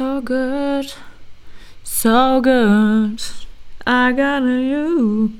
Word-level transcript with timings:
So 0.00 0.22
good, 0.22 0.94
so 1.82 2.40
good. 2.40 3.20
I 3.86 4.12
got 4.12 4.44
you. 4.44 5.32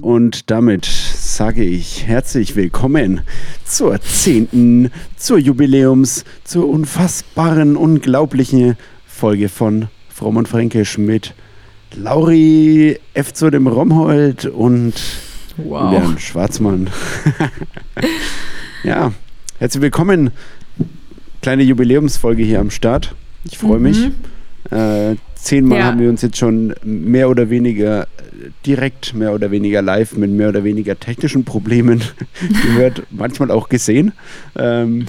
Und 0.00 0.50
damit 0.50 0.86
sage 0.86 1.62
ich 1.62 2.06
herzlich 2.06 2.56
willkommen 2.56 3.20
zur 3.66 4.00
zehnten, 4.00 4.90
zur 5.18 5.36
Jubiläums, 5.36 6.24
zur 6.44 6.70
unfassbaren, 6.70 7.76
unglaublichen 7.76 8.78
Folge 9.04 9.50
von 9.50 9.88
Fromm 10.20 10.36
und 10.36 10.48
Fränkisch 10.48 10.98
mit 10.98 11.32
Lauri 11.96 12.98
F. 13.14 13.32
zu 13.32 13.48
dem 13.48 13.66
Romhold 13.66 14.44
und 14.44 14.92
Wow. 15.56 15.94
Julian 15.94 16.18
Schwarzmann. 16.18 16.90
ja, 18.84 19.14
herzlich 19.58 19.80
willkommen. 19.80 20.28
Kleine 21.40 21.62
Jubiläumsfolge 21.62 22.42
hier 22.42 22.60
am 22.60 22.70
Start. 22.70 23.14
Ich 23.44 23.56
freue 23.56 23.78
mich. 23.78 24.10
Äh, 24.70 25.16
zehnmal 25.36 25.78
Ja. 25.78 25.84
haben 25.86 26.00
wir 26.00 26.10
uns 26.10 26.20
jetzt 26.20 26.36
schon 26.36 26.74
mehr 26.84 27.30
oder 27.30 27.48
weniger 27.48 28.06
direkt, 28.66 29.14
mehr 29.14 29.32
oder 29.32 29.50
weniger 29.50 29.80
live 29.80 30.18
mit 30.18 30.30
mehr 30.32 30.50
oder 30.50 30.64
weniger 30.64 31.00
technischen 31.00 31.44
Problemen 31.46 32.02
gehört, 32.66 33.04
manchmal 33.10 33.50
auch 33.50 33.70
gesehen. 33.70 34.12
Ähm, 34.54 35.06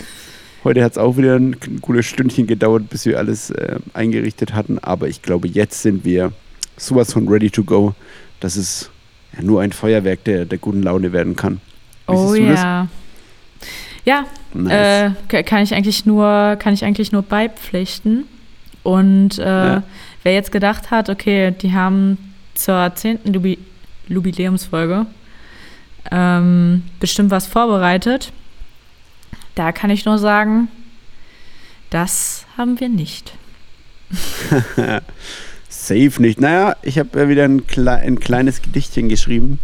heute 0.63 0.83
hat 0.83 0.93
es 0.93 0.97
auch 0.97 1.17
wieder 1.17 1.35
ein, 1.35 1.55
gutes 1.81 2.05
Stündchen 2.05 2.47
gedauert, 2.47 2.89
bis 2.89 3.05
wir 3.05 3.17
alles 3.17 3.49
äh, 3.51 3.77
eingerichtet 3.93 4.53
hatten, 4.53 4.79
aber 4.79 5.07
ich 5.07 5.21
glaube, 5.21 5.47
jetzt 5.47 5.81
sind 5.81 6.05
wir 6.05 6.31
sowas 6.77 7.13
von 7.13 7.27
ready 7.27 7.49
to 7.49 7.63
go, 7.63 7.93
dass 8.39 8.55
es 8.55 8.89
ja, 9.35 9.43
nur 9.43 9.61
ein 9.61 9.71
Feuerwerk 9.71 10.23
der, 10.25 10.45
der 10.45 10.57
guten 10.57 10.83
Laune 10.83 11.11
werden 11.13 11.35
kann. 11.35 11.61
Wie 12.07 12.13
Oh 12.13 12.33
du 12.33 12.47
das? 12.47 12.59
ja. 12.61 12.87
Ja, 14.03 14.25
Nice. 14.55 14.71
äh, 14.73 15.11
ka- 15.27 15.43
kann 15.43 15.61
ich 15.61 15.75
eigentlich 15.75 16.05
nur, 16.07 16.55
kann 16.59 16.73
ich 16.73 16.83
eigentlich 16.83 17.11
nur 17.11 17.21
beipflichten. 17.21 18.25
Und 18.81 19.37
äh, 19.37 19.43
Ja. 19.45 19.83
wer 20.23 20.33
jetzt 20.33 20.51
gedacht 20.51 20.89
hat, 20.89 21.07
okay, 21.09 21.51
die 21.51 21.71
haben 21.73 22.17
zur 22.55 22.91
10. 22.95 23.19
Jubi 23.31 23.59
Jubiläumsfolge 24.07 25.05
ähm, 26.11 26.81
bestimmt 26.99 27.29
was 27.31 27.45
vorbereitet, 27.47 28.33
da 29.55 29.71
kann 29.71 29.89
ich 29.89 30.05
nur 30.05 30.17
sagen, 30.17 30.67
das 31.89 32.45
haben 32.57 32.79
wir 32.79 32.89
nicht. 32.89 33.33
Safe 35.69 36.21
nicht. 36.21 36.39
Naja, 36.39 36.75
ich 36.81 36.99
habe 36.99 37.19
ja 37.19 37.29
wieder 37.29 37.45
ein, 37.45 37.65
klei 37.67 37.95
ein 38.01 38.19
kleines 38.19 38.61
Gedichtchen 38.61 39.09
geschrieben. 39.09 39.59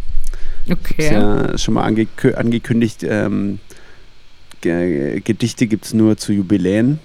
Ist 0.66 0.72
Okay. 0.72 1.12
ja 1.14 1.56
schon 1.58 1.74
mal 1.74 1.84
angekü 1.84 2.34
angekündigt. 2.34 3.02
Ähm, 3.02 3.58
Ge 4.60 5.20
Gedichte 5.20 5.66
gibt 5.68 5.84
es 5.84 5.94
nur 5.94 6.16
zu 6.16 6.32
Jubiläen, 6.32 6.98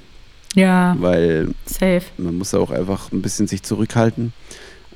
Ja, 0.56 0.96
weil 1.00 1.50
safe. 1.66 2.02
man 2.18 2.36
muss 2.40 2.54
auch 2.56 2.72
einfach 2.72 3.12
ein 3.12 3.22
bisschen 3.22 3.48
sich 3.48 3.62
zurückhalten. 3.62 4.34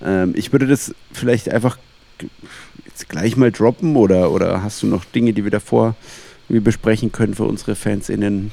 Ähm, 0.01 0.33
ich 0.35 0.51
würde 0.51 0.65
das 0.65 0.93
vielleicht 1.13 1.49
einfach 1.49 1.77
jetzt 2.85 3.09
gleich 3.09 3.37
mal 3.37 3.51
droppen 3.51 3.95
oder, 3.95 4.31
oder 4.31 4.63
hast 4.63 4.81
du 4.81 4.87
noch 4.87 5.05
Dinge, 5.05 5.33
die 5.33 5.43
wir 5.43 5.51
davor 5.51 5.95
wir 6.49 6.61
besprechen 6.61 7.11
können 7.11 7.33
für 7.35 7.43
unsere 7.43 7.75
FansInnen? 7.75 8.51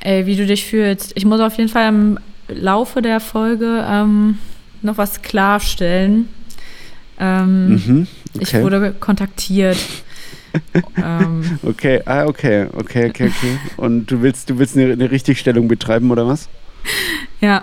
Ey, 0.00 0.26
wie 0.26 0.36
du 0.36 0.46
dich 0.46 0.64
fühlst. 0.66 1.12
Ich 1.14 1.24
muss 1.24 1.40
auf 1.40 1.56
jeden 1.56 1.68
Fall 1.68 1.88
im 1.88 2.18
Laufe 2.48 3.02
der 3.02 3.20
Folge 3.20 3.84
ähm, 3.88 4.38
noch 4.82 4.98
was 4.98 5.22
klarstellen. 5.22 6.28
Ähm, 7.18 7.68
Mhm. 7.74 8.06
Ich 8.40 8.48
Okay. 8.48 8.62
wurde 8.62 8.92
kontaktiert. 8.98 9.78
ähm, 11.02 11.58
Okay, 11.62 12.00
ah, 12.04 12.24
okay, 12.26 12.66
okay, 12.72 13.08
okay, 13.10 13.28
okay. 13.28 13.58
Und 13.76 14.06
du 14.10 14.22
willst, 14.22 14.50
du 14.50 14.58
willst 14.58 14.76
eine, 14.76 14.92
eine 14.92 15.10
Richtigstellung 15.10 15.68
betreiben 15.68 16.10
oder 16.10 16.26
was? 16.26 16.48
ja, 17.40 17.62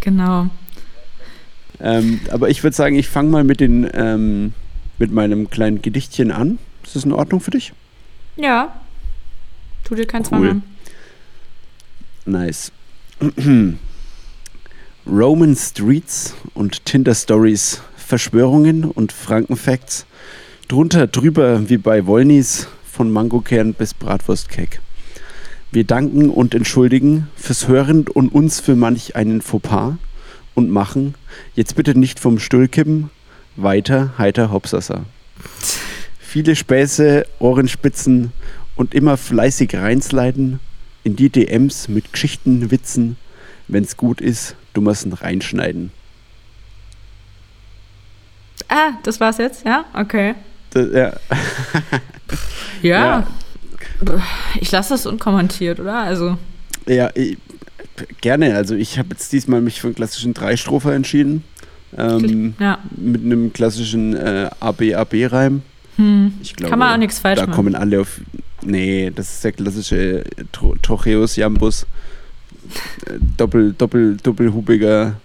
genau. 0.00 0.48
Ähm, 1.80 2.20
aber 2.30 2.50
ich 2.50 2.62
würde 2.62 2.76
sagen, 2.76 2.96
ich 2.96 3.08
fange 3.08 3.30
mal 3.30 3.44
mit, 3.44 3.60
den, 3.60 3.88
ähm, 3.94 4.52
mit 4.98 5.12
meinem 5.12 5.48
kleinen 5.48 5.80
Gedichtchen 5.80 6.30
an. 6.30 6.58
Ist 6.84 6.96
das 6.96 7.04
in 7.04 7.12
Ordnung 7.12 7.40
für 7.40 7.50
dich? 7.52 7.72
Ja. 8.40 8.74
Tu 9.84 9.94
dir 9.94 10.06
keinen 10.06 10.22
Cool. 10.22 10.28
Zwang 10.28 10.48
an. 10.48 10.62
Nice. 12.24 12.72
Roman 15.06 15.56
Streets 15.56 16.34
und 16.54 16.84
Tinder 16.86 17.14
Stories, 17.14 17.82
Verschwörungen 17.96 18.84
und 18.84 19.12
Frankenfacts. 19.12 20.06
Drunter, 20.68 21.06
drüber 21.06 21.68
wie 21.68 21.78
bei 21.78 22.06
Wollnis, 22.06 22.68
von 22.90 23.10
Mangokern 23.10 23.74
bis 23.74 23.94
Bratwurstkeck. 23.94 24.80
Wir 25.72 25.84
danken 25.84 26.30
und 26.30 26.54
entschuldigen 26.54 27.28
fürs 27.36 27.68
Hören 27.68 28.08
und 28.08 28.32
uns 28.32 28.60
für 28.60 28.76
manch 28.76 29.16
einen 29.16 29.42
Fauxpas 29.42 29.94
und 30.54 30.70
machen, 30.70 31.14
jetzt 31.54 31.76
bitte 31.76 31.98
nicht 31.98 32.20
vom 32.20 32.38
Stuhl 32.38 32.68
kippen, 32.68 33.10
weiter 33.56 34.14
heiter 34.18 34.50
Hopsasa. 34.50 35.04
Viele 36.30 36.54
Späße, 36.54 37.26
Ohrenspitzen 37.40 38.30
und 38.76 38.94
immer 38.94 39.16
fleißig 39.16 39.74
reinsliden 39.74 40.60
in 41.02 41.16
die 41.16 41.28
DMs 41.28 41.88
mit 41.88 42.12
Geschichten, 42.12 42.70
Witzen. 42.70 43.16
Wenn's 43.66 43.96
gut 43.96 44.20
ist, 44.20 44.54
du 44.72 44.80
musst 44.80 45.04
ihn 45.04 45.12
reinschneiden. 45.12 45.90
Ah, 48.68 48.92
das 49.02 49.18
war's 49.18 49.38
jetzt? 49.38 49.66
Ja? 49.66 49.86
Okay. 49.92 50.36
Das, 50.70 50.86
ja, 50.92 51.12
Ja. 52.80 53.26
Ich 54.60 54.70
lasse 54.70 54.90
das 54.90 55.06
unkommentiert, 55.06 55.80
oder? 55.80 55.98
Also, 55.98 56.38
ja 56.86 57.10
ich, 57.16 57.38
gerne. 58.20 58.54
Also 58.54 58.76
ich 58.76 59.00
habe 59.00 59.08
jetzt 59.10 59.32
diesmal 59.32 59.62
mich 59.62 59.80
für 59.80 59.88
einen 59.88 59.96
klassischen 59.96 60.32
Dreistropher 60.34 60.94
entschieden. 60.94 61.42
Ähm, 61.98 62.54
ja. 62.60 62.78
mit 62.96 63.24
einem 63.24 63.52
klassischen 63.52 64.14
äh, 64.14 64.48
AB-AB-Reim. 64.60 65.62
Hm. 66.00 66.32
Ich 66.42 66.56
glaube, 66.56 66.70
Kann 66.70 66.78
man 66.78 66.94
auch 66.94 66.98
nichts 66.98 67.18
falsch 67.18 67.38
da 67.40 67.46
machen. 67.46 67.54
kommen 67.56 67.74
alle 67.74 68.00
auf. 68.00 68.20
Nee, 68.62 69.10
das 69.14 69.34
ist 69.34 69.44
der 69.44 69.52
klassische 69.52 70.24
Tro 70.52 70.74
Trocheus 70.82 71.36
Jambus. 71.36 71.84
Äh, 73.06 73.18
Doppel, 73.36 73.72
doppel, 73.76 74.16
doppelhubiger 74.22 75.16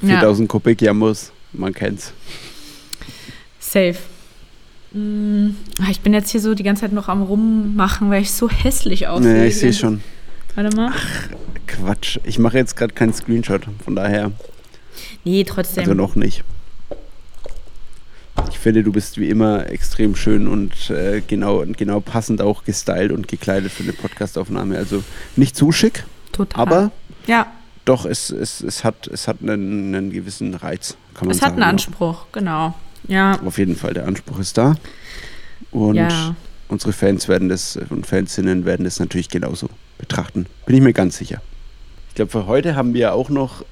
4000 0.00 0.48
Kubik 0.48 0.82
Jambus. 0.82 1.32
Man 1.52 1.72
kennt's. 1.72 2.12
Safe. 3.60 3.96
Mm, 4.92 5.50
ah, 5.80 5.86
Ich 5.90 6.00
bin 6.00 6.12
jetzt 6.14 6.30
hier 6.30 6.40
so 6.40 6.54
die 6.54 6.62
ganze 6.62 6.82
Zeit 6.82 6.92
noch 6.92 7.08
am 7.08 7.22
Rummachen, 7.22 8.10
weil 8.10 8.22
ich 8.22 8.30
so 8.32 8.48
hässlich 8.48 9.08
aussehe. 9.08 9.32
Nee, 9.32 9.46
ich 9.48 9.58
sehe 9.58 9.72
schon. 9.72 10.00
Warte 10.54 10.74
mal. 10.76 10.92
Quatsch. 11.66 12.18
Ich 12.24 12.38
mache 12.38 12.58
jetzt 12.58 12.76
gerade 12.76 12.92
keinen 12.94 13.12
Screenshot. 13.12 13.62
Von 13.84 13.96
daher, 13.96 14.30
Nee, 15.24 15.42
trotzdem. 15.44 15.82
also 15.82 15.94
noch 15.94 16.14
nicht. 16.16 16.44
Ich 18.50 18.58
finde, 18.58 18.82
du 18.82 18.92
bist 18.92 19.18
wie 19.18 19.28
immer 19.28 19.70
extrem 19.70 20.16
schön 20.16 20.48
und 20.48 20.90
äh, 20.90 21.22
genau, 21.26 21.64
genau 21.76 22.00
passend 22.00 22.40
auch 22.42 22.64
gestylt 22.64 23.12
und 23.12 23.28
gekleidet 23.28 23.70
für 23.70 23.82
eine 23.82 23.92
Podcastaufnahme. 23.92 24.76
Also 24.76 25.04
nicht 25.36 25.56
zu 25.56 25.70
schick, 25.70 26.04
Total. 26.32 26.60
aber 26.60 26.90
ja, 27.26 27.46
doch, 27.84 28.06
es, 28.06 28.30
es, 28.30 28.60
es 28.62 28.82
hat, 28.82 29.06
es 29.08 29.28
hat 29.28 29.38
einen, 29.42 29.94
einen 29.94 30.10
gewissen 30.10 30.54
Reiz. 30.54 30.96
Kann 31.14 31.26
man 31.26 31.36
es 31.36 31.42
hat 31.42 31.50
sagen, 31.50 31.54
einen 31.54 31.62
ja. 31.62 31.68
Anspruch, 31.68 32.26
genau. 32.32 32.74
Ja, 33.06 33.38
Auf 33.44 33.58
jeden 33.58 33.76
Fall, 33.76 33.92
der 33.92 34.06
Anspruch 34.06 34.38
ist 34.38 34.56
da. 34.56 34.76
Und 35.70 35.96
ja. 35.96 36.34
unsere 36.68 36.92
Fans 36.92 37.28
werden 37.28 37.48
das 37.48 37.78
und 37.90 38.06
Fansinnen 38.06 38.64
werden 38.64 38.84
das 38.84 38.98
natürlich 38.98 39.28
genauso 39.28 39.68
betrachten. 39.98 40.46
Bin 40.64 40.76
ich 40.76 40.82
mir 40.82 40.94
ganz 40.94 41.18
sicher. 41.18 41.42
Ich 42.08 42.14
glaube, 42.14 42.30
für 42.30 42.46
heute 42.46 42.76
haben 42.76 42.94
wir 42.94 43.12
auch 43.12 43.28
noch, 43.28 43.62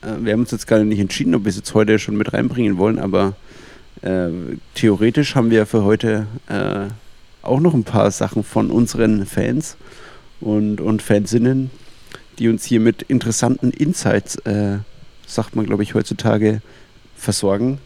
äh, 0.00 0.14
wir 0.20 0.32
haben 0.32 0.40
uns 0.40 0.50
jetzt 0.50 0.66
gerade 0.66 0.86
nicht 0.86 1.00
entschieden, 1.00 1.34
ob 1.34 1.44
wir 1.44 1.50
es 1.50 1.56
jetzt 1.56 1.74
heute 1.74 1.98
schon 1.98 2.16
mit 2.16 2.32
reinbringen 2.32 2.78
wollen, 2.78 2.98
aber 2.98 3.34
äh, 4.02 4.28
theoretisch 4.74 5.34
haben 5.34 5.50
wir 5.50 5.66
für 5.66 5.84
heute 5.84 6.26
äh, 6.48 6.86
auch 7.42 7.60
noch 7.60 7.74
ein 7.74 7.84
paar 7.84 8.10
Sachen 8.10 8.44
von 8.44 8.70
unseren 8.70 9.26
Fans 9.26 9.76
und, 10.40 10.80
und 10.80 11.02
Fansinnen, 11.02 11.70
die 12.38 12.48
uns 12.48 12.64
hier 12.64 12.80
mit 12.80 13.02
interessanten 13.02 13.70
Insights, 13.70 14.36
äh, 14.44 14.78
sagt 15.26 15.56
man 15.56 15.66
glaube 15.66 15.82
ich 15.82 15.94
heutzutage, 15.94 16.60
versorgen. 17.16 17.78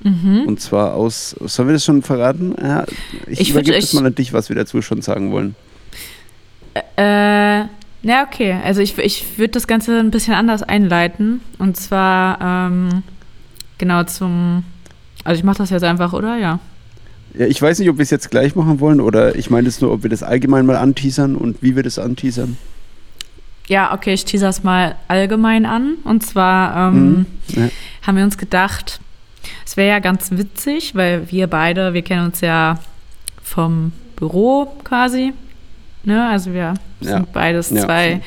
Mhm. 0.00 0.42
Und 0.46 0.60
zwar 0.60 0.94
aus, 0.94 1.30
sollen 1.40 1.68
wir 1.68 1.72
das 1.74 1.84
schon 1.84 2.02
verraten? 2.02 2.54
Ja, 2.60 2.84
ich 3.26 3.40
Ich 3.40 3.50
übergebe 3.50 3.76
das 3.76 3.84
ich- 3.86 3.94
mal 3.94 4.06
an 4.06 4.14
dich, 4.14 4.32
was 4.32 4.48
wir 4.50 4.56
dazu 4.56 4.82
schon 4.82 5.00
sagen 5.02 5.30
wollen. 5.32 5.54
Äh, 6.96 7.60
ja, 8.02 8.24
okay. 8.26 8.56
Also 8.64 8.80
ich, 8.82 8.96
ich 8.98 9.38
würde 9.38 9.52
das 9.52 9.66
Ganze 9.66 9.98
ein 9.98 10.10
bisschen 10.10 10.34
anders 10.34 10.62
einleiten. 10.62 11.40
Und 11.58 11.76
zwar 11.76 12.40
ähm, 12.40 13.02
genau 13.78 14.04
zum. 14.04 14.64
Also 15.26 15.38
ich 15.40 15.44
mache 15.44 15.58
das 15.58 15.70
jetzt 15.70 15.82
einfach, 15.84 16.12
oder? 16.12 16.36
Ja. 16.36 16.58
Ja, 17.34 17.46
ich 17.46 17.60
weiß 17.60 17.78
nicht, 17.80 17.90
ob 17.90 17.98
wir 17.98 18.02
es 18.02 18.10
jetzt 18.10 18.30
gleich 18.30 18.54
machen 18.54 18.80
wollen 18.80 19.00
oder 19.00 19.34
ich 19.36 19.50
meine 19.50 19.68
es 19.68 19.80
nur, 19.80 19.92
ob 19.92 20.02
wir 20.02 20.10
das 20.10 20.22
allgemein 20.22 20.64
mal 20.64 20.76
anteasern 20.76 21.36
und 21.36 21.62
wie 21.62 21.76
wir 21.76 21.82
das 21.82 21.98
anteasern. 21.98 22.56
ja, 23.68 23.92
okay, 23.92 24.14
ich 24.14 24.24
teaser 24.24 24.48
es 24.48 24.62
mal 24.62 24.94
allgemein 25.08 25.66
an. 25.66 25.94
Und 26.04 26.24
zwar 26.24 26.88
ähm, 26.92 27.08
Mhm. 27.08 27.26
Ja. 27.48 27.68
haben 28.06 28.16
wir 28.16 28.24
uns 28.24 28.38
gedacht, 28.38 29.00
es 29.66 29.76
wäre 29.76 29.88
ja 29.88 29.98
ganz 29.98 30.30
witzig, 30.30 30.94
weil 30.94 31.30
wir 31.32 31.46
beide, 31.48 31.92
wir 31.92 32.02
kennen 32.02 32.26
uns 32.26 32.40
ja 32.40 32.78
vom 33.42 33.92
Büro 34.14 34.66
quasi. 34.84 35.32
Ne? 36.04 36.28
Also 36.28 36.52
wir 36.54 36.74
Ja. 37.00 37.16
sind 37.18 37.32
beides 37.32 37.70
Ja, 37.70 37.82
zwei 37.82 38.20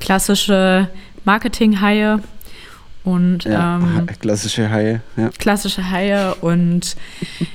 klassische 0.00 0.88
Marketing-Haie 1.26 2.20
und 3.06 3.44
Ja, 3.44 3.76
ähm, 3.78 4.06
klassische 4.20 4.68
Haie. 4.70 5.00
Ja. 5.16 5.30
klassische 5.38 5.90
Haie 5.90 6.34
und 6.40 6.96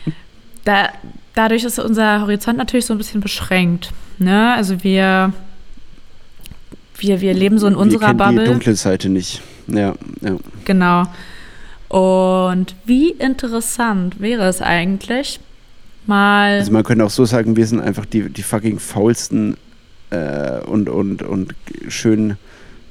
da, 0.64 0.90
dadurch 1.36 1.64
ist 1.66 1.78
unser 1.78 2.22
Horizont 2.22 2.58
natürlich 2.58 2.86
so 2.86 2.94
ein 2.94 2.98
bisschen 2.98 3.22
beschränkt. 3.22 3.92
Ne? 4.18 4.54
Also 4.54 4.84
wir, 4.84 5.34
wir, 6.98 7.22
wir 7.22 7.34
leben 7.34 7.60
so 7.60 7.68
in 7.68 7.76
unserer 7.76 8.08
Wir 8.08 8.14
Bubble. 8.14 8.44
die 8.46 8.50
dunkle 8.50 8.76
Seite 8.76 9.10
nicht. 9.10 9.42
Ja, 9.68 9.94
ja. 10.22 10.38
Genau. 10.66 11.04
Und 11.90 12.76
wie 12.86 13.12
interessant 13.12 14.22
wäre 14.22 14.48
es 14.48 14.62
eigentlich, 14.62 15.42
mal. 16.06 16.60
Also 16.60 16.72
man 16.72 16.84
könnte 16.84 17.04
auch 17.04 17.10
so 17.10 17.26
sagen, 17.26 17.58
wir 17.58 17.68
sind 17.68 17.82
einfach 17.82 18.06
die, 18.06 18.30
die 18.30 18.44
fucking 18.44 18.80
faulsten 18.80 19.58
äh, 20.12 20.62
und, 20.62 20.88
und, 20.88 21.22
und 21.24 21.54
schön 21.90 22.38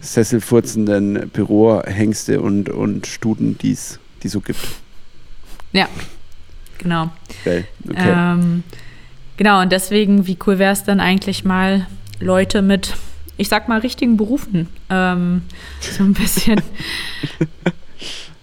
sesselfurzenden 0.00 1.28
Bürohengste 1.30 2.40
und, 2.40 2.68
und 2.70 3.06
Studen, 3.06 3.58
die 3.58 3.72
es 3.72 3.98
die 4.22 4.28
so 4.28 4.40
gibt. 4.40 4.60
genau. 6.78 7.10
Geil. 7.44 7.66
Okay. 7.88 8.12
Ähm, 8.14 8.62
genau, 9.36 9.60
und 9.60 9.70
deswegen, 9.72 10.26
wie 10.26 10.38
cool 10.46 10.58
wäre 10.58 10.72
es 10.72 10.84
dann 10.84 11.00
eigentlich 11.00 11.44
mal, 11.44 11.86
Leute 12.20 12.60
mit, 12.62 12.94
ich 13.36 13.48
sag 13.48 13.68
mal, 13.68 13.80
richtigen 13.80 14.16
Berufen 14.16 14.68
ähm, 14.90 15.42
so 15.80 16.04
ein 16.04 16.12
bisschen. 16.14 16.60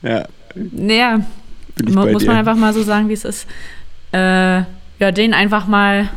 ja, 0.02 0.28
naja, 0.56 1.22
mu 1.88 2.06
muss 2.08 2.24
dir. 2.24 2.28
man 2.28 2.38
einfach 2.38 2.56
mal 2.56 2.74
so 2.74 2.84
sagen, 2.84 3.10
wie 3.10 3.14
es 3.14 3.26
ist. 3.26 3.48
Äh, 4.12 4.64
ja, 5.00 5.12
denen 5.12 5.34
einfach 5.36 5.68
mal 5.68 6.10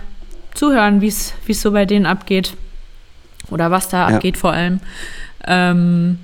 zuhören, 0.54 1.00
wie 1.00 1.08
es 1.08 1.34
wie 1.44 1.52
es 1.52 1.60
so 1.60 1.72
bei 1.72 1.84
denen 1.84 2.06
abgeht. 2.06 2.54
Oder 3.50 3.70
was 3.70 3.88
da 3.88 4.08
Ja. 4.08 4.16
abgeht 4.16 4.36
vor 4.38 4.52
allem. 4.52 4.80
Ähm, 5.46 6.18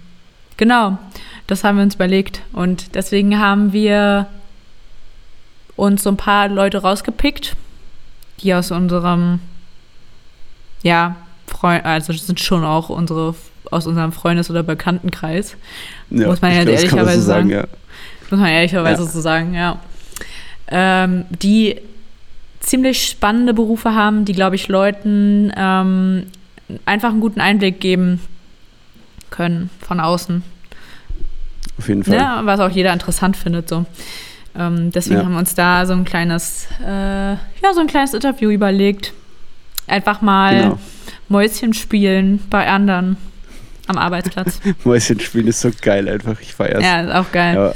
genau, 0.56 0.98
das 1.46 1.64
haben 1.64 1.76
wir 1.76 1.84
uns 1.84 1.94
überlegt. 1.94 2.42
Und 2.52 2.94
deswegen 2.94 3.38
haben 3.38 3.72
wir 3.72 4.26
uns 5.76 6.02
so 6.02 6.10
ein 6.10 6.16
paar 6.16 6.48
Leute 6.48 6.78
rausgepickt, 6.78 7.54
die 8.40 8.54
aus 8.54 8.70
unserem, 8.70 9.40
ja, 10.82 11.16
Freund, 11.46 11.84
also 11.84 12.12
das 12.12 12.26
sind 12.26 12.40
schon 12.40 12.64
auch 12.64 12.88
unsere 12.88 13.34
aus 13.70 13.86
unserem 13.86 14.12
Freundes- 14.12 14.48
oder 14.50 14.62
Bekanntenkreis. 14.62 15.56
ja, 16.10 16.26
muss 16.28 16.40
man 16.40 16.52
ja 16.52 16.62
glaub, 16.62 16.74
ehrlicherweise 16.76 17.20
so 17.20 17.26
sagen. 17.26 17.50
sagen. 17.50 17.50
Ja. 17.50 17.66
Muss 18.30 18.40
man 18.40 18.48
ehrlicherweise 18.48 19.02
Ja. 19.02 19.08
so 19.08 19.20
sagen, 19.20 19.54
ja. 19.54 19.78
Ähm, 20.68 21.24
die 21.30 21.76
ziemlich 22.60 23.06
spannende 23.06 23.54
Berufe 23.54 23.94
haben, 23.94 24.24
die, 24.24 24.32
glaube 24.32 24.56
ich, 24.56 24.68
Leuten 24.68 25.52
ähm, 25.56 26.26
einfach 26.84 27.10
einen 27.10 27.20
guten 27.20 27.40
Einblick 27.40 27.80
geben 27.80 28.20
können 29.30 29.70
von 29.86 30.00
außen. 30.00 30.42
Auf 31.78 31.88
jeden 31.88 32.04
Fall. 32.04 32.16
Ne? 32.16 32.40
Was 32.44 32.60
auch 32.60 32.70
jeder 32.70 32.92
interessant 32.92 33.36
findet. 33.36 33.68
So. 33.68 33.84
Ähm, 34.58 34.90
deswegen 34.92 35.16
Ja. 35.18 35.24
haben 35.24 35.32
wir 35.32 35.38
uns 35.38 35.54
da 35.54 35.84
so 35.86 35.92
ein 35.92 36.04
kleines, 36.04 36.66
äh, 36.82 37.32
ja, 37.32 37.38
so 37.74 37.80
ein 37.80 37.86
kleines 37.86 38.14
Interview 38.14 38.50
überlegt. 38.50 39.12
Einfach 39.86 40.20
mal 40.22 40.62
Genau. 40.62 40.78
Mäuschen 41.28 41.74
spielen 41.74 42.40
bei 42.50 42.66
anderen 42.68 43.16
am 43.86 43.98
Arbeitsplatz. 43.98 44.60
Mäuschen 44.84 45.20
spielen 45.20 45.46
ist 45.48 45.60
so 45.60 45.70
geil 45.82 46.08
einfach. 46.08 46.40
Ich 46.40 46.54
feier's. 46.54 46.82
ja, 46.82 47.00
ist 47.02 47.12
auch 47.12 47.30
geil. 47.32 47.54
Ja. 47.54 47.72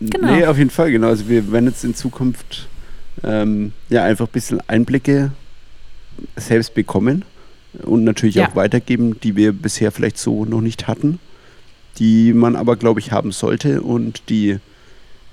Genau. 0.00 0.32
Nee, 0.34 0.46
auf 0.46 0.58
jeden 0.58 0.70
Fall, 0.70 0.90
genau. 0.90 1.08
Also 1.08 1.28
wir 1.28 1.52
werden 1.52 1.66
jetzt 1.66 1.84
in 1.84 1.94
Zukunft 1.94 2.66
ähm, 3.22 3.72
ja 3.88 4.02
einfach 4.02 4.26
ein 4.26 4.32
bisschen 4.32 4.60
Einblicke 4.68 5.30
selbst 6.36 6.74
bekommen 6.74 7.24
und 7.82 8.04
natürlich 8.04 8.36
Ja. 8.36 8.48
auch 8.48 8.56
weitergeben, 8.56 9.18
die 9.22 9.36
wir 9.36 9.52
bisher 9.52 9.92
vielleicht 9.92 10.18
so 10.18 10.44
noch 10.44 10.60
nicht 10.60 10.86
hatten, 10.88 11.18
die 11.98 12.32
man 12.32 12.56
aber, 12.56 12.76
glaube 12.76 13.00
ich, 13.00 13.12
haben 13.12 13.32
sollte 13.32 13.82
und 13.82 14.28
die 14.28 14.58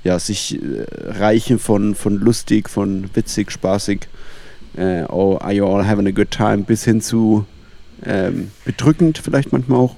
ja 0.03 0.17
sich 0.19 0.59
äh, 0.61 0.85
reichen 1.07 1.59
von, 1.59 1.95
von 1.95 2.15
lustig, 2.17 2.69
von 2.69 3.09
witzig, 3.13 3.51
spaßig, 3.51 4.07
äh, 4.77 5.03
oh, 5.09 5.37
are 5.41 5.51
you 5.53 5.65
all 5.65 5.85
having 5.87 6.07
a 6.07 6.11
good 6.11 6.31
time, 6.31 6.59
bis 6.59 6.83
hin 6.85 7.01
zu 7.01 7.45
ähm, 8.05 8.51
bedrückend 8.63 9.17
vielleicht 9.17 9.51
manchmal 9.51 9.79
auch. 9.79 9.95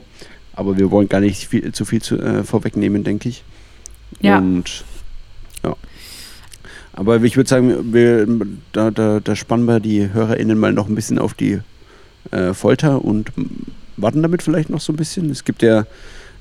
Aber 0.53 0.77
wir 0.77 0.89
wollen 0.91 1.07
gar 1.07 1.19
nicht 1.21 1.47
viel, 1.47 1.71
zu 1.71 1.85
viel 1.85 2.01
zu, 2.01 2.17
äh, 2.19 2.43
vorwegnehmen, 2.43 3.03
denke 3.03 3.29
ich. 3.29 3.43
Ja. 4.19 4.39
Und 4.39 4.83
ja. 5.63 5.75
Aber 6.93 7.21
ich 7.23 7.37
würde 7.37 7.49
sagen, 7.49 7.93
wir, 7.93 8.27
da, 8.73 8.91
da, 8.91 9.19
da 9.19 9.35
spannen 9.35 9.65
wir 9.65 9.79
die 9.79 10.11
HörerInnen 10.11 10.57
mal 10.59 10.73
noch 10.73 10.89
ein 10.89 10.95
bisschen 10.95 11.19
auf 11.19 11.33
die 11.33 11.59
äh, 12.31 12.53
Folter 12.53 13.03
und 13.03 13.31
warten 13.97 14.21
damit 14.21 14.43
vielleicht 14.43 14.69
noch 14.69 14.81
so 14.81 14.93
ein 14.93 14.97
bisschen. 14.97 15.29
Es 15.29 15.43
gibt 15.43 15.61
ja 15.61 15.85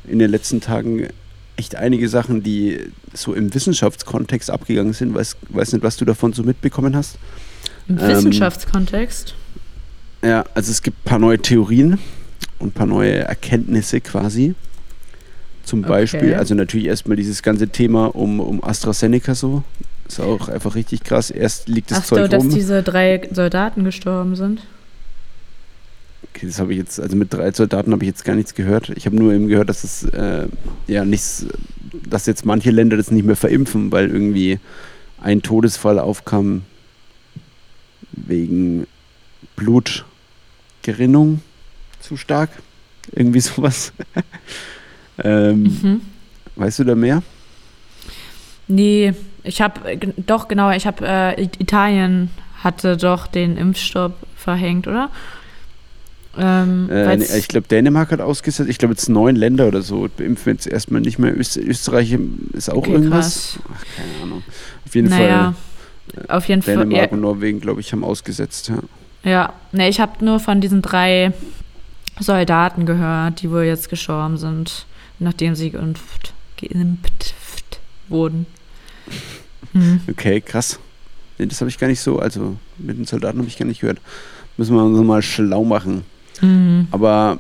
in 0.07 0.19
den 0.19 0.31
letzten 0.31 0.61
Tagen 0.61 1.09
echt 1.57 1.75
einige 1.77 2.09
Sachen, 2.09 2.43
die 2.43 2.79
so 3.13 3.35
im 3.35 3.53
Wissenschaftskontext 3.55 4.51
abgegangen 4.51 4.93
sind. 4.93 5.15
Weiß, 5.15 5.37
weiß 5.51 5.73
nicht, 5.73 5.83
was 5.83 5.97
du 5.97 6.05
davon 6.05 6.33
so 6.33 6.43
mitbekommen 6.43 6.97
hast. 6.97 7.17
Im 7.89 7.99
Ähm, 7.99 8.09
Wissenschaftskontext. 8.09 9.35
Ja, 10.23 10.45
also 10.55 10.71
es 10.71 10.83
gibt 10.83 10.99
ein 10.99 11.09
paar 11.09 11.19
neue 11.19 11.39
Theorien 11.39 11.99
und 12.59 12.69
ein 12.69 12.73
paar 12.73 12.87
neue 12.87 13.15
Erkenntnisse 13.21 14.01
quasi. 14.01 14.55
Zum 15.65 15.81
Okay. 15.81 15.89
Beispiel, 15.89 16.35
also 16.35 16.55
natürlich 16.55 16.87
erstmal 16.87 17.17
dieses 17.17 17.43
ganze 17.43 17.69
Thema 17.69 18.15
um, 18.15 18.41
um 18.41 18.63
AstraZeneca 18.65 19.35
so. 19.35 19.63
Ist 20.09 20.21
auch 20.21 20.49
einfach 20.49 20.75
richtig 20.75 21.05
krass. 21.05 21.31
Erst 21.31 21.69
liegt 21.69 21.91
das 21.91 21.99
Ach 21.99 22.05
so, 22.05 22.17
Zeug 22.17 22.31
dass 22.31 22.43
rum. 22.43 22.51
diese 22.53 22.83
drei 22.83 23.29
Soldaten 23.33 23.85
gestorben 23.85 24.35
sind. 24.35 24.63
Okay, 26.23 26.47
das 26.47 26.59
habe 26.61 26.73
ich 26.73 26.79
jetzt, 26.79 27.01
also 27.01 27.17
mit 27.17 27.33
drei 27.33 27.51
Soldaten 27.53 27.93
habe 27.93 28.05
ich 28.05 28.09
jetzt 28.09 28.25
gar 28.25 28.37
nichts 28.37 28.55
gehört. 28.55 28.91
Ich 28.91 29.07
habe 29.07 29.17
nur 29.17 29.33
eben 29.33 29.49
gehört, 29.49 29.69
dass 29.69 29.85
es 29.85 30.05
äh, 30.05 30.49
ja 30.87 31.05
nichts, 31.05 31.47
dass 32.09 32.27
jetzt 32.27 32.45
manche 32.45 32.71
Länder 32.71 32.97
das 32.97 33.11
nicht 33.11 33.25
mehr 33.25 33.37
verimpfen, 33.37 33.91
weil 33.91 34.11
irgendwie 34.11 34.59
ein 35.21 35.43
Todesfall 35.43 35.99
aufkam 35.99 36.63
wegen 38.13 38.87
Blutgerinnung 39.57 41.41
zu 42.01 42.17
stark. 42.17 42.51
Irgendwie 43.13 43.41
sowas. 43.41 43.93
ähm, 45.25 45.63
Mhm. 45.63 46.01
Weißt 46.57 46.81
du 46.81 46.85
da 46.85 46.95
mehr? 46.95 47.23
Nee, 48.69 49.15
ich 49.45 49.61
habe, 49.63 49.99
doch 50.19 50.47
genau, 50.49 50.71
ich 50.71 50.87
habe, 50.87 51.07
äh, 51.07 51.43
Italien 51.43 52.31
hatte 52.63 52.97
doch 52.97 53.27
den 53.27 53.57
Impfstopp 53.57 54.15
verhängt, 54.37 54.87
oder? 54.87 55.11
Ähm, 56.39 56.89
Äh, 56.91 57.17
nee, 57.17 57.25
ich 57.37 57.49
glaube, 57.49 57.67
Dänemark 57.69 58.13
hat 58.13 58.21
ausgesetzt. 58.21 58.71
Ich 58.71 58.79
glaube, 58.79 58.95
jetzt 58.95 59.09
neun 59.09 59.37
Länder 59.37 59.67
oder 59.69 59.83
so 59.83 60.09
impfen 60.19 60.53
jetzt 60.55 60.67
erstmal 60.67 61.01
nicht 61.01 61.19
mehr. 61.19 61.37
Öst 61.37 61.57
Österreich 61.57 62.17
ist 62.53 62.71
auch 62.71 62.79
Okay, 62.79 62.93
irgendwas. 62.93 63.59
Ach, 63.65 63.85
keine 63.97 64.23
Ahnung. 64.23 64.43
Auf 64.87 64.95
jeden 64.95 65.09
naja, 65.09 65.55
auf 66.29 66.49
jeden 66.49 66.63
Fall 66.63 66.75
Fall. 66.75 66.85
Dänemark 66.85 67.11
Ja, 67.11 67.17
und 67.17 67.21
Norwegen, 67.23 67.61
glaube 67.61 67.81
ich, 67.81 67.93
haben 67.93 68.05
ausgesetzt. 68.05 68.69
Ja. 69.25 69.31
ja, 69.31 69.53
nee, 69.73 69.89
ich 69.89 70.01
habe 70.01 70.25
nur 70.25 70.39
von 70.41 70.61
diesen 70.61 70.83
drei 70.83 71.33
Soldaten 72.21 72.87
gehört, 72.87 73.43
die 73.43 73.51
wohl 73.51 73.65
jetzt 73.65 73.89
gestorben 73.89 74.37
sind, 74.37 74.87
nachdem 75.19 75.55
sie 75.57 75.71
geimpft, 75.71 76.33
geimpft 76.61 77.81
wurden. 78.09 78.47
Hm. 79.73 80.01
Okay, 80.09 80.41
krass. 80.41 80.79
Nee, 81.39 81.47
das 81.47 81.61
habe 81.61 81.71
ich 81.71 81.79
gar 81.79 81.89
nicht 81.89 82.01
so, 82.01 82.19
also 82.19 82.57
mit 82.79 82.99
den 82.99 83.05
Soldaten 83.07 83.39
habe 83.39 83.49
ich 83.49 83.59
gar 83.59 83.67
nicht 83.67 83.81
gehört. 83.81 83.99
Müssen 84.57 84.77
wir 84.77 84.85
uns 84.85 84.99
mal 85.01 85.23
schlau 85.23 85.65
machen. 85.65 86.05
Mhm. 86.41 86.89
Aber 86.91 87.39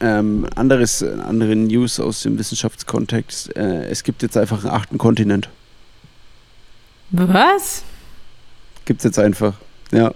ähm, 0.00 0.46
anderes, 0.54 1.02
andere 1.02 1.54
News 1.56 2.00
aus 2.00 2.22
dem 2.22 2.38
Wissenschaftskontext. 2.38 3.56
Äh, 3.56 3.84
es 3.88 4.02
gibt 4.02 4.22
jetzt 4.22 4.36
einfach 4.36 4.64
einen 4.64 4.72
achten 4.74 4.98
Kontinent. 4.98 5.48
Was? 7.10 7.82
Gibt 8.84 9.00
es 9.00 9.04
jetzt 9.04 9.18
einfach. 9.18 9.54
Ja, 9.92 10.12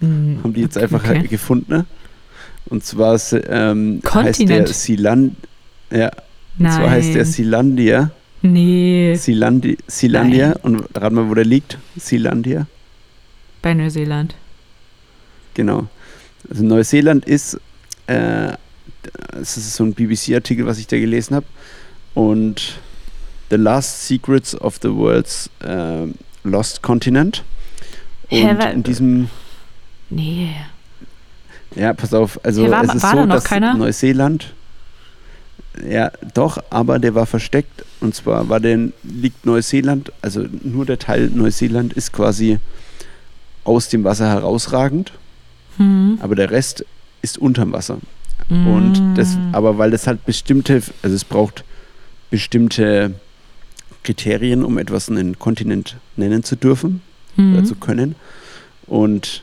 Hm, 0.00 0.38
haben 0.44 0.54
die 0.54 0.60
jetzt 0.60 0.78
einfach 0.78 1.02
okay. 1.04 1.26
gefunden. 1.26 1.72
Ne? 1.72 1.84
Und 2.66 2.84
zwar 2.84 3.14
ist, 3.16 3.32
ähm, 3.48 4.00
heißt 4.08 4.48
der? 4.48 4.66
Siland. 4.68 5.34
Ja, 5.90 6.06
und 6.06 6.12
Nein. 6.58 6.72
zwar 6.72 6.90
heißt 6.90 7.14
der 7.14 7.24
Silandia. 7.24 8.10
nee, 8.42 9.14
Silandi, 9.16 9.76
Silandia. 9.88 10.48
Nein. 10.50 10.56
Und 10.62 10.84
rat 10.94 11.12
mal, 11.12 11.28
wo 11.28 11.34
der 11.34 11.44
liegt. 11.44 11.78
Silandia. 11.96 12.66
bei 13.60 13.74
Neuseeland. 13.74 14.36
Genau. 15.54 15.88
Also 16.50 16.64
Neuseeland 16.64 17.24
ist, 17.24 17.58
äh, 18.06 18.52
das 19.32 19.56
ist 19.56 19.74
so 19.74 19.84
ein 19.84 19.94
BBC-Artikel, 19.94 20.66
was 20.66 20.78
ich 20.78 20.86
da 20.86 20.98
gelesen 20.98 21.36
habe. 21.36 21.46
Und 22.14 22.78
The 23.50 23.56
Last 23.56 24.06
Secrets 24.06 24.54
of 24.60 24.78
the 24.82 24.90
World's 24.90 25.50
ähm, 25.64 26.14
Lost 26.44 26.82
Continent. 26.82 27.44
Und 28.30 28.38
Hä, 28.38 28.72
in 28.72 28.82
diesem, 28.82 29.28
Nee. 30.10 30.48
Ja, 31.74 31.92
pass 31.92 32.14
auf. 32.14 32.40
Also 32.44 32.62
Hey, 32.64 32.70
war- 32.70 32.84
es 32.84 32.94
ist 32.94 33.02
war 33.02 33.10
so, 33.10 33.16
da 33.18 33.26
noch 33.26 33.34
dass 33.36 33.44
keiner? 33.44 33.74
Neuseeland. 33.74 34.54
Ja, 35.88 36.10
doch, 36.34 36.58
aber 36.70 36.98
der 36.98 37.14
war 37.14 37.26
versteckt. 37.26 37.84
Und 38.00 38.14
zwar 38.14 38.48
war 38.48 38.58
der, 38.58 38.88
liegt 39.02 39.44
Neuseeland, 39.46 40.12
also 40.22 40.44
nur 40.62 40.86
der 40.86 40.98
Teil 40.98 41.30
Neuseeland 41.32 41.92
ist 41.92 42.12
quasi 42.12 42.58
aus 43.64 43.88
dem 43.88 44.02
Wasser 44.04 44.28
herausragend, 44.28 45.12
Hm. 45.78 46.18
aber 46.20 46.34
der 46.34 46.50
Rest 46.50 46.84
ist 47.22 47.38
unterm 47.38 47.72
Wasser. 47.72 47.98
Und 48.50 49.14
das, 49.16 49.36
aber 49.52 49.76
weil 49.76 49.90
das 49.90 50.06
halt 50.06 50.24
bestimmte, 50.24 50.82
also 51.02 51.14
es 51.14 51.24
braucht 51.24 51.64
bestimmte 52.30 53.14
Kriterien, 54.04 54.64
um 54.64 54.78
etwas 54.78 55.10
einen 55.10 55.38
Kontinent 55.38 55.96
nennen 56.16 56.44
zu 56.44 56.56
dürfen 56.56 57.02
Hm. 57.38 57.54
oder 57.54 57.64
zu 57.64 57.76
können. 57.76 58.16
Und 58.86 59.42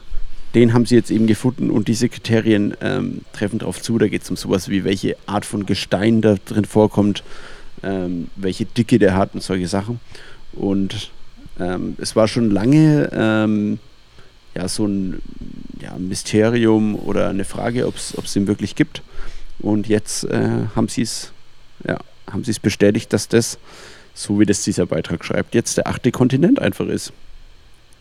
den 0.54 0.74
haben 0.74 0.86
sie 0.86 0.96
jetzt 0.96 1.12
eben 1.12 1.28
gefunden 1.28 1.70
und 1.70 1.88
diese 1.88 2.10
Kriterien 2.10 2.76
ähm, 2.82 3.22
treffen 3.34 3.60
darauf 3.60 3.82
zu. 3.82 3.98
Da 3.98 4.08
geht 4.08 4.22
es 4.24 4.30
um 4.30 4.36
sowas 4.36 4.70
wie, 4.70 4.84
welche 4.84 5.16
Art 5.26 5.46
von 5.46 5.66
Gestein 5.66 6.22
da 6.22 6.36
drin 6.46 6.66
vorkommt, 6.66 7.24
ähm, 7.84 8.30
welche 8.36 8.66
Dicke 8.66 9.00
der 9.00 9.16
hat 9.16 9.34
und 9.34 9.42
solche 9.42 9.68
Sachen. 9.68 10.00
Und 10.54 11.12
ähm, 11.60 11.96
es 12.00 12.16
war 12.16 12.28
schon 12.28 12.52
lange 12.52 13.10
ähm, 13.14 13.80
ja, 14.56 14.68
so 14.68 14.86
ein 14.86 15.22
ja, 15.86 15.96
Mysterium 15.98 16.96
oder 16.96 17.30
eine 17.30 17.46
Frage, 17.46 17.86
ob 17.88 17.96
es 17.96 18.34
den 18.34 18.48
wirklich 18.48 18.76
gibt. 18.76 19.02
Und 19.60 19.88
jetzt 19.88 20.24
äh, 20.26 20.50
haben 20.76 20.88
sie 20.90 21.04
es 21.04 21.32
ja, 21.88 21.98
haben 22.32 22.44
sie 22.44 22.52
es 22.52 22.60
bestätigt, 22.60 23.14
dass 23.14 23.28
das, 23.28 23.58
so 24.14 24.40
wie 24.40 24.46
das 24.46 24.64
dieser 24.64 24.86
Beitrag 24.86 25.24
schreibt, 25.24 25.54
jetzt 25.56 25.78
der 25.78 25.88
achte 25.88 26.12
Kontinent 26.12 26.60
einfach 26.60 26.88
ist. 26.88 27.14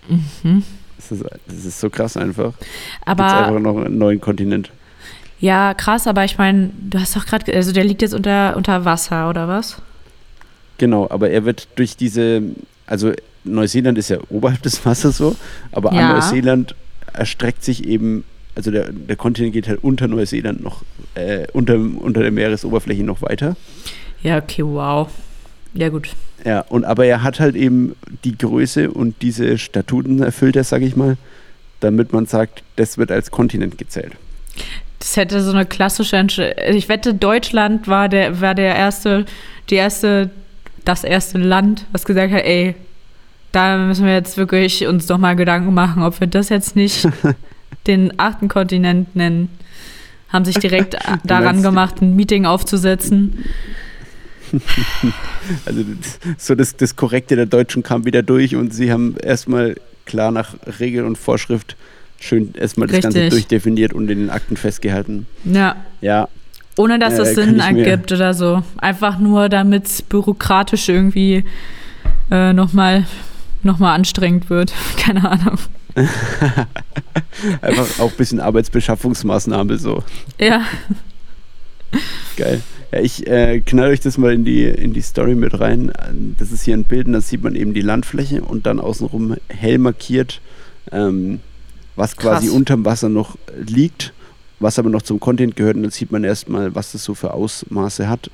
Mhm. 0.08 0.62
Das 0.96 1.12
ist, 1.12 1.24
das 1.46 1.64
ist 1.64 1.80
so 1.80 1.90
krass 1.90 2.16
einfach. 2.16 2.52
Jetzt 2.60 3.06
Aber 3.06 3.46
einfach 3.46 3.60
noch 3.60 3.76
einen 3.76 3.98
neuen 3.98 4.20
Kontinent. 4.20 4.70
ja, 5.40 5.74
krass, 5.74 6.06
aber 6.06 6.24
ich 6.24 6.38
meine, 6.38 6.70
du 6.90 6.98
hast 6.98 7.14
doch 7.16 7.26
gerade, 7.26 7.52
also 7.54 7.72
der 7.72 7.84
liegt 7.84 8.00
jetzt 8.02 8.14
unter, 8.14 8.56
unter 8.56 8.84
Wasser, 8.84 9.28
oder 9.28 9.46
was? 9.48 9.76
Genau, 10.78 11.08
aber 11.10 11.30
er 11.30 11.44
wird 11.44 11.68
durch 11.76 11.96
diese, 11.96 12.42
also 12.86 13.12
Neuseeland 13.44 13.98
ist 13.98 14.08
ja 14.08 14.18
oberhalb 14.30 14.62
des 14.62 14.84
Wassers 14.86 15.18
so, 15.18 15.36
aber 15.72 15.92
Ja. 15.92 16.08
an 16.10 16.14
Neuseeland 16.14 16.74
erstreckt 17.14 17.64
sich 17.64 17.86
eben, 17.86 18.24
also 18.54 18.70
der, 18.70 18.92
der 18.92 19.16
Kontinent 19.16 19.52
geht 19.52 19.68
halt 19.68 19.82
unter 19.82 20.08
Neuseeland 20.08 20.62
noch, 20.62 20.82
äh, 21.14 21.46
unter, 21.52 21.74
unter 21.74 22.22
der 22.22 22.30
Meeresoberfläche 22.30 23.02
noch 23.02 23.22
weiter. 23.22 23.56
Ja, 24.22 24.38
okay, 24.38 24.62
wow. 24.64 25.08
Ja, 25.74 25.88
gut. 25.88 26.10
Ja, 26.44 26.60
und 26.60 26.84
aber 26.84 27.06
er 27.06 27.22
hat 27.22 27.40
halt 27.40 27.56
eben 27.56 27.96
die 28.24 28.36
Größe 28.36 28.90
und 28.90 29.22
diese 29.22 29.58
Statuten 29.58 30.22
erfüllt 30.22 30.56
er, 30.56 30.64
sag 30.64 30.82
ich 30.82 30.94
mal, 30.94 31.16
damit 31.80 32.12
man 32.12 32.26
sagt, 32.26 32.62
das 32.76 32.96
wird 32.96 33.10
als 33.10 33.30
Kontinent 33.30 33.76
gezählt. 33.78 34.12
Das 34.98 35.16
hätte 35.16 35.42
so 35.42 35.50
eine 35.50 35.66
klassische 35.66 36.16
Entscheidung. 36.16 36.74
Ich 36.74 36.88
wette, 36.88 37.12
Deutschland 37.12 37.88
war 37.88 38.08
der, 38.08 38.40
war 38.40 38.54
der 38.54 38.74
erste, 38.74 39.26
die 39.68 39.74
erste, 39.74 40.30
das 40.84 41.04
erste 41.04 41.38
Land, 41.38 41.86
was 41.92 42.04
gesagt 42.04 42.32
hat, 42.32 42.44
ey, 42.44 42.74
da 43.54 43.76
müssen 43.78 44.04
wir 44.04 44.12
jetzt 44.12 44.36
wirklich 44.36 44.86
uns 44.86 45.06
doch 45.06 45.18
mal 45.18 45.36
Gedanken 45.36 45.74
machen, 45.74 46.02
ob 46.02 46.20
wir 46.20 46.26
das 46.26 46.48
jetzt 46.48 46.76
nicht 46.76 47.08
den 47.86 48.18
achten 48.18 48.48
Kontinent 48.48 49.14
nennen. 49.14 49.48
Haben 50.28 50.44
sich 50.44 50.58
direkt 50.58 50.96
daran 51.24 51.62
gemacht, 51.62 52.02
ein 52.02 52.16
Meeting 52.16 52.46
aufzusetzen. 52.46 53.44
Also 55.66 55.84
so 56.38 56.54
das, 56.54 56.76
das 56.76 56.96
Korrekte 56.96 57.36
der 57.36 57.44
Deutschen 57.44 57.82
kam 57.82 58.06
wieder 58.06 58.22
durch 58.22 58.56
und 58.56 58.72
sie 58.72 58.90
haben 58.90 59.16
erstmal 59.22 59.74
klar 60.06 60.30
nach 60.30 60.54
Regel 60.80 61.04
und 61.04 61.18
Vorschrift 61.18 61.76
schön 62.18 62.54
erstmal 62.54 62.88
das 62.88 63.02
Ganze 63.02 63.28
durchdefiniert 63.28 63.92
und 63.92 64.10
in 64.10 64.20
den 64.20 64.30
Akten 64.30 64.56
festgehalten. 64.56 65.26
Ja, 65.44 65.76
Ja, 66.00 66.28
ohne 66.76 66.98
dass 66.98 67.14
Äh, 67.14 67.18
das 67.18 67.34
kann 67.34 67.44
Sinn 67.44 67.60
ergibt 67.60 68.12
oder 68.12 68.32
so. 68.32 68.62
Einfach 68.78 69.18
nur, 69.18 69.48
damit 69.48 69.86
es 69.86 70.02
bürokratisch 70.02 70.88
irgendwie 70.88 71.44
äh, 72.30 72.52
nochmal 72.52 73.04
noch 73.64 73.78
mal 73.78 73.94
anstrengend 73.94 74.50
wird. 74.50 74.72
Keine 74.96 75.30
Ahnung. 75.30 75.58
einfach 77.62 78.00
auch 78.00 78.10
ein 78.10 78.16
bisschen 78.16 78.40
Arbeitsbeschaffungsmaßnahme 78.40 79.78
so. 79.78 80.02
Ja. 80.38 80.64
Geil. 82.36 82.62
Ja, 82.92 83.00
ich 83.00 83.26
äh, 83.26 83.60
knall 83.60 83.90
euch 83.90 84.00
das 84.00 84.18
mal 84.18 84.32
in 84.32 84.44
die, 84.44 84.64
in 84.64 84.92
die 84.92 85.00
Story 85.00 85.34
mit 85.34 85.58
rein. 85.58 85.92
Das 86.38 86.52
ist 86.52 86.62
hier 86.62 86.74
ein 86.74 86.84
Bild 86.84 87.06
und 87.06 87.12
da 87.12 87.20
sieht 87.20 87.42
man 87.42 87.54
eben 87.54 87.74
die 87.74 87.80
Landfläche 87.80 88.42
und 88.42 88.66
dann 88.66 88.80
außenrum 88.80 89.36
hell 89.48 89.78
markiert, 89.78 90.40
ähm, 90.92 91.40
was 91.96 92.16
quasi 92.16 92.46
Krass. 92.46 92.56
unterm 92.56 92.84
Wasser 92.84 93.08
noch 93.08 93.36
liegt, 93.56 94.12
was 94.60 94.78
aber 94.78 94.90
noch 94.90 95.02
zum 95.02 95.20
Kontinent 95.20 95.56
gehört. 95.56 95.76
Und 95.76 95.82
dann 95.82 95.90
sieht 95.90 96.12
man 96.12 96.24
erstmal, 96.24 96.74
was 96.74 96.92
das 96.92 97.04
so 97.04 97.14
für 97.14 97.34
Ausmaße 97.34 98.08
hat. 98.08 98.30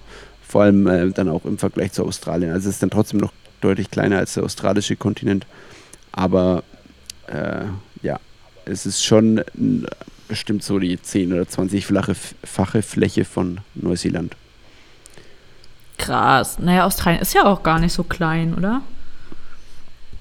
Vor 0.47 0.63
allem 0.63 0.87
äh, 0.87 1.11
dann 1.11 1.29
auch 1.29 1.45
im 1.45 1.59
Vergleich 1.59 1.93
zu 1.93 2.05
Australien. 2.05 2.53
Also 2.53 2.69
es 2.69 2.77
ist 2.77 2.83
dann 2.83 2.91
trotzdem 2.91 3.21
noch 3.21 3.33
deutlich 3.61 3.91
kleiner 3.91 4.19
als 4.19 4.35
der 4.35 4.45
australische 4.45 4.97
Kontinent. 4.97 5.47
Aber 6.13 6.63
äh, 7.29 7.65
ja, 8.03 8.19
es 8.65 8.87
ist 8.87 9.05
schon 9.05 9.43
bestimmt 10.29 10.63
so 10.63 10.79
die 10.79 11.01
10 11.01 11.33
oder 11.33 11.49
20 11.49 11.87
flache, 11.87 12.15
fache 12.45 12.83
Fläche 12.83 13.25
von 13.25 13.59
Neuseeland. 13.75 14.37
Krass. 15.99 16.59
Naja, 16.59 16.85
Australien 16.87 17.21
ist 17.21 17.35
ja 17.35 17.45
auch 17.45 17.63
gar 17.63 17.79
nicht 17.79 17.93
so 17.93 18.03
klein, 18.05 18.55
oder? 18.55 18.83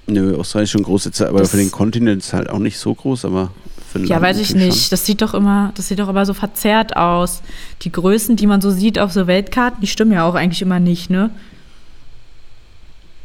Nö, 0.06 0.36
Australien 0.36 0.64
ist 0.64 0.70
schon 0.72 0.82
große 0.82 1.12
Zeit, 1.12 1.28
aber 1.28 1.40
Das- 1.40 1.50
für 1.52 1.56
den 1.56 1.70
Kontinent 1.70 2.22
ist 2.22 2.32
halt 2.32 2.50
auch 2.50 2.58
nicht 2.58 2.78
so 2.78 2.94
groß, 2.94 3.24
aber 3.24 3.50
für 3.90 4.00
ein 4.00 4.04
Ja, 4.06 4.16
Land 4.16 4.22
weiß 4.24 4.38
ich 4.38 4.54
nicht. 4.54 4.92
Das 4.92 5.06
sieht 5.06 5.22
doch 5.22 5.32
immer, 5.34 5.72
das 5.76 5.88
sieht 5.88 5.98
doch 5.98 6.08
immer 6.08 6.26
so 6.26 6.34
verzerrt 6.34 6.96
aus. 6.96 7.42
Die 7.82 7.92
Größen, 7.92 8.36
die 8.36 8.46
man 8.46 8.60
so 8.60 8.70
sieht 8.70 8.98
auf 8.98 9.12
so 9.12 9.26
Weltkarten, 9.26 9.80
die 9.80 9.86
stimmen 9.86 10.12
ja 10.12 10.24
auch 10.24 10.34
eigentlich 10.34 10.62
immer 10.62 10.80
nicht, 10.80 11.10
ne? 11.10 11.30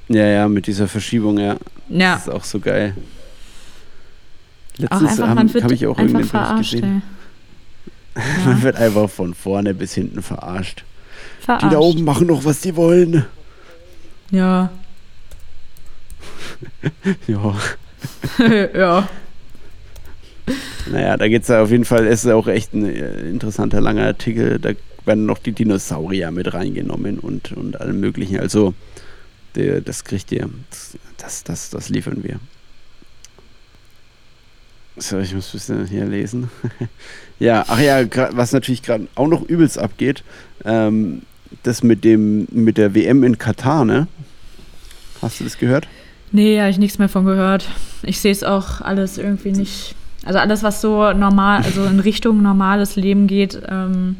Ja, 0.07 0.25
ja, 0.27 0.47
mit 0.47 0.67
dieser 0.67 0.87
Verschiebung, 0.87 1.39
ja. 1.39 1.57
Ja. 1.89 2.13
Das 2.13 2.27
ist 2.27 2.33
auch 2.33 2.43
so 2.43 2.59
geil. 2.59 2.95
Letztens 4.77 5.19
habe 5.19 5.41
hab 5.41 5.71
ich 5.71 5.85
auch 5.87 5.97
irgendeinen 5.97 6.13
Bericht 6.13 6.29
verarscht, 6.31 6.71
gesehen. 6.73 7.01
ey. 8.15 8.21
Man 8.45 8.57
Ja, 8.57 8.63
wird 8.63 8.75
einfach 8.77 9.09
von 9.09 9.33
vorne 9.33 9.73
bis 9.73 9.93
hinten 9.93 10.21
verarscht. 10.21 10.83
Die 11.41 11.45
verarscht. 11.45 11.73
da 11.73 11.77
oben 11.79 12.03
machen 12.03 12.27
doch, 12.27 12.45
was 12.45 12.61
die 12.61 12.75
wollen. 12.75 13.25
Ja. 14.31 14.69
Ja. 17.27 17.55
ja. 18.73 19.09
Naja, 20.91 21.17
da 21.17 21.27
geht 21.27 21.41
es 21.43 21.47
ja 21.47 21.61
auf 21.61 21.71
jeden 21.71 21.85
Fall, 21.85 22.05
es 22.07 22.23
ist 22.23 22.31
auch 22.31 22.47
echt 22.47 22.73
ein 22.73 22.85
äh, 22.85 23.21
interessanter, 23.29 23.81
langer 23.81 24.05
Artikel. 24.05 24.59
Da 24.59 24.71
werden 25.05 25.25
noch 25.25 25.39
die 25.39 25.51
Dinosaurier 25.51 26.31
mit 26.31 26.53
reingenommen 26.53 27.19
und, 27.19 27.51
und 27.53 27.79
allem 27.81 27.99
möglichen. 27.99 28.39
Also, 28.39 28.73
der, 29.55 29.81
das 29.81 30.03
kriegt 30.03 30.31
ihr. 30.31 30.49
Das, 31.17 31.43
das, 31.43 31.69
das, 31.69 31.89
liefern 31.89 32.23
wir. 32.23 32.39
So, 34.97 35.19
ich 35.19 35.33
muss 35.33 35.49
ein 35.49 35.51
bisschen 35.53 35.87
hier 35.87 36.05
lesen. 36.05 36.49
ja, 37.39 37.65
ach 37.67 37.79
ja, 37.79 38.05
was 38.31 38.53
natürlich 38.53 38.81
gerade 38.83 39.07
auch 39.15 39.27
noch 39.27 39.41
übelst 39.43 39.77
abgeht, 39.77 40.23
ähm, 40.63 41.23
das 41.63 41.83
mit 41.83 42.03
dem 42.03 42.47
mit 42.51 42.77
der 42.77 42.95
WM 42.95 43.23
in 43.23 43.37
Katar, 43.37 43.85
ne? 43.85 44.07
Hast 45.21 45.39
du 45.39 45.43
das 45.43 45.57
gehört? 45.57 45.87
Nee, 46.31 46.59
habe 46.59 46.69
ich 46.69 46.77
nichts 46.77 46.99
mehr 46.99 47.09
von 47.09 47.25
gehört. 47.25 47.69
Ich 48.03 48.19
sehe 48.19 48.31
es 48.31 48.43
auch 48.43 48.81
alles 48.81 49.17
irgendwie 49.17 49.51
nicht. 49.51 49.95
Also 50.25 50.39
alles, 50.39 50.63
was 50.63 50.81
so 50.81 51.13
normal, 51.13 51.61
also 51.63 51.85
in 51.85 51.99
Richtung 51.99 52.41
normales 52.41 52.95
Leben 52.95 53.27
geht, 53.27 53.61
ähm, 53.67 54.17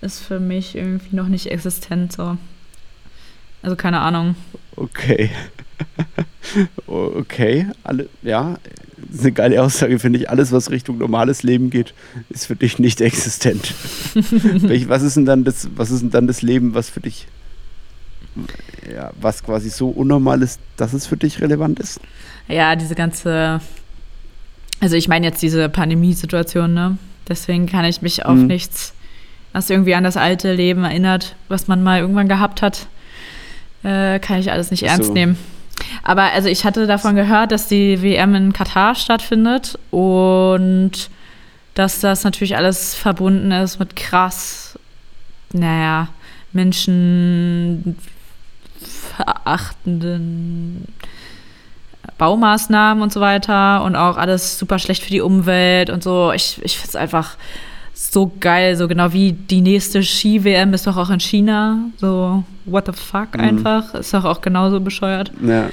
ist 0.00 0.20
für 0.20 0.38
mich 0.38 0.76
irgendwie 0.76 1.16
noch 1.16 1.28
nicht 1.28 1.50
existent. 1.50 2.12
So. 2.12 2.36
Also 3.62 3.76
keine 3.76 4.00
Ahnung. 4.00 4.34
Okay. 4.76 5.30
Okay, 6.86 7.66
alle, 7.84 8.08
ja, 8.22 8.56
das 8.96 9.16
ist 9.16 9.20
eine 9.22 9.32
geile 9.32 9.62
Aussage, 9.62 9.98
finde 9.98 10.18
ich. 10.18 10.30
Alles, 10.30 10.50
was 10.52 10.70
Richtung 10.70 10.98
normales 10.98 11.42
Leben 11.42 11.70
geht, 11.70 11.94
ist 12.30 12.46
für 12.46 12.56
dich 12.56 12.78
nicht 12.78 13.00
existent. 13.00 13.74
Was 14.88 15.02
ist 15.02 15.16
denn 15.16 15.26
dann 15.26 15.44
das, 15.44 15.68
was 15.76 15.90
ist 15.90 16.00
denn 16.02 16.10
dann 16.10 16.26
das 16.26 16.42
Leben, 16.42 16.74
was 16.74 16.90
für 16.90 17.00
dich, 17.00 17.28
ja, 18.92 19.10
was 19.20 19.44
quasi 19.44 19.70
so 19.70 19.88
unnormal 19.88 20.42
ist, 20.42 20.60
dass 20.76 20.92
es 20.92 21.06
für 21.06 21.16
dich 21.16 21.40
relevant 21.40 21.78
ist? 21.78 22.00
Ja, 22.48 22.74
diese 22.74 22.94
ganze, 22.94 23.60
also 24.80 24.96
ich 24.96 25.08
meine 25.08 25.26
jetzt 25.26 25.42
diese 25.42 25.68
Pandemiesituation, 25.68 26.72
ne? 26.74 26.98
Deswegen 27.28 27.66
kann 27.66 27.84
ich 27.84 28.02
mich 28.02 28.24
auf 28.24 28.34
Mhm. 28.36 28.46
nichts, 28.48 28.92
was 29.52 29.70
irgendwie 29.70 29.94
an 29.94 30.02
das 30.04 30.16
alte 30.16 30.52
Leben 30.52 30.82
erinnert, 30.84 31.36
was 31.48 31.68
man 31.68 31.82
mal 31.82 32.00
irgendwann 32.00 32.28
gehabt 32.28 32.60
hat, 32.60 32.88
äh, 33.82 34.18
kann 34.18 34.38
ich 34.38 34.50
alles 34.50 34.70
nicht 34.70 34.82
ernst 34.82 35.08
So. 35.08 35.12
nehmen. 35.12 35.38
Aber 36.02 36.32
also 36.32 36.48
ich 36.48 36.64
hatte 36.64 36.86
davon 36.86 37.14
gehört, 37.14 37.52
dass 37.52 37.68
die 37.68 38.02
WM 38.02 38.34
in 38.34 38.52
Katar 38.52 38.94
stattfindet 38.94 39.78
und 39.90 40.92
dass 41.74 42.00
das 42.00 42.24
natürlich 42.24 42.56
alles 42.56 42.94
verbunden 42.94 43.52
ist 43.52 43.78
mit 43.78 43.96
krass, 43.96 44.78
naja, 45.52 46.08
Menschen 46.52 47.96
verachtenden 49.16 50.86
Baumaßnahmen 52.18 53.02
und 53.02 53.12
so 53.12 53.20
weiter 53.20 53.82
und 53.84 53.96
auch 53.96 54.16
alles 54.16 54.58
super 54.58 54.78
schlecht 54.78 55.02
für 55.02 55.10
die 55.10 55.20
Umwelt 55.20 55.90
und 55.90 56.02
so. 56.02 56.32
Ich, 56.32 56.60
ich 56.62 56.76
finde 56.76 56.88
es 56.88 56.96
einfach 56.96 57.36
so 58.00 58.32
geil, 58.40 58.76
so 58.76 58.88
genau 58.88 59.12
wie 59.12 59.32
die 59.32 59.60
nächste 59.60 60.02
Ski-WM 60.02 60.72
ist 60.72 60.86
doch 60.86 60.96
auch 60.96 61.10
in 61.10 61.20
China. 61.20 61.90
So, 61.98 62.44
what 62.64 62.86
the 62.86 62.92
fuck 62.92 63.34
mhm. 63.34 63.40
einfach. 63.40 63.94
Ist 63.94 64.14
doch 64.14 64.24
auch 64.24 64.40
genauso 64.40 64.80
bescheuert. 64.80 65.30
Ja. 65.46 65.68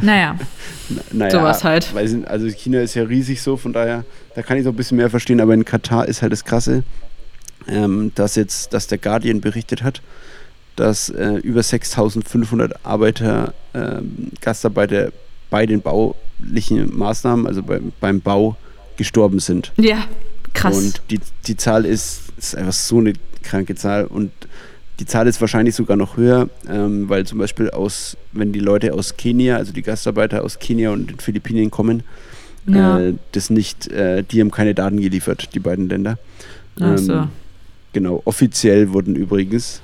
Naja. 0.00 0.36
naja, 1.12 1.30
sowas 1.32 1.64
halt. 1.64 1.92
Weil, 1.94 2.24
also 2.26 2.46
China 2.46 2.80
ist 2.80 2.94
ja 2.94 3.02
riesig 3.02 3.42
so, 3.42 3.56
von 3.56 3.72
daher, 3.72 4.04
da 4.36 4.42
kann 4.42 4.56
ich 4.56 4.64
so 4.64 4.70
ein 4.70 4.76
bisschen 4.76 4.96
mehr 4.96 5.10
verstehen, 5.10 5.40
aber 5.40 5.52
in 5.52 5.64
Katar 5.64 6.06
ist 6.06 6.22
halt 6.22 6.30
das 6.30 6.44
Krasse, 6.44 6.84
ähm, 7.66 8.12
dass 8.14 8.36
jetzt, 8.36 8.72
dass 8.72 8.86
der 8.86 8.98
Guardian 8.98 9.40
berichtet 9.40 9.82
hat, 9.82 10.00
dass 10.76 11.08
äh, 11.10 11.34
über 11.42 11.62
6500 11.62 12.86
Arbeiter, 12.86 13.52
äh, 13.72 13.96
Gastarbeiter 14.40 15.10
bei 15.50 15.66
den 15.66 15.82
baulichen 15.82 16.96
Maßnahmen, 16.96 17.48
also 17.48 17.64
bei, 17.64 17.80
beim 18.00 18.20
Bau, 18.20 18.56
gestorben 18.96 19.38
sind. 19.38 19.72
Ja, 19.76 20.06
krass. 20.58 20.76
Und 20.76 21.02
die, 21.10 21.20
die 21.46 21.56
Zahl 21.56 21.84
ist, 21.84 22.22
ist 22.36 22.54
einfach 22.54 22.72
so 22.72 22.98
eine 22.98 23.12
kranke 23.42 23.74
Zahl 23.74 24.04
und 24.06 24.30
die 25.00 25.06
Zahl 25.06 25.28
ist 25.28 25.40
wahrscheinlich 25.40 25.74
sogar 25.74 25.96
noch 25.96 26.16
höher, 26.16 26.48
ähm, 26.68 27.08
weil 27.08 27.24
zum 27.24 27.38
Beispiel 27.38 27.70
aus, 27.70 28.16
wenn 28.32 28.52
die 28.52 28.58
Leute 28.58 28.92
aus 28.94 29.16
Kenia, 29.16 29.56
also 29.56 29.72
die 29.72 29.82
Gastarbeiter 29.82 30.42
aus 30.42 30.58
Kenia 30.58 30.90
und 30.90 31.10
den 31.10 31.20
Philippinen 31.20 31.70
kommen, 31.70 32.02
ja. 32.66 32.98
äh, 32.98 33.14
das 33.32 33.50
nicht, 33.50 33.88
äh, 33.88 34.24
die 34.24 34.40
haben 34.40 34.50
keine 34.50 34.74
Daten 34.74 35.00
geliefert, 35.00 35.50
die 35.54 35.60
beiden 35.60 35.88
Länder. 35.88 36.18
Ähm, 36.80 36.98
so. 36.98 37.28
Genau, 37.92 38.22
offiziell 38.24 38.92
wurden 38.92 39.14
übrigens 39.14 39.82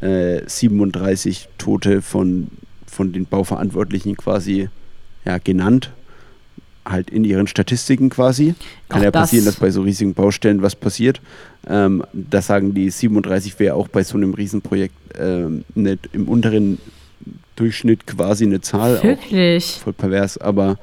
äh, 0.00 0.42
37 0.46 1.48
Tote 1.58 2.02
von, 2.02 2.48
von 2.86 3.12
den 3.12 3.26
Bauverantwortlichen 3.26 4.16
quasi 4.16 4.68
ja, 5.24 5.38
genannt 5.38 5.90
halt 6.84 7.10
in 7.10 7.24
ihren 7.24 7.46
Statistiken 7.46 8.10
quasi. 8.10 8.54
Kann 8.88 9.00
auch 9.00 9.04
ja 9.04 9.10
passieren, 9.10 9.44
das 9.44 9.54
dass 9.54 9.60
bei 9.60 9.70
so 9.70 9.82
riesigen 9.82 10.14
Baustellen 10.14 10.62
was 10.62 10.74
passiert. 10.74 11.20
Ähm, 11.68 12.04
das 12.12 12.46
sagen 12.46 12.74
die 12.74 12.90
37 12.90 13.58
wäre 13.58 13.74
auch 13.74 13.88
bei 13.88 14.02
so 14.02 14.16
einem 14.16 14.34
Riesenprojekt 14.34 14.94
ähm, 15.18 15.64
nicht 15.74 16.08
im 16.12 16.28
unteren 16.28 16.78
Durchschnitt 17.56 18.06
quasi 18.06 18.44
eine 18.44 18.60
Zahl. 18.60 19.02
Wirklich? 19.02 19.80
voll 19.82 19.92
pervers, 19.92 20.38
aber 20.38 20.78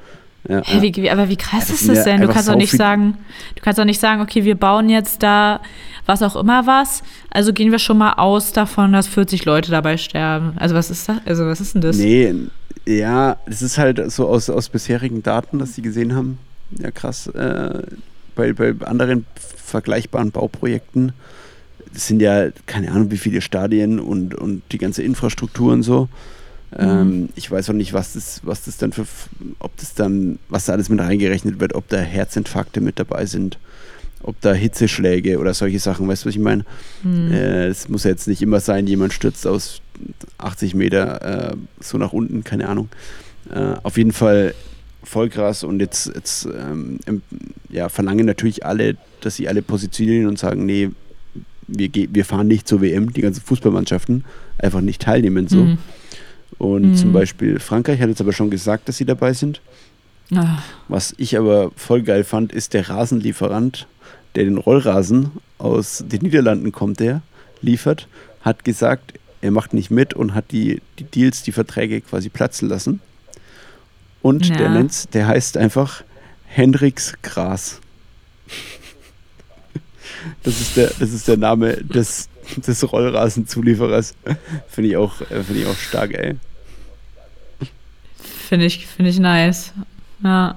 ja, 0.48 0.62
hey, 0.64 0.94
wie, 0.94 1.10
aber 1.10 1.28
wie 1.28 1.36
krass 1.36 1.68
ja, 1.68 1.74
ist 1.74 1.88
das 1.88 2.04
denn? 2.04 2.20
Du 2.20 2.28
kannst 2.28 2.48
doch 2.48 2.54
nicht 2.54 2.72
sagen, 2.72 3.18
du 3.56 3.62
kannst 3.62 3.78
doch 3.78 3.84
nicht 3.84 4.00
sagen, 4.00 4.22
okay, 4.22 4.44
wir 4.44 4.54
bauen 4.54 4.88
jetzt 4.88 5.22
da 5.22 5.60
was 6.06 6.22
auch 6.22 6.36
immer 6.36 6.66
was. 6.66 7.02
Also 7.30 7.52
gehen 7.52 7.70
wir 7.70 7.78
schon 7.78 7.98
mal 7.98 8.14
aus 8.14 8.52
davon, 8.52 8.92
dass 8.92 9.06
40 9.06 9.44
Leute 9.44 9.70
dabei 9.70 9.98
sterben. 9.98 10.52
Also 10.56 10.74
was 10.74 10.90
ist 10.90 11.08
das? 11.08 11.18
Also 11.26 11.44
was 11.46 11.60
ist 11.60 11.74
denn 11.74 11.82
das? 11.82 11.98
Nee, 11.98 12.34
ja, 12.88 13.36
das 13.46 13.62
ist 13.62 13.78
halt 13.78 14.10
so 14.10 14.28
aus, 14.28 14.50
aus 14.50 14.68
bisherigen 14.68 15.22
Daten, 15.22 15.58
dass 15.58 15.74
sie 15.74 15.82
gesehen 15.82 16.14
haben. 16.14 16.38
Ja, 16.78 16.90
krass. 16.90 17.26
Äh, 17.28 17.82
bei, 18.34 18.52
bei 18.52 18.74
anderen 18.86 19.26
vergleichbaren 19.36 20.30
Bauprojekten 20.30 21.12
das 21.92 22.06
sind 22.06 22.20
ja 22.20 22.48
keine 22.66 22.90
Ahnung, 22.92 23.10
wie 23.10 23.16
viele 23.16 23.40
Stadien 23.40 23.98
und, 23.98 24.34
und 24.34 24.62
die 24.72 24.78
ganze 24.78 25.02
Infrastruktur 25.02 25.72
und 25.72 25.82
so. 25.82 26.08
Mhm. 26.70 26.78
Ähm, 26.78 27.28
ich 27.34 27.50
weiß 27.50 27.70
auch 27.70 27.74
nicht, 27.74 27.92
was 27.92 28.12
das, 28.12 28.40
was 28.44 28.64
das 28.64 28.76
dann 28.76 28.92
für, 28.92 29.06
ob 29.58 29.76
das 29.78 29.94
dann, 29.94 30.38
was 30.48 30.66
da 30.66 30.74
alles 30.74 30.88
mit 30.88 31.00
reingerechnet 31.00 31.60
wird, 31.60 31.74
ob 31.74 31.88
da 31.88 31.98
Herzinfarkte 31.98 32.80
mit 32.80 32.98
dabei 32.98 33.26
sind, 33.26 33.58
ob 34.22 34.40
da 34.40 34.52
Hitzeschläge 34.52 35.38
oder 35.38 35.54
solche 35.54 35.78
Sachen, 35.78 36.08
weißt 36.08 36.24
du, 36.24 36.28
was 36.28 36.34
ich 36.34 36.40
meine? 36.40 36.64
Mhm. 37.02 37.32
Äh, 37.32 37.66
es 37.66 37.88
muss 37.88 38.04
ja 38.04 38.10
jetzt 38.10 38.28
nicht 38.28 38.42
immer 38.42 38.60
sein, 38.60 38.86
jemand 38.86 39.12
stürzt 39.12 39.46
aus 39.46 39.80
80 40.38 40.74
Meter 40.74 41.52
äh, 41.52 41.56
so 41.80 41.98
nach 41.98 42.12
unten, 42.12 42.44
keine 42.44 42.68
Ahnung. 42.68 42.88
Äh, 43.50 43.74
auf 43.82 43.96
jeden 43.96 44.12
Fall 44.12 44.54
voll 45.02 45.28
krass 45.28 45.64
und 45.64 45.80
jetzt, 45.80 46.10
jetzt 46.14 46.46
ähm, 46.46 46.98
ja, 47.70 47.88
verlangen 47.88 48.26
natürlich 48.26 48.64
alle, 48.64 48.96
dass 49.20 49.36
sie 49.36 49.48
alle 49.48 49.62
positionieren 49.62 50.26
und 50.26 50.38
sagen, 50.38 50.66
nee, 50.66 50.90
wir, 51.66 51.90
wir 51.92 52.24
fahren 52.24 52.48
nicht 52.48 52.66
zur 52.66 52.80
WM, 52.80 53.12
die 53.12 53.20
ganzen 53.20 53.42
Fußballmannschaften 53.42 54.24
einfach 54.58 54.80
nicht 54.80 55.02
teilnehmen 55.02 55.48
so. 55.48 55.58
Mhm. 55.58 55.78
Und 56.58 56.90
mhm. 56.90 56.96
zum 56.96 57.12
Beispiel 57.12 57.60
Frankreich 57.60 58.00
hat 58.00 58.08
jetzt 58.08 58.20
aber 58.20 58.32
schon 58.32 58.50
gesagt, 58.50 58.88
dass 58.88 58.96
sie 58.96 59.04
dabei 59.04 59.32
sind. 59.32 59.60
Ach. 60.34 60.62
Was 60.88 61.14
ich 61.18 61.38
aber 61.38 61.70
voll 61.76 62.02
geil 62.02 62.24
fand, 62.24 62.52
ist 62.52 62.74
der 62.74 62.88
Rasenlieferant, 62.88 63.86
der 64.34 64.44
den 64.44 64.58
Rollrasen 64.58 65.30
aus 65.58 66.04
den 66.06 66.22
Niederlanden 66.22 66.72
kommt, 66.72 67.00
der 67.00 67.22
liefert, 67.62 68.08
hat 68.42 68.64
gesagt, 68.64 69.14
er 69.40 69.50
macht 69.50 69.72
nicht 69.74 69.90
mit 69.90 70.14
und 70.14 70.34
hat 70.34 70.50
die, 70.50 70.82
die 70.98 71.04
Deals, 71.04 71.42
die 71.42 71.52
Verträge 71.52 72.00
quasi 72.00 72.28
platzen 72.28 72.68
lassen. 72.68 73.00
Und 74.22 74.48
ja. 74.48 74.56
der 74.56 74.70
nennt's, 74.70 75.08
der 75.08 75.26
heißt 75.26 75.56
einfach 75.56 76.02
Hendrix 76.46 77.14
Gras. 77.22 77.80
Das 80.42 80.60
ist 80.60 80.76
der, 80.76 80.90
das 80.98 81.12
ist 81.12 81.28
der 81.28 81.36
Name 81.36 81.76
des, 81.76 82.28
des 82.56 82.92
Rollrasenzulieferers. 82.92 84.14
Finde 84.68 84.90
ich, 84.90 84.96
auch, 84.96 85.20
äh, 85.20 85.42
find 85.42 85.60
ich 85.60 85.66
auch 85.66 85.76
stark, 85.76 86.14
ey. 86.14 86.36
Finde 88.48 88.66
ich, 88.66 88.86
find 88.86 89.08
ich 89.08 89.18
nice. 89.18 89.72
Ja. 90.22 90.56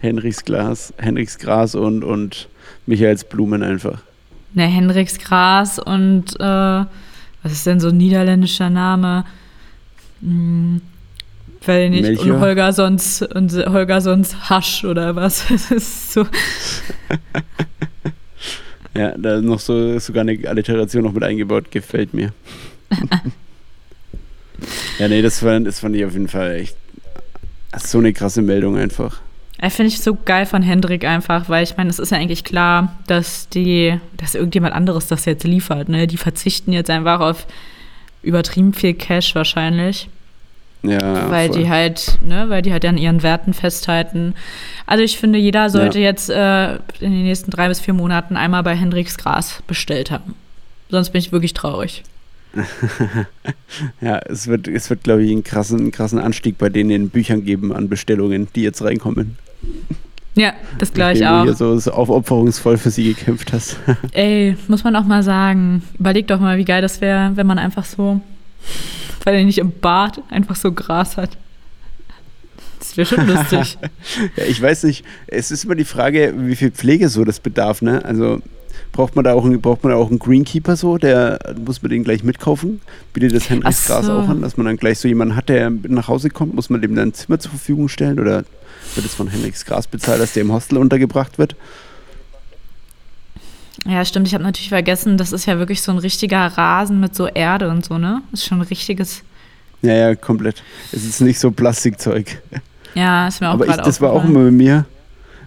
Henrichs 0.00 0.44
Glas, 0.44 0.92
Henrichs 0.98 1.38
Gras 1.38 1.74
und, 1.74 2.04
und 2.04 2.48
Michaels 2.86 3.24
Blumen 3.24 3.62
einfach. 3.62 4.02
Ne, 4.54 4.66
Henrichs 4.66 5.18
Gras 5.18 5.78
und 5.78 6.38
äh, 6.38 6.84
was 7.48 7.56
ist 7.56 7.66
denn 7.66 7.80
so 7.80 7.88
ein 7.88 7.96
niederländischer 7.96 8.68
Name? 8.68 9.24
Hm, 10.20 10.82
weil 11.64 11.88
nicht. 11.88 12.02
Melchior? 12.02 12.36
Und 12.36 12.40
Holger 12.42 12.72
sonst 12.74 13.22
und 13.22 13.52
Holger 13.52 14.02
sonst 14.02 14.50
Hasch 14.50 14.84
oder 14.84 15.16
was? 15.16 15.46
Das 15.48 15.70
ist 15.70 16.12
so. 16.12 16.26
ja, 18.94 19.16
da 19.16 19.40
noch 19.40 19.60
so 19.60 19.98
sogar 19.98 20.20
eine 20.20 20.38
Alliteration 20.46 21.04
noch 21.04 21.12
mit 21.12 21.24
eingebaut, 21.24 21.70
gefällt 21.70 22.12
mir. 22.12 22.34
ja, 24.98 25.08
nee, 25.08 25.22
das 25.22 25.38
fand, 25.38 25.66
das 25.66 25.80
fand 25.80 25.96
ich 25.96 26.04
auf 26.04 26.12
jeden 26.12 26.28
Fall 26.28 26.56
echt 26.56 26.76
so 27.78 27.98
eine 27.98 28.12
krasse 28.12 28.42
Meldung 28.42 28.76
einfach. 28.76 29.22
Ja, 29.60 29.70
Finde 29.70 29.88
ich 29.88 30.00
so 30.00 30.16
geil 30.24 30.46
von 30.46 30.62
Hendrik 30.62 31.04
einfach, 31.04 31.48
weil 31.48 31.64
ich 31.64 31.76
meine, 31.76 31.90
es 31.90 31.98
ist 31.98 32.12
ja 32.12 32.18
eigentlich 32.18 32.44
klar, 32.44 32.96
dass 33.06 33.48
die, 33.48 33.98
dass 34.16 34.36
irgendjemand 34.36 34.74
anderes 34.74 35.08
das 35.08 35.24
jetzt 35.24 35.44
liefert. 35.44 35.88
Ne? 35.88 36.06
Die 36.06 36.16
verzichten 36.16 36.72
jetzt 36.72 36.90
einfach 36.90 37.20
auf 37.20 37.46
übertrieben 38.22 38.72
viel 38.72 38.94
Cash 38.94 39.34
wahrscheinlich. 39.34 40.08
Ja. 40.82 41.28
Weil 41.28 41.48
voll. 41.48 41.58
die 41.58 41.68
halt, 41.68 42.18
ne, 42.22 42.48
weil 42.48 42.62
die 42.62 42.72
halt 42.72 42.84
an 42.84 42.98
ihren 42.98 43.24
Werten 43.24 43.52
festhalten. 43.52 44.34
Also 44.86 45.02
ich 45.02 45.18
finde, 45.18 45.38
jeder 45.38 45.70
sollte 45.70 45.98
ja. 45.98 46.04
jetzt 46.04 46.30
äh, 46.30 46.74
in 47.00 47.12
den 47.12 47.24
nächsten 47.24 47.50
drei 47.50 47.68
bis 47.68 47.80
vier 47.80 47.94
Monaten 47.94 48.36
einmal 48.36 48.62
bei 48.62 48.76
Hendriks 48.76 49.18
Gras 49.18 49.60
bestellt 49.66 50.12
haben. 50.12 50.34
Sonst 50.88 51.10
bin 51.10 51.18
ich 51.18 51.32
wirklich 51.32 51.52
traurig. 51.52 52.04
ja, 54.00 54.18
es 54.18 54.46
wird, 54.46 54.68
es 54.68 54.88
wird 54.88 55.02
glaube 55.02 55.24
ich, 55.24 55.32
einen 55.32 55.42
krassen, 55.42 55.80
einen 55.80 55.90
krassen 55.90 56.18
Anstieg 56.18 56.58
bei 56.58 56.68
denen 56.68 56.90
in 56.90 57.10
Büchern 57.10 57.44
geben 57.44 57.72
an 57.72 57.88
Bestellungen, 57.88 58.48
die 58.54 58.62
jetzt 58.62 58.82
reinkommen. 58.82 59.36
Ja, 60.34 60.52
das 60.78 60.92
gleich 60.92 61.26
auch. 61.26 61.40
Du 61.40 61.44
hier 61.46 61.54
so, 61.54 61.76
so 61.78 61.90
aufopferungsvoll 61.90 62.78
für 62.78 62.90
sie 62.90 63.12
gekämpft 63.12 63.52
hast. 63.52 63.76
Ey, 64.12 64.56
muss 64.68 64.84
man 64.84 64.94
auch 64.94 65.04
mal 65.04 65.24
sagen. 65.24 65.82
Überleg 65.98 66.28
doch 66.28 66.38
mal, 66.38 66.58
wie 66.58 66.64
geil 66.64 66.80
das 66.80 67.00
wäre, 67.00 67.32
wenn 67.34 67.46
man 67.46 67.58
einfach 67.58 67.84
so, 67.84 68.20
weil 69.24 69.34
er 69.34 69.44
nicht 69.44 69.58
im 69.58 69.72
Bad 69.72 70.22
einfach 70.30 70.54
so 70.54 70.70
Gras 70.70 71.16
hat. 71.16 71.36
Das 72.78 72.96
wäre 72.96 73.06
schon 73.06 73.26
lustig. 73.26 73.78
ja, 74.36 74.44
ich 74.44 74.62
weiß 74.62 74.84
nicht, 74.84 75.04
es 75.26 75.50
ist 75.50 75.64
immer 75.64 75.74
die 75.74 75.84
Frage, 75.84 76.32
wie 76.36 76.54
viel 76.54 76.70
Pflege 76.70 77.08
so 77.08 77.24
das 77.24 77.40
bedarf, 77.40 77.82
ne? 77.82 78.04
Also 78.04 78.40
Braucht 78.92 79.16
man 79.16 79.24
da 79.24 79.34
auch 79.34 79.44
einen, 79.44 79.60
braucht 79.60 79.84
man 79.84 79.92
da 79.92 79.98
auch 79.98 80.08
einen 80.08 80.18
Greenkeeper 80.18 80.76
so? 80.76 80.98
Der 80.98 81.38
muss 81.64 81.82
man 81.82 81.90
den 81.90 82.04
gleich 82.04 82.24
mitkaufen? 82.24 82.80
Bietet 83.12 83.34
das 83.34 83.48
Henrys 83.48 83.86
so. 83.86 83.92
Gras 83.92 84.08
auch 84.08 84.28
an, 84.28 84.42
dass 84.42 84.56
man 84.56 84.66
dann 84.66 84.76
gleich 84.76 84.98
so 84.98 85.08
jemanden 85.08 85.36
hat, 85.36 85.48
der 85.48 85.70
nach 85.70 86.08
Hause 86.08 86.30
kommt? 86.30 86.54
Muss 86.54 86.70
man 86.70 86.80
dem 86.80 86.94
dann 86.94 87.08
ein 87.08 87.14
Zimmer 87.14 87.38
zur 87.38 87.50
Verfügung 87.50 87.88
stellen? 87.88 88.18
Oder 88.18 88.44
wird 88.94 89.06
es 89.06 89.14
von 89.14 89.28
Henriks 89.28 89.64
Gras 89.64 89.86
bezahlt, 89.86 90.20
dass 90.20 90.32
der 90.32 90.42
im 90.42 90.52
Hostel 90.52 90.78
untergebracht 90.78 91.38
wird? 91.38 91.54
Ja, 93.86 94.04
stimmt. 94.04 94.26
Ich 94.26 94.34
habe 94.34 94.44
natürlich 94.44 94.68
vergessen, 94.68 95.16
das 95.16 95.32
ist 95.32 95.46
ja 95.46 95.58
wirklich 95.58 95.82
so 95.82 95.92
ein 95.92 95.98
richtiger 95.98 96.46
Rasen 96.46 97.00
mit 97.00 97.14
so 97.14 97.26
Erde 97.26 97.68
und 97.70 97.84
so, 97.84 97.98
ne? 97.98 98.22
Das 98.30 98.40
ist 98.40 98.46
schon 98.46 98.58
ein 98.58 98.66
richtiges. 98.66 99.22
Ja, 99.82 99.94
ja, 99.94 100.14
komplett. 100.16 100.62
Es 100.90 101.04
ist 101.04 101.20
nicht 101.20 101.38
so 101.38 101.50
Plastikzeug. 101.50 102.42
Ja, 102.94 103.28
ist 103.28 103.40
mir 103.40 103.50
auch 103.50 103.58
gerade 103.58 103.82
Das 103.82 104.00
war 104.00 104.12
auch 104.12 104.24
immer 104.24 104.44
bei 104.44 104.50
mir. 104.50 104.86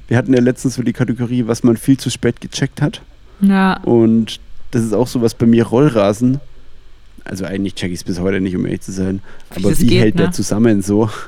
Wir 0.07 0.17
hatten 0.17 0.33
ja 0.33 0.41
letztens 0.41 0.75
so 0.75 0.83
die 0.83 0.93
Kategorie, 0.93 1.47
was 1.47 1.63
man 1.63 1.77
viel 1.77 1.97
zu 1.97 2.09
spät 2.09 2.39
gecheckt 2.39 2.81
hat. 2.81 3.01
Ja. 3.41 3.77
Und 3.83 4.39
das 4.71 4.83
ist 4.83 4.93
auch 4.93 5.07
so 5.07 5.21
was 5.21 5.33
bei 5.33 5.45
mir 5.45 5.65
Rollrasen. 5.65 6.39
Also 7.23 7.45
eigentlich 7.45 7.75
check 7.75 7.91
ich 7.91 7.99
es 7.99 8.03
bis 8.03 8.19
heute 8.19 8.41
nicht, 8.41 8.55
um 8.55 8.65
ehrlich 8.65 8.81
zu 8.81 8.91
sein. 8.91 9.21
Aber 9.49 9.71
wie, 9.71 9.79
wie 9.81 9.87
geht, 9.87 10.01
hält 10.01 10.15
ne? 10.15 10.23
der 10.23 10.31
zusammen 10.31 10.81
so? 10.81 11.09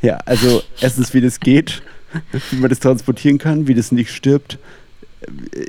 Ja, 0.00 0.18
also 0.26 0.62
erstens, 0.80 1.12
wie 1.12 1.20
das 1.20 1.40
geht, 1.40 1.82
wie 2.52 2.56
man 2.56 2.70
das 2.70 2.78
transportieren 2.78 3.38
kann, 3.38 3.66
wie 3.66 3.74
das 3.74 3.90
nicht 3.90 4.12
stirbt, 4.12 4.60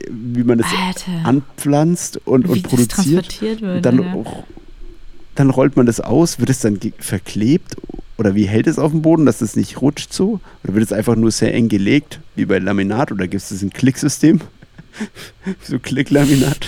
wie 0.08 0.43
man 0.43 0.60
das 0.60 0.67
Alter. 0.67 1.27
anpflanzt 1.27 2.21
und, 2.27 2.47
und 2.47 2.62
produziert. 2.62 3.41
Wird, 3.41 3.84
dann, 3.84 4.03
ja. 4.03 4.23
dann 5.34 5.49
rollt 5.49 5.75
man 5.77 5.88
das 5.88 5.99
aus, 5.99 6.38
wird 6.38 6.51
es 6.51 6.60
dann 6.60 6.79
verklebt 6.99 7.75
oder 8.17 8.36
wie 8.36 8.45
hält 8.45 8.67
es 8.67 8.77
auf 8.77 8.91
dem 8.91 9.01
Boden, 9.01 9.25
dass 9.25 9.41
es 9.41 9.56
nicht 9.56 9.82
rutscht 9.82 10.13
so? 10.13 10.39
Oder 10.63 10.75
wird 10.75 10.86
es 10.86 10.93
einfach 10.93 11.15
nur 11.15 11.32
sehr 11.32 11.53
eng 11.53 11.69
gelegt, 11.69 12.19
wie 12.36 12.45
bei 12.45 12.60
Laminat? 12.60 13.12
Oder 13.12 13.27
gibt 13.27 13.43
es 13.43 13.62
ein 13.62 13.71
Klicksystem? 13.71 14.41
so 15.63 15.79
Klicklaminat? 15.79 16.67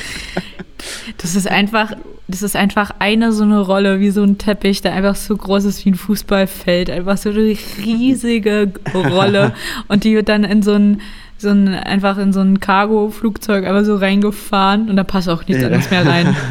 Das 1.17 1.35
ist 1.35 1.47
einfach, 1.47 1.93
das 2.27 2.41
ist 2.41 2.55
einfach 2.55 2.91
eine 2.99 3.31
so 3.31 3.43
eine 3.43 3.59
Rolle, 3.59 3.99
wie 3.99 4.09
so 4.11 4.23
ein 4.23 4.37
Teppich, 4.37 4.81
der 4.81 4.93
einfach 4.93 5.15
so 5.15 5.35
groß 5.35 5.65
ist 5.65 5.85
wie 5.85 5.91
ein 5.91 5.95
Fußballfeld. 5.95 6.89
Einfach 6.89 7.17
so 7.17 7.29
eine 7.29 7.55
riesige 7.83 8.71
Rolle. 8.93 9.53
Und 9.87 10.03
die 10.03 10.15
wird 10.15 10.29
dann 10.29 10.43
in 10.43 10.61
so 10.63 10.73
ein, 10.73 11.01
so 11.37 11.49
ein 11.49 11.67
einfach 11.69 12.17
in 12.17 12.33
so 12.33 12.41
ein 12.41 12.59
Cargo-Flugzeug 12.59 13.65
einfach 13.65 13.85
so 13.85 13.95
reingefahren 13.97 14.89
und 14.89 14.95
da 14.95 15.03
passt 15.03 15.27
auch 15.27 15.45
nichts 15.45 15.61
Ja. 15.61 15.67
anderes 15.67 15.89
mehr 15.91 16.05
rein. 16.05 16.35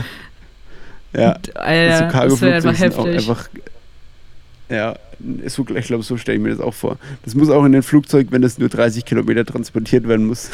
Ja, 1.17 1.37
Und, 1.37 1.57
Alter, 1.57 1.97
so 1.97 2.03
das 2.05 2.13
Cargo-Flugzeuge 2.13 2.55
einfach 2.57 2.75
sind 2.75 2.95
auch 2.99 3.07
einfach. 3.07 3.49
Ja, 4.69 4.97
so, 5.47 5.65
ich 5.75 5.87
glaube, 5.87 6.03
so 6.03 6.17
stelle 6.17 6.39
ich 6.39 6.43
mir 6.43 6.51
das 6.51 6.59
auch 6.61 6.75
vor. 6.75 6.99
Das 7.25 7.37
muss 7.37 7.51
auch 7.51 7.65
in 7.65 7.75
ein 7.75 7.85
Flugzeug, 7.85 8.29
wenn 8.31 8.43
es 8.43 8.59
nur 8.59 8.69
30 8.69 9.05
Kilometer 9.05 9.45
transportiert 9.45 10.09
werden 10.09 10.27
muss. 10.27 10.51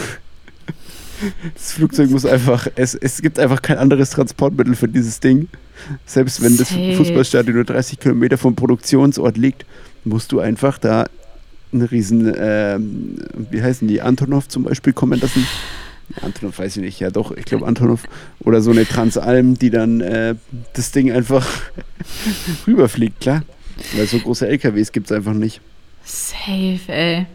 Das 1.55 1.73
Flugzeug 1.73 2.11
muss 2.11 2.25
einfach, 2.27 2.67
es, 2.77 2.95
es 2.95 3.23
gibt 3.23 3.39
einfach 3.39 3.63
kein 3.63 3.79
anderes 3.79 4.11
Transportmittel 4.11 4.75
für 4.75 4.89
dieses 4.89 5.21
Ding. 5.21 5.49
Selbst 6.07 6.43
wenn 6.43 6.57
das. 6.57 6.71
Fußballstadion 6.71 7.57
nur 7.57 7.65
30 7.65 7.99
Kilometer 7.99 8.39
vom 8.39 8.55
Produktionsort 8.55 9.37
liegt, 9.37 9.65
musst 10.05 10.33
du 10.33 10.41
einfach 10.41 10.79
da 10.79 11.07
einen 11.73 11.83
riesen, 11.83 12.35
ähm, 12.37 13.17
wie 13.51 13.63
heißen 13.63 13.87
die, 13.87 14.03
Antonov 14.03 14.49
zum 14.49 14.65
Beispiel 14.65 14.93
kommen 14.93 15.21
lassen. 15.21 15.47
Antonov 16.23 16.59
weiß 16.59 16.77
ich 16.77 16.83
nicht, 16.83 17.01
ja 17.01 17.11
doch, 17.11 17.33
ich 17.33 17.45
glaube 17.45 17.67
Antonov. 17.67 18.03
Oder 18.41 18.61
so 18.61 18.73
eine 18.73 18.87
Transalm, 18.87 19.59
die 19.59 19.71
dann 19.71 20.01
äh, 20.01 20.35
das 20.73 20.91
Ding 20.91 21.13
einfach 21.13 21.47
rüberfliegt, 22.67 23.21
klar. 23.21 23.43
Weil 23.97 24.07
so 24.07 24.19
große 24.19 24.47
LKWs 24.47 24.93
gibt 24.93 25.11
es 25.11 25.17
einfach 25.17 25.33
nicht. 25.33 25.61
Safe, 26.05 26.81
ey. 26.89 27.27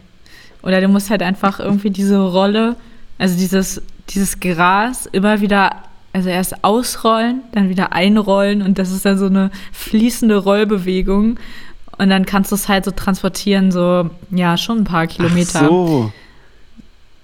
Oder 0.62 0.80
du 0.80 0.88
musst 0.88 1.10
halt 1.10 1.22
einfach 1.22 1.60
irgendwie 1.60 1.90
diese 1.90 2.18
Rolle, 2.18 2.76
also 3.18 3.36
dieses, 3.36 3.82
dieses 4.10 4.40
Gras 4.40 5.06
immer 5.12 5.40
wieder, 5.40 5.76
also 6.12 6.28
erst 6.28 6.64
ausrollen, 6.64 7.42
dann 7.52 7.68
wieder 7.68 7.92
einrollen 7.92 8.62
und 8.62 8.78
das 8.78 8.90
ist 8.90 9.04
dann 9.04 9.18
so 9.18 9.26
eine 9.26 9.50
fließende 9.72 10.36
Rollbewegung. 10.36 11.38
Und 11.98 12.10
dann 12.10 12.26
kannst 12.26 12.50
du 12.50 12.56
es 12.56 12.68
halt 12.68 12.84
so 12.84 12.90
transportieren, 12.90 13.72
so, 13.72 14.10
ja, 14.30 14.58
schon 14.58 14.78
ein 14.78 14.84
paar 14.84 15.06
Kilometer. 15.06 15.60
Ach 15.62 15.68
so. 15.68 16.12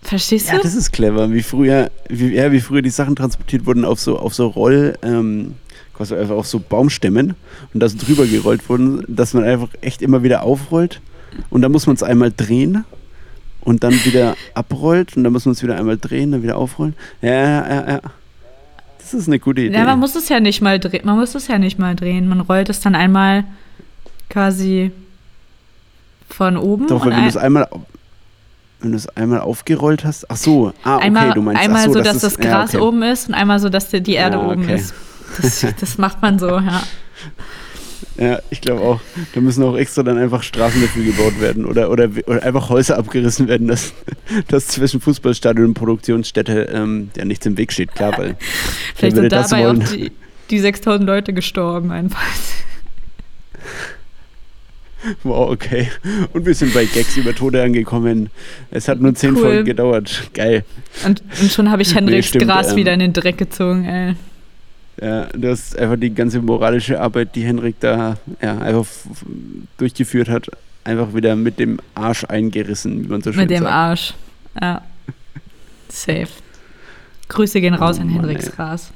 Verstehst 0.02 0.48
Ja, 0.48 0.57
du? 0.57 0.62
das 0.62 0.74
ist 0.74 0.92
clever. 0.92 1.31
Wie 1.31 1.42
früher, 1.42 1.90
wie, 2.09 2.35
ja, 2.35 2.50
wie 2.50 2.61
früher 2.61 2.83
die 2.83 2.90
Sachen 2.90 3.14
transportiert 3.14 3.66
wurden 3.66 3.85
auf 3.85 4.00
so, 4.00 4.18
auf 4.18 4.35
so 4.35 4.48
Roll, 4.48 4.98
ähm, 5.02 5.55
quasi 5.94 6.14
einfach 6.14 6.35
auf 6.35 6.46
so 6.46 6.59
Baumstämmen 6.59 7.35
und 7.72 7.81
da 7.81 7.88
so 7.88 7.98
drüber 7.98 8.26
gerollt 8.26 8.68
wurden, 8.68 9.05
dass 9.09 9.35
man 9.35 9.44
einfach 9.44 9.68
echt 9.81 10.02
immer 10.02 10.22
wieder 10.22 10.42
aufrollt 10.42 11.00
und 11.50 11.62
dann 11.62 11.70
muss 11.70 11.87
man 11.87 11.94
es 11.94 12.02
einmal 12.02 12.33
drehen 12.33 12.85
und 13.64 13.85
dann 13.85 13.92
wieder 14.05 14.37
abrollt 14.55 15.16
und 15.16 15.25
dann 15.25 15.33
muss 15.33 15.44
man 15.46 15.53
es 15.53 15.62
wieder 15.62 15.77
einmal 15.77 15.96
drehen, 15.98 16.33
dann 16.33 16.42
wieder 16.42 16.57
aufrollen. 16.57 16.94
Ja, 17.20 17.31
ja, 17.33 17.68
ja, 17.68 17.90
ja. 17.90 18.01
Das 18.98 19.14
ist 19.14 19.29
eine 19.29 19.38
gute 19.38 19.62
Idee. 19.62 19.77
Ja, 19.77 19.85
man 19.85 19.98
muss 19.98 20.14
es 20.14 20.29
ja 20.29 20.40
nicht 20.40 20.62
mal 20.62 20.79
drehen. 20.79 21.03
Man 21.05 21.18
muss 21.18 21.35
es 21.35 21.48
ja 21.48 21.59
nicht 21.59 21.79
mal 21.79 21.94
drehen. 21.94 22.29
Man 22.29 22.40
rollt 22.40 22.68
es 22.70 22.81
dann 22.81 22.94
einmal 22.94 23.44
quasi 24.31 24.90
von 26.29 26.57
oben. 26.57 26.87
Doch, 26.87 27.05
weil 27.05 27.12
wenn 27.12 27.22
du 27.25 27.29
es 27.29 27.37
einmal, 27.37 27.68
wenn 28.81 28.92
du 28.92 28.96
es 28.96 29.09
einmal 29.11 29.40
aufgerollt 29.40 30.05
hast, 30.05 30.31
ach 30.31 30.37
so, 30.37 30.72
ah, 30.83 30.96
okay, 30.96 31.07
einmal, 31.07 31.33
du 31.33 31.42
meinst, 31.42 31.62
einmal 31.62 31.83
ach 31.83 31.87
so, 31.87 31.92
so, 31.94 31.98
dass 31.98 32.14
dass 32.14 32.22
das 32.22 32.33
es- 32.38 32.44
ja, 32.44 32.51
Gras 32.51 32.75
okay. 32.75 32.83
oben 32.83 33.03
ist 33.03 33.29
und 33.29 33.35
einmal 33.35 33.59
so, 33.59 33.68
dass 33.68 33.88
die 33.90 34.12
Erde 34.14 34.38
oben 34.38 34.62
okay. 34.62 34.77
ist. 34.77 34.94
Das, 35.40 35.66
das 35.81 35.98
macht 35.98 36.22
man 36.22 36.38
so, 36.38 36.48
ja. 36.59 36.83
Ja, 38.18 38.40
ich 38.51 38.61
glaube 38.61 38.83
auch. 38.83 39.01
Da 39.35 39.40
müssen 39.40 39.64
auch 39.64 39.77
extra 39.77 40.03
dann 40.03 40.18
einfach 40.18 40.42
Straßen 40.42 40.81
dafür 40.83 41.05
gebaut 41.05 41.40
werden 41.40 41.64
oder, 41.64 41.90
oder, 41.90 42.11
oder 42.27 42.42
einfach 42.42 42.68
Häuser 42.68 42.98
abgerissen 42.98 43.48
werden, 43.48 43.68
dass, 43.68 43.94
dass 44.48 44.68
zwischen 44.68 45.01
Fußballstadion 45.01 45.68
und 45.68 45.75
Produktionsstätte 45.75 46.68
ähm, 46.72 47.11
ja 47.16 47.25
nichts 47.25 47.46
im 47.46 47.57
Weg 47.57 47.72
steht, 47.72 47.94
klar, 47.94 48.12
weil 48.18 48.37
Vielleicht 48.94 49.16
sind 49.16 49.33
dabei 49.33 49.68
auch 49.68 49.75
die, 49.75 50.12
die 50.51 50.59
6000 50.59 51.07
Leute 51.07 51.33
gestorben 51.33 51.90
einfach. 51.90 52.22
wow, 55.22 55.51
okay. 55.51 55.88
Und 56.35 56.44
wir 56.44 56.55
sind 56.55 56.75
bei 56.75 56.85
Gags 56.85 57.16
über 57.16 57.35
Tode 57.35 57.62
angekommen. 57.62 58.29
Es 58.70 58.88
hat 58.88 59.01
nur 59.01 59.14
zehn 59.14 59.35
Cool. 59.35 59.42
Folgen 59.42 59.64
gedauert. 59.64 60.31
Geil. 60.35 60.64
Und, 61.07 61.22
und 61.40 61.51
schon 61.51 61.70
habe 61.70 61.81
ich 61.81 61.94
Henriks 61.94 62.29
stimmt, 62.29 62.44
Gras 62.44 62.72
ähm, 62.72 62.77
wieder 62.77 62.92
in 62.92 63.01
den 63.01 63.12
Dreck 63.14 63.38
gezogen, 63.38 63.85
ey. 63.85 64.16
Ja, 65.03 65.25
du 65.27 65.51
hast 65.51 65.77
einfach 65.77 65.97
die 65.97 66.15
ganze 66.15 66.41
moralische 66.41 67.01
Arbeit, 67.01 67.35
die 67.35 67.43
Henrik 67.43 67.81
da 67.81 68.19
ja, 68.41 68.59
einfach 68.59 68.87
durchgeführt 69.77 70.29
hat, 70.29 70.47
einfach 70.85 71.12
wieder 71.12 71.35
mit 71.35 71.59
dem 71.59 71.81
Arsch 71.97 72.25
eingerissen, 72.25 73.03
wie 73.05 73.09
man 73.09 73.21
so 73.21 73.33
schön 73.33 73.41
Mit 73.41 73.51
dem 73.51 73.65
sagt. 73.65 73.75
Arsch. 73.75 74.15
Ja. 74.61 74.83
Safe. 75.88 76.29
Grüße 77.29 77.61
gehen 77.61 77.75
raus 77.75 77.97
Oh 77.99 78.03
an 78.03 78.09
Mann, 78.11 78.21
Henriks 78.21 78.47
ey. 78.47 78.53
Gras. 78.55 78.93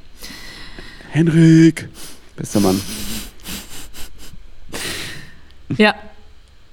Henrik! 1.11 1.89
Bester 2.37 2.61
Mann. 2.61 2.81
Ja. 5.77 5.95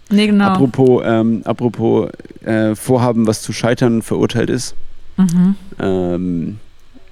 Nee, 0.10 0.28
genau. 0.28 0.50
Apropos, 0.50 1.02
ähm, 1.06 1.42
apropos 1.46 2.10
äh, 2.44 2.76
Vorhaben, 2.76 3.26
was 3.26 3.42
zu 3.42 3.52
scheitern 3.52 4.04
verurteilt 4.04 4.52
ist. 4.52 4.76
Mhm. 5.18 5.56
Ähm, 5.80 6.60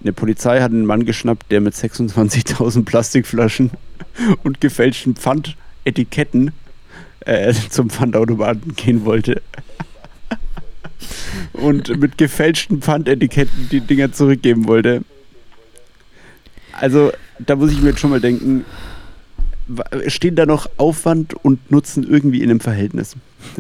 eine 0.02 0.14
Polizei 0.14 0.62
hat 0.62 0.72
einen 0.72 0.86
Mann 0.86 1.06
geschnappt, 1.06 1.52
der 1.52 1.62
mit 1.62 1.74
26.000 1.74 2.86
Plastikflaschen 2.86 3.72
und 4.44 4.62
gefälschten 4.62 5.16
Pfandetiketten 5.16 6.52
äh, 7.22 7.54
zum 7.70 7.90
Pfandautomaten 7.90 8.76
gehen 8.76 9.06
wollte. 9.06 9.42
und 11.54 12.00
mit 12.00 12.18
gefälschten 12.18 12.82
Pfandetiketten 12.82 13.70
die 13.72 13.82
Dinger 13.82 14.12
zurückgeben 14.12 14.68
wollte. 14.68 15.04
Also, 16.74 17.12
da 17.40 17.56
muss 17.56 17.72
ich 17.72 17.82
mir 17.82 17.90
jetzt 17.90 18.00
schon 18.00 18.10
mal 18.10 18.22
denken, 18.22 18.66
stehen 20.08 20.36
da 20.36 20.46
noch 20.46 20.68
Aufwand 20.78 21.34
und 21.34 21.72
Nutzen 21.72 22.04
irgendwie 22.04 22.42
in 22.42 22.50
einem 22.50 22.60
Verhältnis? 22.60 23.16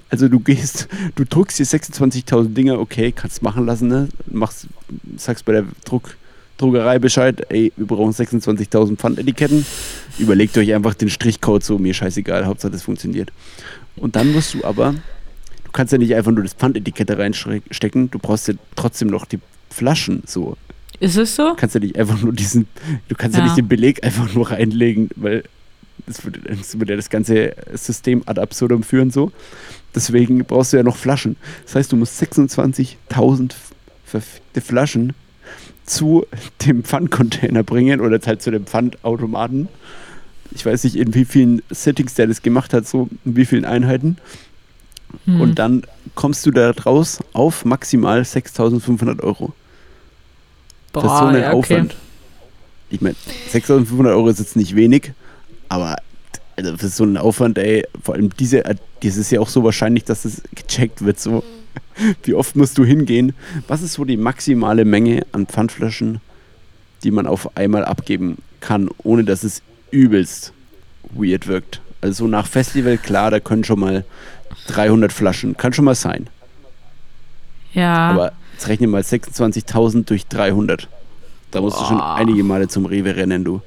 Also 0.09 0.27
du 0.27 0.39
gehst, 0.39 0.87
du 1.15 1.25
druckst 1.25 1.59
dir 1.59 1.65
26.000 1.65 2.53
Dinger, 2.53 2.79
okay, 2.79 3.11
kannst 3.11 3.41
machen 3.41 3.65
lassen, 3.65 3.87
ne? 3.87 4.09
Machst, 4.27 4.67
sagst 5.17 5.45
bei 5.45 5.53
der 5.53 5.65
Druck, 5.85 6.15
Druckerei 6.61 6.99
Bescheid, 6.99 7.41
ey, 7.49 7.73
wir 7.75 7.87
brauchen 7.87 8.13
26.000 8.13 8.95
Pfandetiketten. 8.97 9.65
Überlegt 10.19 10.57
euch 10.57 10.73
einfach 10.73 10.93
den 10.93 11.09
Strichcode 11.09 11.63
so, 11.63 11.79
mir 11.79 11.93
scheißegal, 11.93 12.45
Hauptsache 12.45 12.71
das 12.71 12.83
funktioniert. 12.83 13.31
Und 13.95 14.15
dann 14.15 14.31
musst 14.31 14.53
du 14.53 14.63
aber, 14.63 14.93
du 15.63 15.71
kannst 15.73 15.91
ja 15.91 15.97
nicht 15.97 16.13
einfach 16.13 16.31
nur 16.31 16.43
das 16.43 16.53
Pfandetikett 16.53 17.09
da 17.09 17.15
reinstecken, 17.15 18.11
du 18.11 18.19
brauchst 18.19 18.47
ja 18.47 18.53
trotzdem 18.75 19.07
noch 19.09 19.25
die 19.25 19.39
Flaschen 19.69 20.21
so. 20.27 20.55
Ist 20.99 21.17
es 21.17 21.35
so? 21.35 21.49
Du 21.49 21.55
kannst 21.55 21.73
ja 21.73 21.81
nicht 21.81 21.97
einfach 21.97 22.21
nur 22.21 22.31
diesen, 22.31 22.67
du 23.07 23.15
kannst 23.15 23.35
ja, 23.35 23.41
Ja. 23.41 23.45
nicht 23.47 23.57
den 23.57 23.67
Beleg 23.67 24.03
einfach 24.03 24.31
nur 24.35 24.51
reinlegen, 24.51 25.09
weil 25.15 25.43
das 26.05 26.23
würde, 26.23 26.41
das 26.41 26.77
würde 26.77 26.93
ja 26.93 26.97
das 26.97 27.09
ganze 27.09 27.55
System 27.73 28.21
ad 28.27 28.39
absurdum 28.39 28.83
führen 28.83 29.09
so. 29.09 29.31
Deswegen 29.95 30.39
brauchst 30.45 30.73
du 30.73 30.77
ja 30.77 30.83
noch 30.83 30.95
Flaschen. 30.95 31.37
Das 31.65 31.75
heißt, 31.75 31.91
du 31.91 31.95
musst 31.95 32.21
26.000 32.21 33.53
verfickte 34.05 34.61
Flaschen 34.61 35.13
zu 35.91 36.25
dem 36.65 36.83
Pfandcontainer 36.83 37.63
bringen 37.63 37.99
oder 37.99 38.19
halt 38.25 38.41
zu 38.41 38.49
dem 38.49 38.65
Pfandautomaten. 38.65 39.67
Ich 40.51 40.65
weiß 40.65 40.83
nicht, 40.85 40.95
in 40.95 41.13
wie 41.13 41.25
vielen 41.25 41.61
Settings 41.69 42.13
der 42.13 42.27
das 42.27 42.41
gemacht 42.41 42.73
hat, 42.73 42.87
so 42.87 43.09
in 43.25 43.35
wie 43.35 43.45
vielen 43.45 43.65
Einheiten. 43.65 44.17
Hm. 45.25 45.41
Und 45.41 45.59
dann 45.59 45.83
kommst 46.15 46.45
du 46.45 46.51
da 46.51 46.71
raus 46.71 47.19
auf 47.33 47.65
maximal 47.65 48.21
6.500 48.21 49.21
Euro. 49.21 49.53
Boah, 50.93 51.03
das 51.03 51.11
ist 51.11 51.19
so 51.19 51.25
ein 51.25 51.35
ja, 51.35 51.53
okay. 51.53 51.57
Aufwand. 51.57 51.95
Ich 52.89 53.01
meine, 53.01 53.15
6.500 53.53 54.07
Euro 54.07 54.29
ist 54.29 54.39
jetzt 54.39 54.55
nicht 54.55 54.75
wenig, 54.75 55.13
aber 55.69 55.97
also 56.55 56.77
für 56.77 56.87
so 56.87 57.03
einen 57.03 57.17
Aufwand, 57.17 57.57
ey, 57.57 57.85
vor 58.01 58.15
allem 58.15 58.29
diese, 58.37 58.65
äh, 58.65 58.75
das 59.01 59.17
ist 59.17 59.31
ja 59.31 59.39
auch 59.39 59.47
so 59.47 59.63
wahrscheinlich, 59.63 60.03
dass 60.03 60.25
es 60.25 60.41
gecheckt 60.55 61.03
wird, 61.03 61.19
so. 61.19 61.43
Wie 62.23 62.33
oft 62.33 62.55
musst 62.55 62.77
du 62.77 62.85
hingehen? 62.85 63.33
Was 63.67 63.81
ist 63.81 63.93
so 63.93 64.05
die 64.05 64.17
maximale 64.17 64.85
Menge 64.85 65.25
an 65.31 65.45
Pfandflaschen, 65.45 66.21
die 67.03 67.11
man 67.11 67.27
auf 67.27 67.55
einmal 67.57 67.85
abgeben 67.85 68.37
kann, 68.59 68.89
ohne 69.03 69.23
dass 69.23 69.43
es 69.43 69.61
übelst 69.91 70.53
weird 71.11 71.47
wirkt? 71.47 71.81
Also 72.01 72.25
so 72.25 72.27
nach 72.27 72.47
Festival, 72.47 72.97
klar, 72.97 73.31
da 73.31 73.39
können 73.39 73.63
schon 73.63 73.79
mal 73.79 74.05
300 74.67 75.11
Flaschen, 75.13 75.57
kann 75.57 75.73
schon 75.73 75.85
mal 75.85 75.95
sein. 75.95 76.27
Ja. 77.73 78.09
Aber 78.09 78.31
jetzt 78.53 78.67
rechne 78.67 78.87
mal 78.87 79.01
26.000 79.01 80.05
durch 80.05 80.27
300. 80.27 80.87
Da 81.51 81.61
musst 81.61 81.79
du 81.79 81.85
schon 81.85 81.97
Boah. 81.97 82.15
einige 82.15 82.43
Male 82.43 82.67
zum 82.67 82.85
Rewe 82.85 83.15
rennen, 83.15 83.43
du. 83.43 83.61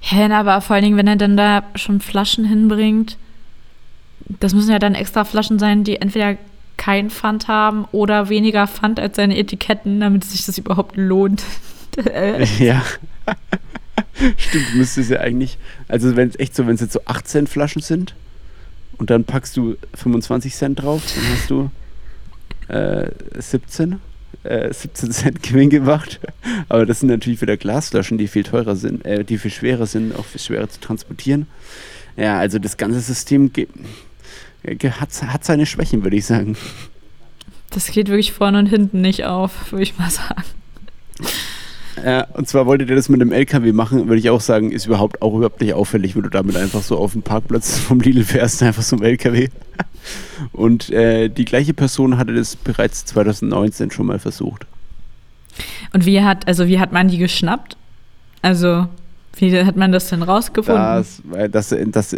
Hä, 0.00 0.28
na, 0.28 0.40
aber 0.40 0.60
vor 0.60 0.74
allen 0.74 0.84
Dingen, 0.84 0.96
wenn 0.96 1.06
er 1.06 1.16
dann 1.16 1.36
da 1.36 1.64
schon 1.74 2.00
Flaschen 2.00 2.44
hinbringt, 2.44 3.18
das 4.38 4.54
müssen 4.54 4.70
ja 4.70 4.78
dann 4.78 4.94
extra 4.94 5.24
Flaschen 5.24 5.58
sein, 5.58 5.84
die 5.84 5.96
entweder 5.96 6.36
kein 6.80 7.10
Pfand 7.10 7.46
haben 7.46 7.84
oder 7.92 8.30
weniger 8.30 8.66
Pfand 8.66 8.98
als 8.98 9.16
seine 9.16 9.36
Etiketten, 9.36 10.00
damit 10.00 10.24
sich 10.24 10.46
das 10.46 10.56
überhaupt 10.58 10.96
lohnt. 10.96 11.44
Ja. 12.60 12.82
Stimmt, 14.36 14.74
müsste 14.76 15.00
es 15.00 15.08
ja 15.08 15.18
eigentlich. 15.18 15.58
Also, 15.88 16.14
wenn 16.14 16.28
es 16.28 16.38
echt 16.38 16.54
so, 16.54 16.66
wenn 16.66 16.76
es 16.76 16.80
jetzt 16.80 16.92
so 16.92 17.00
18 17.04 17.48
Flaschen 17.48 17.82
sind, 17.82 18.14
und 18.96 19.10
dann 19.10 19.24
packst 19.24 19.56
du 19.56 19.76
25 19.94 20.54
Cent 20.54 20.80
drauf, 20.80 21.02
dann 21.14 21.24
hast 21.32 21.50
du 21.50 21.70
äh, 22.68 23.10
17, 23.40 23.98
äh, 24.44 24.72
17 24.72 25.10
Cent 25.10 25.42
Gewinn 25.42 25.68
gemacht. 25.68 26.20
Aber 26.68 26.86
das 26.86 27.00
sind 27.00 27.08
natürlich 27.08 27.42
wieder 27.42 27.56
Glasflaschen, 27.56 28.18
die 28.18 28.28
viel 28.28 28.44
teurer 28.44 28.76
sind, 28.76 29.04
äh, 29.04 29.24
die 29.24 29.36
viel 29.36 29.50
schwerer 29.50 29.86
sind, 29.86 30.14
auch 30.14 30.26
viel 30.26 30.40
schwerer 30.40 30.68
zu 30.68 30.80
transportieren. 30.80 31.48
Ja, 32.16 32.38
also 32.38 32.58
das 32.58 32.76
ganze 32.76 33.00
System 33.00 33.52
hat, 34.64 35.22
hat 35.22 35.44
seine 35.44 35.66
Schwächen, 35.66 36.02
würde 36.02 36.16
ich 36.16 36.26
sagen. 36.26 36.56
Das 37.70 37.86
geht 37.86 38.08
wirklich 38.08 38.32
vorne 38.32 38.58
und 38.58 38.66
hinten 38.66 39.00
nicht 39.00 39.24
auf, 39.24 39.72
würde 39.72 39.82
ich 39.82 39.98
mal 39.98 40.10
sagen. 40.10 40.42
Ja, 42.04 42.26
und 42.32 42.48
zwar 42.48 42.66
wolltet 42.66 42.88
ihr 42.88 42.96
das 42.96 43.08
mit 43.08 43.20
dem 43.20 43.32
LKW 43.32 43.72
machen, 43.72 44.08
würde 44.08 44.18
ich 44.18 44.30
auch 44.30 44.40
sagen, 44.40 44.72
ist 44.72 44.86
überhaupt 44.86 45.22
auch 45.22 45.34
überhaupt 45.34 45.60
nicht 45.60 45.74
auffällig, 45.74 46.16
wenn 46.16 46.22
du 46.22 46.30
damit 46.30 46.56
einfach 46.56 46.82
so 46.82 46.96
auf 46.96 47.12
dem 47.12 47.22
Parkplatz 47.22 47.78
vom 47.78 48.00
Lidl 48.00 48.24
fährst, 48.24 48.62
einfach 48.62 48.82
so 48.82 48.96
ein 48.96 49.02
LKW. 49.02 49.48
Und 50.52 50.90
äh, 50.90 51.28
die 51.28 51.44
gleiche 51.44 51.74
Person 51.74 52.16
hatte 52.16 52.34
das 52.34 52.56
bereits 52.56 53.04
2019 53.06 53.90
schon 53.90 54.06
mal 54.06 54.18
versucht. 54.18 54.66
Und 55.92 56.06
wie 56.06 56.22
hat, 56.22 56.48
also 56.48 56.66
wie 56.68 56.80
hat 56.80 56.92
man 56.92 57.08
die 57.08 57.18
geschnappt? 57.18 57.76
Also, 58.40 58.86
wie 59.36 59.62
hat 59.62 59.76
man 59.76 59.92
das 59.92 60.08
denn 60.08 60.22
rausgefunden? 60.22 60.82
Das, 60.82 61.22
das, 61.50 61.74
das, 61.90 62.16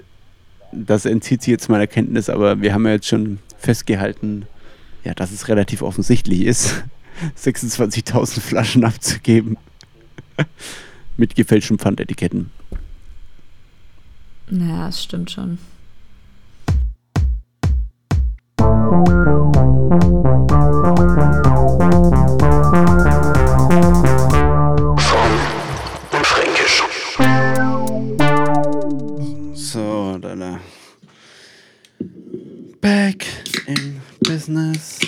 das 0.72 1.04
entzieht 1.04 1.42
sich 1.42 1.50
jetzt 1.50 1.68
meiner 1.68 1.86
Kenntnis, 1.86 2.28
aber 2.28 2.60
wir 2.60 2.74
haben 2.74 2.86
ja 2.86 2.92
jetzt 2.92 3.06
schon 3.06 3.38
festgehalten, 3.58 4.46
ja, 5.04 5.14
dass 5.14 5.30
es 5.30 5.48
relativ 5.48 5.82
offensichtlich 5.82 6.42
ist, 6.42 6.82
26.000 7.38 8.40
Flaschen 8.40 8.84
abzugeben. 8.84 9.56
Mit 11.16 11.34
gefälschten 11.34 11.78
Pfandetiketten. 11.78 12.50
Ja, 14.50 14.86
das 14.86 15.04
stimmt 15.04 15.30
schon. 15.30 15.58
So, 18.58 19.04
Back 32.82 33.24
in 33.68 34.00
business. 34.26 34.98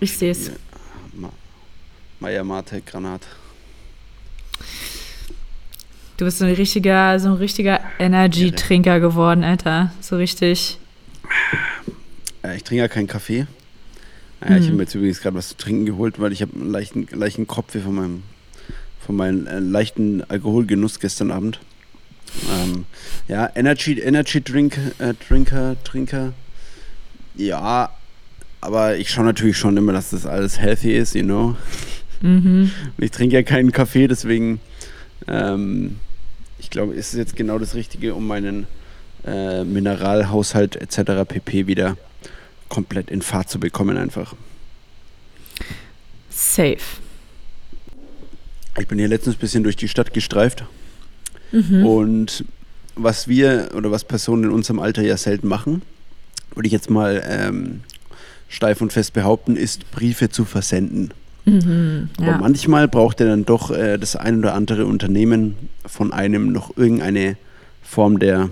Ich 0.00 0.18
sehe 0.18 0.32
es. 0.32 0.48
Ja, 0.48 1.30
Maya 2.18 2.42
Mate 2.42 2.82
Granat. 2.84 3.22
Du 6.16 6.24
bist 6.24 6.38
so 6.38 6.44
ein 6.44 6.54
richtiger, 6.54 7.20
so 7.20 7.28
ein 7.28 7.34
richtiger 7.34 7.80
Energy-Trinker 8.00 8.98
geworden, 8.98 9.44
Alter. 9.44 9.92
So 10.00 10.16
richtig. 10.16 10.76
ich 12.56 12.64
trinke 12.64 12.82
ja 12.82 12.88
keinen 12.88 13.06
Kaffee. 13.06 13.46
Naja, 14.40 14.56
hm. 14.56 14.60
Ich 14.60 14.66
habe 14.66 14.76
mir 14.76 14.82
jetzt 14.82 14.94
übrigens 14.96 15.20
gerade 15.20 15.36
was 15.36 15.50
zu 15.50 15.56
trinken 15.56 15.86
geholt, 15.86 16.18
weil 16.18 16.32
ich 16.32 16.42
habe 16.42 16.52
einen 16.56 16.72
leichten, 16.72 17.06
leichten 17.12 17.46
Kopf 17.46 17.80
von 17.80 17.94
meinem, 17.94 18.22
von 18.98 19.14
meinem 19.14 19.46
äh, 19.46 19.60
leichten 19.60 20.28
Alkoholgenuss 20.28 20.98
gestern 20.98 21.30
Abend. 21.30 21.60
Ähm, 22.50 22.86
ja, 23.28 23.50
Energy, 23.54 24.00
Energy 24.00 24.42
Drink, 24.42 24.78
äh, 24.98 25.14
Drinker, 25.28 25.76
Trinker. 25.84 26.32
Ja, 27.36 27.90
aber 28.60 28.96
ich 28.96 29.10
schaue 29.10 29.24
natürlich 29.24 29.58
schon 29.58 29.76
immer, 29.76 29.92
dass 29.92 30.10
das 30.10 30.26
alles 30.26 30.58
healthy 30.58 30.96
ist, 30.96 31.14
you 31.14 31.22
know. 31.22 31.56
Mhm. 32.20 32.70
Ich 32.98 33.10
trinke 33.10 33.34
ja 33.34 33.42
keinen 33.42 33.72
Kaffee, 33.72 34.08
deswegen 34.08 34.60
ähm, 35.28 35.98
ich 36.58 36.70
glaube, 36.70 36.94
ist 36.94 37.08
es 37.08 37.18
jetzt 37.18 37.36
genau 37.36 37.58
das 37.58 37.74
Richtige, 37.74 38.14
um 38.14 38.26
meinen 38.26 38.66
äh, 39.26 39.64
Mineralhaushalt 39.64 40.76
etc. 40.76 41.28
pp. 41.28 41.66
wieder 41.66 41.96
komplett 42.68 43.10
in 43.10 43.22
Fahrt 43.22 43.50
zu 43.50 43.60
bekommen 43.60 43.96
einfach. 43.96 44.34
Safe. 46.30 46.78
Ich 48.78 48.88
bin 48.88 48.98
hier 48.98 49.08
letztens 49.08 49.36
ein 49.36 49.38
bisschen 49.38 49.62
durch 49.62 49.76
die 49.76 49.88
Stadt 49.88 50.12
gestreift 50.12 50.64
mhm. 51.54 51.86
und 51.86 52.44
was 52.96 53.28
wir 53.28 53.70
oder 53.74 53.90
was 53.90 54.04
Personen 54.04 54.44
in 54.44 54.50
unserem 54.50 54.78
Alter 54.78 55.02
ja 55.02 55.16
selten 55.16 55.48
machen, 55.48 55.82
würde 56.54 56.66
ich 56.66 56.72
jetzt 56.72 56.90
mal 56.90 57.22
ähm, 57.28 57.80
steif 58.48 58.80
und 58.80 58.92
fest 58.92 59.12
behaupten, 59.12 59.56
ist 59.56 59.90
Briefe 59.90 60.28
zu 60.28 60.44
versenden. 60.44 61.12
Mhm, 61.44 62.08
ja. 62.20 62.28
Aber 62.28 62.38
manchmal 62.38 62.88
braucht 62.88 63.20
er 63.20 63.26
dann 63.26 63.44
doch 63.44 63.70
äh, 63.70 63.98
das 63.98 64.16
ein 64.16 64.38
oder 64.38 64.54
andere 64.54 64.86
Unternehmen 64.86 65.56
von 65.84 66.12
einem 66.12 66.52
noch 66.52 66.76
irgendeine 66.76 67.36
Form 67.82 68.18
der 68.18 68.50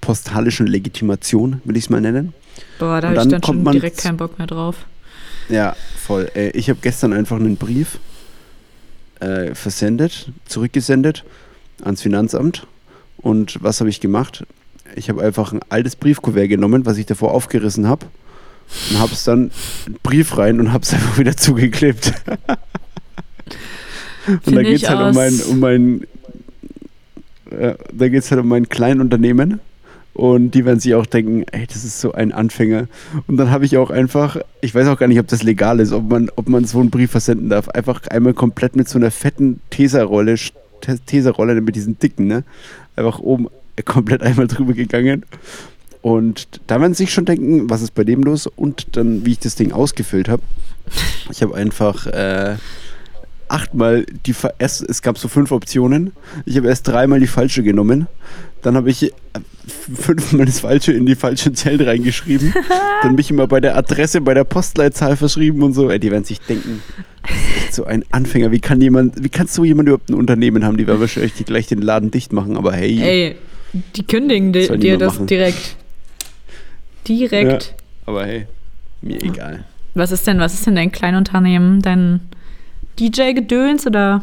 postalischen 0.00 0.66
Legitimation, 0.66 1.60
will 1.64 1.76
ich 1.76 1.84
es 1.84 1.90
mal 1.90 2.00
nennen. 2.00 2.34
Boah, 2.78 3.00
da 3.00 3.08
habe 3.08 3.22
ich 3.22 3.28
dann 3.28 3.42
schon 3.42 3.64
direkt 3.64 3.98
keinen 3.98 4.16
Bock 4.16 4.38
mehr 4.38 4.46
drauf. 4.46 4.76
Ja, 5.48 5.76
voll. 5.96 6.30
Äh, 6.34 6.50
ich 6.50 6.68
habe 6.68 6.80
gestern 6.82 7.12
einfach 7.12 7.36
einen 7.36 7.56
Brief 7.56 7.98
äh, 9.20 9.54
versendet, 9.54 10.30
zurückgesendet 10.46 11.24
ans 11.82 12.02
Finanzamt. 12.02 12.66
Und 13.18 13.62
was 13.62 13.80
habe 13.80 13.90
ich 13.90 14.00
gemacht? 14.00 14.46
Ich 14.94 15.08
habe 15.08 15.22
einfach 15.22 15.52
ein 15.52 15.60
altes 15.68 15.96
Briefkuvert 15.96 16.48
genommen, 16.48 16.86
was 16.86 16.98
ich 16.98 17.06
davor 17.06 17.32
aufgerissen 17.32 17.88
habe 17.88 18.06
und 18.90 19.00
hab's 19.00 19.24
dann 19.24 19.50
einen 19.86 19.98
Brief 20.02 20.36
rein 20.38 20.60
und 20.60 20.72
hab's 20.72 20.94
einfach 20.94 21.18
wieder 21.18 21.36
zugeklebt. 21.36 22.14
und 24.46 24.54
da 24.54 24.62
geht's 24.62 24.88
halt 24.88 25.00
um 25.00 25.14
mein, 25.14 25.40
um 25.48 25.60
mein 25.60 26.06
äh, 27.50 27.74
da 27.92 28.08
geht's 28.08 28.30
halt 28.30 28.40
um 28.40 28.48
mein 28.48 28.68
Kleinunternehmen. 28.68 29.60
Und 30.14 30.52
die 30.52 30.64
werden 30.64 30.80
sich 30.80 30.94
auch 30.94 31.04
denken, 31.04 31.44
ey, 31.52 31.66
das 31.66 31.84
ist 31.84 32.00
so 32.00 32.12
ein 32.12 32.32
Anfänger. 32.32 32.88
Und 33.26 33.36
dann 33.36 33.50
habe 33.50 33.66
ich 33.66 33.76
auch 33.76 33.90
einfach, 33.90 34.38
ich 34.62 34.74
weiß 34.74 34.88
auch 34.88 34.98
gar 34.98 35.08
nicht, 35.08 35.20
ob 35.20 35.28
das 35.28 35.42
legal 35.42 35.78
ist, 35.78 35.92
ob 35.92 36.08
man, 36.08 36.30
ob 36.36 36.48
man 36.48 36.64
so 36.64 36.80
einen 36.80 36.88
Brief 36.88 37.10
versenden 37.10 37.50
darf, 37.50 37.68
einfach 37.68 38.06
einmal 38.06 38.32
komplett 38.32 38.76
mit 38.76 38.88
so 38.88 38.98
einer 38.98 39.10
fetten 39.10 39.60
Tesa-Rolle, 39.68 40.36
Tesa-Rolle 40.80 41.60
mit 41.60 41.76
diesen 41.76 41.98
dicken, 41.98 42.26
ne? 42.26 42.44
Einfach 42.96 43.18
oben 43.18 43.48
komplett 43.84 44.22
einmal 44.22 44.46
drüber 44.46 44.72
gegangen 44.72 45.24
und 46.06 46.60
da 46.68 46.80
werden 46.80 46.94
sie 46.94 47.02
sich 47.02 47.12
schon 47.12 47.24
denken, 47.24 47.68
was 47.68 47.82
ist 47.82 47.92
bei 47.96 48.04
dem 48.04 48.22
los? 48.22 48.46
Und 48.46 48.96
dann, 48.96 49.26
wie 49.26 49.32
ich 49.32 49.40
das 49.40 49.56
Ding 49.56 49.72
ausgefüllt 49.72 50.28
habe, 50.28 50.40
ich 51.32 51.42
habe 51.42 51.56
einfach 51.56 52.06
äh, 52.06 52.54
achtmal 53.48 54.04
die, 54.26 54.34
erst, 54.58 54.82
es 54.82 55.02
gab 55.02 55.18
so 55.18 55.28
fünf 55.28 55.52
Optionen. 55.52 56.12
Ich 56.44 56.56
habe 56.56 56.68
erst 56.68 56.88
dreimal 56.88 57.20
die 57.20 57.26
falsche 57.26 57.62
genommen. 57.62 58.06
Dann 58.62 58.76
habe 58.76 58.90
ich 58.90 59.04
äh, 59.04 59.12
fünfmal 59.94 60.46
das 60.46 60.60
Falsche 60.60 60.92
in 60.92 61.06
die 61.06 61.14
falsche 61.14 61.52
Zelt 61.52 61.80
reingeschrieben. 61.86 62.54
dann 63.02 63.14
mich 63.14 63.30
immer 63.30 63.46
bei 63.46 63.60
der 63.60 63.76
Adresse, 63.76 64.20
bei 64.20 64.34
der 64.34 64.44
Postleitzahl 64.44 65.16
verschrieben 65.16 65.62
und 65.62 65.72
so. 65.72 65.90
Ey, 65.90 65.98
die 65.98 66.10
werden 66.10 66.24
sich 66.24 66.40
denken, 66.40 66.82
so 67.70 67.84
ein 67.84 68.04
Anfänger. 68.10 68.50
Wie 68.50 68.60
kann 68.60 68.80
jemand, 68.80 69.22
wie 69.22 69.28
kannst 69.28 69.56
du 69.58 69.64
jemand 69.64 69.88
überhaupt 69.88 70.10
ein 70.10 70.14
Unternehmen 70.14 70.64
haben? 70.64 70.76
Die 70.76 70.86
werden 70.86 71.00
wahrscheinlich 71.00 71.34
gleich 71.44 71.66
den 71.66 71.82
Laden 71.82 72.10
dicht 72.10 72.32
machen, 72.32 72.56
aber 72.56 72.72
hey. 72.72 73.00
Ey, 73.00 73.36
die 73.94 74.02
kündigen 74.02 74.52
dir 74.52 74.98
das 74.98 75.14
machen. 75.14 75.26
direkt. 75.26 75.76
Direkt. 77.06 77.64
Ja, 77.64 77.70
aber 78.06 78.26
hey, 78.26 78.46
mir 79.02 79.22
egal. 79.22 79.64
Was 79.94 80.12
ist 80.12 80.26
denn, 80.26 80.38
was 80.38 80.54
ist 80.54 80.66
denn 80.66 80.74
dein 80.74 80.92
Kleinunternehmen? 80.92 81.80
Dein 81.80 82.20
DJ-Gedöns 82.98 83.86
oder? 83.86 84.22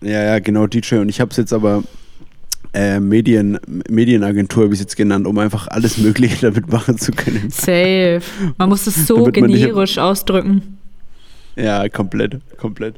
Ja, 0.00 0.22
ja, 0.22 0.38
genau, 0.38 0.66
DJ. 0.66 0.96
Und 0.96 1.08
ich 1.08 1.20
habe 1.20 1.30
es 1.30 1.36
jetzt 1.36 1.52
aber 1.52 1.82
äh, 2.74 3.00
Medien, 3.00 3.58
Medienagentur, 3.88 4.66
ich 4.66 4.72
es 4.72 4.80
jetzt 4.80 4.96
genannt, 4.96 5.26
um 5.26 5.38
einfach 5.38 5.68
alles 5.68 5.98
Mögliche 5.98 6.50
damit 6.50 6.70
machen 6.70 6.98
zu 6.98 7.12
können. 7.12 7.50
Safe. 7.50 8.22
Man 8.56 8.68
muss 8.68 8.86
es 8.86 9.06
so 9.06 9.24
generisch 9.24 9.98
ausdrücken. 9.98 10.78
Ja, 11.56 11.88
komplett, 11.88 12.40
komplett. 12.56 12.96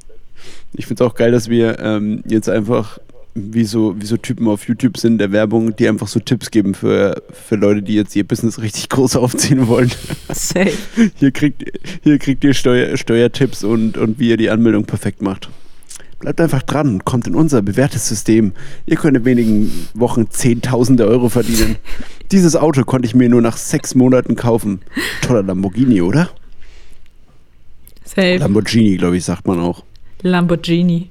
Ich 0.74 0.86
finde 0.86 1.02
es 1.02 1.10
auch 1.10 1.14
geil, 1.14 1.32
dass 1.32 1.48
wir 1.48 1.78
ähm, 1.80 2.22
jetzt 2.26 2.48
einfach 2.48 2.98
wie 3.34 3.64
so, 3.64 4.00
wie 4.00 4.06
so 4.06 4.16
Typen 4.16 4.46
auf 4.46 4.68
YouTube 4.68 4.96
sind 4.96 5.18
der 5.18 5.32
Werbung, 5.32 5.74
die 5.74 5.88
einfach 5.88 6.06
so 6.06 6.20
Tipps 6.20 6.50
geben 6.50 6.74
für, 6.74 7.20
für 7.32 7.56
Leute, 7.56 7.82
die 7.82 7.94
jetzt 7.94 8.14
ihr 8.14 8.26
Business 8.26 8.60
richtig 8.60 8.88
groß 8.88 9.16
aufziehen 9.16 9.66
wollen. 9.66 9.90
Safe. 10.32 10.72
Hier 11.16 11.32
kriegt, 11.32 11.64
hier 12.02 12.18
kriegt 12.18 12.44
ihr 12.44 12.54
Steuer, 12.54 12.96
Steuertipps 12.96 13.64
und, 13.64 13.98
und 13.98 14.18
wie 14.18 14.30
ihr 14.30 14.36
die 14.36 14.50
Anmeldung 14.50 14.84
perfekt 14.84 15.20
macht. 15.20 15.48
Bleibt 16.20 16.40
einfach 16.40 16.62
dran, 16.62 17.04
kommt 17.04 17.26
in 17.26 17.34
unser 17.34 17.60
bewährtes 17.60 18.08
System. 18.08 18.52
Ihr 18.86 18.96
könnt 18.96 19.16
in 19.16 19.24
wenigen 19.24 19.88
Wochen 19.94 20.30
Zehntausende 20.30 21.06
Euro 21.06 21.28
verdienen. 21.28 21.76
Dieses 22.32 22.56
Auto 22.56 22.84
konnte 22.84 23.06
ich 23.06 23.14
mir 23.14 23.28
nur 23.28 23.42
nach 23.42 23.56
sechs 23.56 23.94
Monaten 23.94 24.36
kaufen. 24.36 24.80
Toller 25.20 25.42
Lamborghini, 25.42 26.00
oder? 26.00 26.30
Safe. 28.04 28.36
Lamborghini, 28.36 28.96
glaube 28.96 29.16
ich, 29.16 29.24
sagt 29.24 29.46
man 29.46 29.58
auch. 29.58 29.84
Lamborghini. 30.22 31.10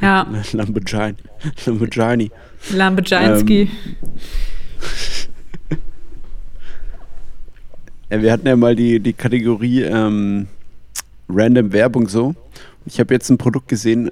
Ja. 0.00 0.26
Lamborghini. 0.52 1.16
Lamborghini. 1.66 2.30
Lamborghini. 2.72 3.70
Ähm, 8.10 8.22
wir 8.22 8.32
hatten 8.32 8.46
ja 8.46 8.56
mal 8.56 8.74
die, 8.74 9.00
die 9.00 9.12
Kategorie 9.12 9.82
ähm, 9.82 10.48
Random 11.28 11.72
Werbung 11.72 12.08
so. 12.08 12.34
Ich 12.84 12.98
habe 12.98 13.14
jetzt 13.14 13.30
ein 13.30 13.38
Produkt 13.38 13.68
gesehen, 13.68 14.10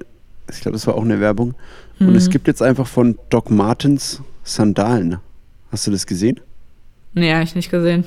ich 0.49 0.61
glaube, 0.61 0.73
das 0.73 0.87
war 0.87 0.95
auch 0.95 1.03
eine 1.03 1.19
Werbung. 1.19 1.53
Mhm. 1.99 2.09
Und 2.09 2.15
es 2.15 2.27
mhm. 2.27 2.31
gibt 2.31 2.47
jetzt 2.47 2.61
einfach 2.61 2.87
von 2.87 3.17
Doc 3.29 3.51
Martens 3.51 4.21
Sandalen. 4.43 5.17
Hast 5.71 5.85
du 5.85 5.91
das 5.91 6.07
gesehen? 6.07 6.39
Nee, 7.13 7.33
habe 7.33 7.43
ich 7.43 7.55
nicht 7.55 7.69
gesehen. 7.69 8.05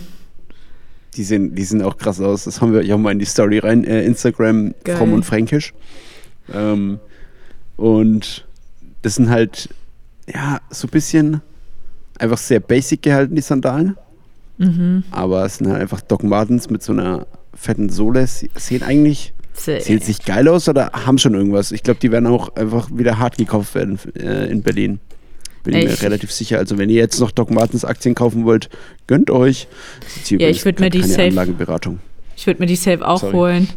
Die 1.15 1.25
sehen, 1.25 1.55
die 1.55 1.65
sehen 1.65 1.83
auch 1.83 1.99
krass 1.99 2.21
aus. 2.21 2.45
Das 2.45 2.61
haben 2.61 2.73
wir 2.73 2.83
ja 2.83 2.97
mal 2.97 3.13
in 3.13 3.19
die 3.19 3.27
Story 3.27 3.59
rein. 3.59 3.85
Äh, 3.85 4.05
Instagram 4.05 4.75
Geil. 4.83 4.97
fromm 4.97 5.13
und 5.13 5.25
fränkisch. 5.25 5.75
Ähm, 6.53 6.99
und 7.83 8.47
das 9.03 9.17
sind 9.17 9.29
halt, 9.29 9.69
ja, 10.33 10.61
so 10.71 10.87
ein 10.87 10.91
bisschen 10.91 11.41
einfach 12.19 12.39
sehr 12.39 12.61
basic 12.61 13.03
gehalten, 13.03 13.35
die 13.35 13.43
Sandalen. 13.43 13.97
Mhm. 14.59 15.03
Aber 15.11 15.45
es 15.45 15.57
sind 15.59 15.69
halt 15.69 15.81
einfach 15.81 16.01
Doc 16.01 16.23
Martens 16.23 16.71
mit 16.71 16.83
so 16.83 16.93
einer 16.93 17.27
fetten 17.55 17.89
Sohle. 17.91 18.25
Sie 18.29 18.49
sehen 18.55 18.85
eigentlich, 18.85 19.35
Se- 19.55 19.81
sehen 19.81 20.01
nicht 20.07 20.25
geil 20.25 20.47
aus 20.47 20.69
oder 20.69 20.93
haben 20.93 21.19
schon 21.19 21.35
irgendwas. 21.35 21.73
Ich 21.73 21.83
glaube, 21.83 21.99
die 22.01 22.13
werden 22.13 22.27
auch 22.27 22.55
einfach 22.55 22.89
wieder 22.93 23.19
hart 23.19 23.37
gekauft 23.37 23.75
werden 23.75 23.99
äh, 24.15 24.47
in 24.51 24.63
Berlin. 24.63 25.01
Bin 25.65 25.75
ich 25.77 25.85
mir 25.87 26.03
relativ 26.03 26.31
sicher. 26.33 26.59
Also 26.59 26.79
wenn 26.79 26.89
ihr 26.89 26.97
jetzt 26.97 27.19
noch 27.21 27.31
Doc 27.33 27.51
Martens 27.51 27.85
Aktien 27.85 28.15
kaufen 28.15 28.45
wollt, 28.45 28.69
gönnt 29.09 29.31
euch. 29.31 29.67
Ja, 30.03 30.23
ich 30.23 30.33
übrigens 30.33 30.65
würd 30.65 30.81
mir 30.81 30.91
die 30.91 31.03
safe- 31.03 31.23
Anlageberatung. 31.29 31.99
Ich 32.43 32.47
würde 32.49 32.59
mir 32.59 32.67
die 32.67 32.75
safe 32.75 33.07
auch 33.07 33.21
Sorry. 33.21 33.33
holen. 33.35 33.69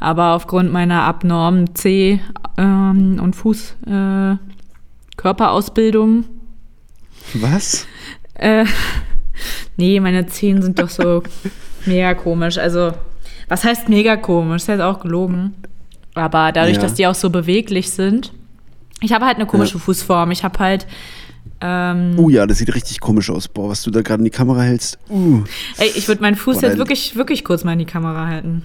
Aber 0.00 0.32
aufgrund 0.32 0.72
meiner 0.72 1.02
abnormen 1.02 1.74
C- 1.74 2.20
ähm, 2.56 3.20
und 3.22 3.36
Fuß 3.36 3.76
äh. 3.86 4.36
Was? 7.34 7.86
Äh, 8.32 8.64
nee, 9.76 10.00
meine 10.00 10.24
Zehen 10.26 10.62
sind 10.62 10.78
doch 10.78 10.88
so 10.88 11.22
mega 11.84 12.14
komisch. 12.14 12.56
Also, 12.56 12.92
was 13.48 13.62
heißt 13.62 13.90
mega 13.90 14.16
komisch? 14.16 14.62
Das 14.62 14.68
heißt 14.70 14.80
auch 14.80 15.00
gelogen. 15.00 15.54
Aber 16.14 16.50
dadurch, 16.50 16.76
Ja. 16.76 16.80
dass 16.82 16.94
die 16.94 17.06
auch 17.06 17.14
so 17.14 17.28
beweglich 17.28 17.90
sind. 17.90 18.32
Ich 19.02 19.12
habe 19.12 19.26
halt 19.26 19.36
eine 19.36 19.44
komische 19.46 19.74
Ja. 19.74 19.80
Fußform. 19.80 20.30
Ich 20.30 20.44
habe 20.44 20.58
halt. 20.60 20.86
Ähm, 21.66 22.18
Uh 22.18 22.28
ja, 22.28 22.46
das 22.46 22.58
sieht 22.58 22.74
richtig 22.74 23.00
komisch 23.00 23.30
aus. 23.30 23.48
Boah, 23.48 23.70
was 23.70 23.82
du 23.82 23.90
da 23.90 24.02
gerade 24.02 24.20
in 24.20 24.24
die 24.26 24.30
Kamera 24.30 24.60
hältst. 24.60 24.98
Uh. 25.08 25.42
ey, 25.78 25.90
ich 25.94 26.06
würde 26.08 26.20
meinen 26.20 26.36
Fuß 26.36 26.60
Boah, 26.60 26.68
jetzt 26.68 26.76
wirklich, 26.76 27.16
wirklich 27.16 27.42
kurz 27.42 27.64
mal 27.64 27.72
in 27.72 27.78
die 27.78 27.86
Kamera 27.86 28.26
halten. 28.26 28.64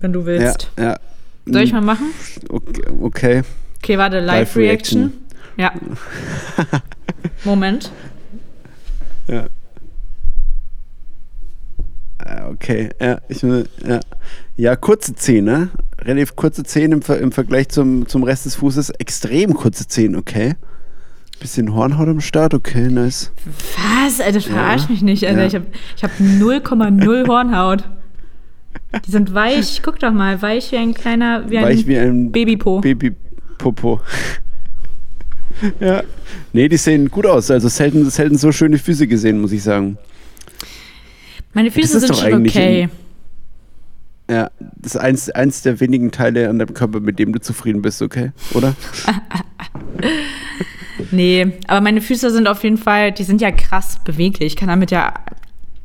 Wenn 0.00 0.14
du 0.14 0.20
Ja, 0.20 0.26
willst. 0.26 0.70
ja. 0.78 0.96
Soll 1.44 1.62
ich 1.62 1.72
mal 1.72 1.82
machen? 1.82 2.06
Okay. 2.48 2.82
okay. 3.02 3.42
Okay, 3.82 3.98
warte, 3.98 4.20
Live-Reaction. 4.20 5.12
Ja. 5.58 5.72
Moment. 7.44 7.92
Ja. 9.28 9.46
Ah, 12.18 12.46
Okay, 12.48 12.90
ja, 13.00 13.20
ich, 13.28 13.42
ja. 13.42 14.00
ja, 14.56 14.76
kurze 14.76 15.14
Zehen, 15.14 15.44
ne? 15.44 15.70
Relativ 16.00 16.36
kurze 16.36 16.62
Zehen 16.64 16.92
im, 16.92 17.02
Ver 17.02 17.18
im 17.18 17.32
Vergleich 17.32 17.68
zum, 17.68 18.06
zum 18.08 18.22
Rest 18.22 18.46
des 18.46 18.54
Fußes. 18.56 18.90
Extrem 18.98 19.52
kurze 19.54 19.86
Zehen, 19.86 20.16
okay. 20.16 20.54
Bisschen 21.40 21.74
Hornhaut 21.74 22.06
am 22.06 22.20
Start, 22.20 22.52
okay, 22.52 22.88
nice. 22.88 23.32
Was? 24.04 24.20
Alter, 24.20 24.42
verarsch 24.42 24.82
Ja. 24.82 24.88
mich 24.90 25.02
nicht, 25.02 25.26
Alter. 25.26 25.40
Ja. 25.40 25.46
Ich 25.46 25.54
habe 25.54 25.66
ich 25.96 26.04
hab 26.04 26.10
0,0 26.20 27.26
Hornhaut. 27.26 27.88
Die 29.06 29.10
sind 29.10 29.32
weich. 29.32 29.80
Guck 29.82 29.98
doch 29.98 30.12
mal, 30.12 30.42
weich 30.42 30.70
wie 30.70 30.76
ein 30.76 30.92
kleiner, 30.92 31.48
wie 31.48 31.56
ein 31.58 31.64
Weich 31.64 31.86
wie 31.86 31.96
ein 31.96 32.30
Babypo. 32.30 32.80
Babypopo. 32.82 34.00
ja. 35.80 36.02
Nee, 36.52 36.68
die 36.68 36.76
sehen 36.76 37.08
gut 37.08 37.24
aus. 37.24 37.50
Also 37.50 37.68
selten, 37.68 38.08
selten 38.10 38.36
so 38.36 38.52
schöne 38.52 38.76
Füße 38.76 39.06
gesehen, 39.06 39.40
muss 39.40 39.52
ich 39.52 39.62
sagen. 39.62 39.96
Meine 41.54 41.70
Füße 41.70 42.00
sind 42.00 42.16
schon 42.16 42.46
okay. 42.46 42.88
Ja, 44.30 44.50
das 44.76 44.94
ist 44.94 45.00
eins, 45.00 45.30
eins 45.30 45.62
der 45.62 45.80
wenigen 45.80 46.10
Teile 46.12 46.48
an 46.48 46.58
deinem 46.58 46.74
Körper, 46.74 47.00
mit 47.00 47.18
dem 47.18 47.32
du 47.32 47.40
zufrieden 47.40 47.82
bist, 47.82 48.02
okay? 48.02 48.30
Oder? 48.52 48.76
Nee, 51.12 51.52
aber 51.66 51.80
meine 51.80 52.00
Füße 52.00 52.30
sind 52.30 52.46
auf 52.46 52.62
jeden 52.64 52.78
Fall, 52.78 53.12
die 53.12 53.24
sind 53.24 53.40
ja 53.40 53.50
krass 53.50 53.98
beweglich. 54.04 54.48
Ich 54.52 54.56
kann 54.56 54.68
damit 54.68 54.90
ja 54.90 55.14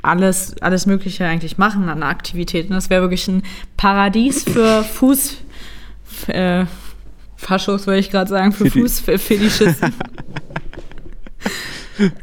alles, 0.02 0.56
alles 0.62 0.86
Mögliche 0.86 1.26
eigentlich 1.26 1.58
machen 1.58 1.90
an 1.90 2.04
Aktivitäten. 2.04 2.74
Das 2.74 2.90
wäre 2.90 3.02
wirklich 3.02 3.28
ein 3.28 3.44
Paradies 3.78 4.44
für 4.44 4.84
Fuß. 4.84 5.38
Äh, 6.28 6.66
Faschos, 7.38 7.88
wollte 7.88 8.00
ich 8.00 8.12
gerade 8.12 8.30
sagen, 8.30 8.52
für 8.52 8.66
Feti- 8.66 8.82
Fußfetischisten. 8.82 9.94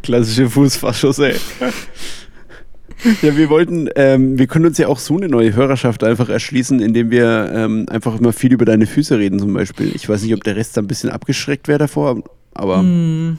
Klassische 0.02 0.48
Fußfaschos, 0.48 1.18
ey. 1.20 1.34
Ja, 3.20 3.36
wir 3.36 3.50
wollten, 3.50 3.88
ähm, 3.96 4.38
wir 4.38 4.46
können 4.46 4.66
uns 4.66 4.78
ja 4.78 4.86
auch 4.86 4.98
so 4.98 5.16
eine 5.16 5.28
neue 5.28 5.54
Hörerschaft 5.54 6.04
einfach 6.04 6.28
erschließen, 6.28 6.80
indem 6.80 7.10
wir 7.10 7.50
ähm, 7.52 7.86
einfach 7.90 8.18
immer 8.18 8.32
viel 8.32 8.52
über 8.52 8.64
deine 8.64 8.86
Füße 8.86 9.18
reden 9.18 9.40
zum 9.40 9.52
Beispiel. 9.54 9.90
Ich 9.94 10.08
weiß 10.08 10.22
nicht, 10.22 10.34
ob 10.34 10.44
der 10.44 10.54
Rest 10.56 10.76
da 10.76 10.82
ein 10.82 10.86
bisschen 10.86 11.10
abgeschreckt 11.10 11.66
wäre 11.66 11.80
davor, 11.80 12.22
aber 12.54 12.78
Hm. 12.80 13.38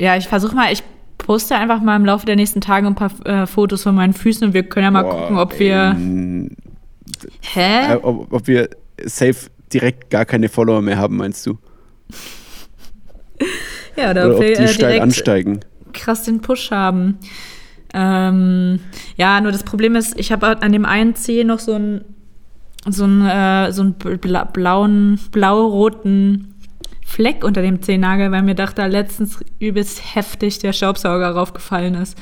Ja, 0.00 0.16
ich 0.16 0.28
versuche 0.28 0.54
mal, 0.54 0.72
ich 0.72 0.82
poste 1.18 1.54
einfach 1.56 1.80
mal 1.82 1.96
im 1.96 2.04
Laufe 2.06 2.24
der 2.26 2.36
nächsten 2.36 2.60
Tage 2.60 2.86
ein 2.86 2.94
paar 2.94 3.10
äh, 3.26 3.46
Fotos 3.46 3.82
von 3.82 3.94
meinen 3.94 4.14
Füßen 4.14 4.46
und 4.48 4.54
wir 4.54 4.62
können 4.62 4.84
ja 4.84 4.90
mal 4.90 5.02
Boah, 5.02 5.20
gucken, 5.20 5.36
ob 5.38 5.58
wir. 5.58 5.94
ähm, 5.96 6.50
Hä? 7.42 7.92
äh, 7.92 7.96
ob, 7.96 8.32
ob 8.32 8.46
wir 8.46 8.70
safe 9.04 9.50
direkt 9.72 10.10
gar 10.10 10.24
keine 10.24 10.48
Follower 10.48 10.80
mehr 10.82 10.96
haben, 10.96 11.16
meinst 11.18 11.46
du? 11.46 11.58
ja, 13.96 14.10
oder, 14.10 14.24
Oder 14.26 14.30
ob 14.30 14.34
ob 14.36 14.40
wir 14.42 14.56
die 14.56 14.62
äh, 14.62 14.68
steil 14.68 14.88
direkt 14.88 15.02
ansteigen? 15.02 15.60
krass 15.92 16.22
den 16.24 16.40
Push 16.40 16.70
haben. 16.70 17.18
Ähm, 17.92 18.78
ja, 19.16 19.40
nur 19.40 19.50
das 19.52 19.64
Problem 19.64 19.96
ist, 19.96 20.18
ich 20.18 20.30
habe 20.32 20.62
an 20.62 20.72
dem 20.72 20.84
einen 20.84 21.14
Zeh 21.16 21.42
noch 21.44 21.58
so 21.58 21.74
einen 21.74 22.04
so 22.88 23.04
einen, 23.04 23.26
äh, 23.26 23.72
so 23.72 23.82
einen 23.82 23.94
bla 23.94 24.44
blauen, 24.44 25.20
blau-roten 25.32 26.49
Fleck 27.10 27.42
unter 27.42 27.60
dem 27.60 27.82
Zehennagel, 27.82 28.30
weil 28.30 28.42
mir 28.42 28.54
dachte 28.54 28.86
letztens 28.86 29.40
übelst 29.58 30.14
heftig 30.14 30.60
der 30.60 30.72
Staubsauger 30.72 31.30
raufgefallen 31.30 31.94
ist. 31.94 32.16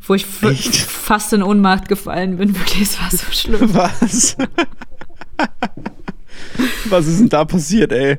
Wo 0.00 0.14
ich 0.14 0.24
Echt? 0.42 0.76
fast 0.76 1.32
in 1.32 1.42
Ohnmacht 1.42 1.88
gefallen 1.88 2.36
bin. 2.36 2.54
Wirklich, 2.58 2.82
es 2.82 3.00
war 3.00 3.10
so 3.10 3.26
schlimm. 3.32 3.74
Was? 3.74 4.36
Was 6.88 7.06
ist 7.08 7.18
denn 7.18 7.28
da 7.28 7.44
passiert, 7.44 7.90
ey? 7.90 8.18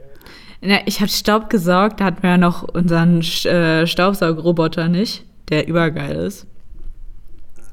Ja, 0.59 0.79
ich 0.85 0.99
habe 0.99 1.09
Staub 1.09 1.49
gesaugt, 1.49 2.01
da 2.01 2.05
hatten 2.05 2.23
wir 2.23 2.31
ja 2.31 2.37
noch 2.37 2.63
unseren 2.63 3.21
äh, 3.21 3.87
Staubsaugroboter 3.87 4.89
nicht, 4.89 5.23
der 5.47 5.65
übergeil 5.69 6.15
ist. 6.17 6.45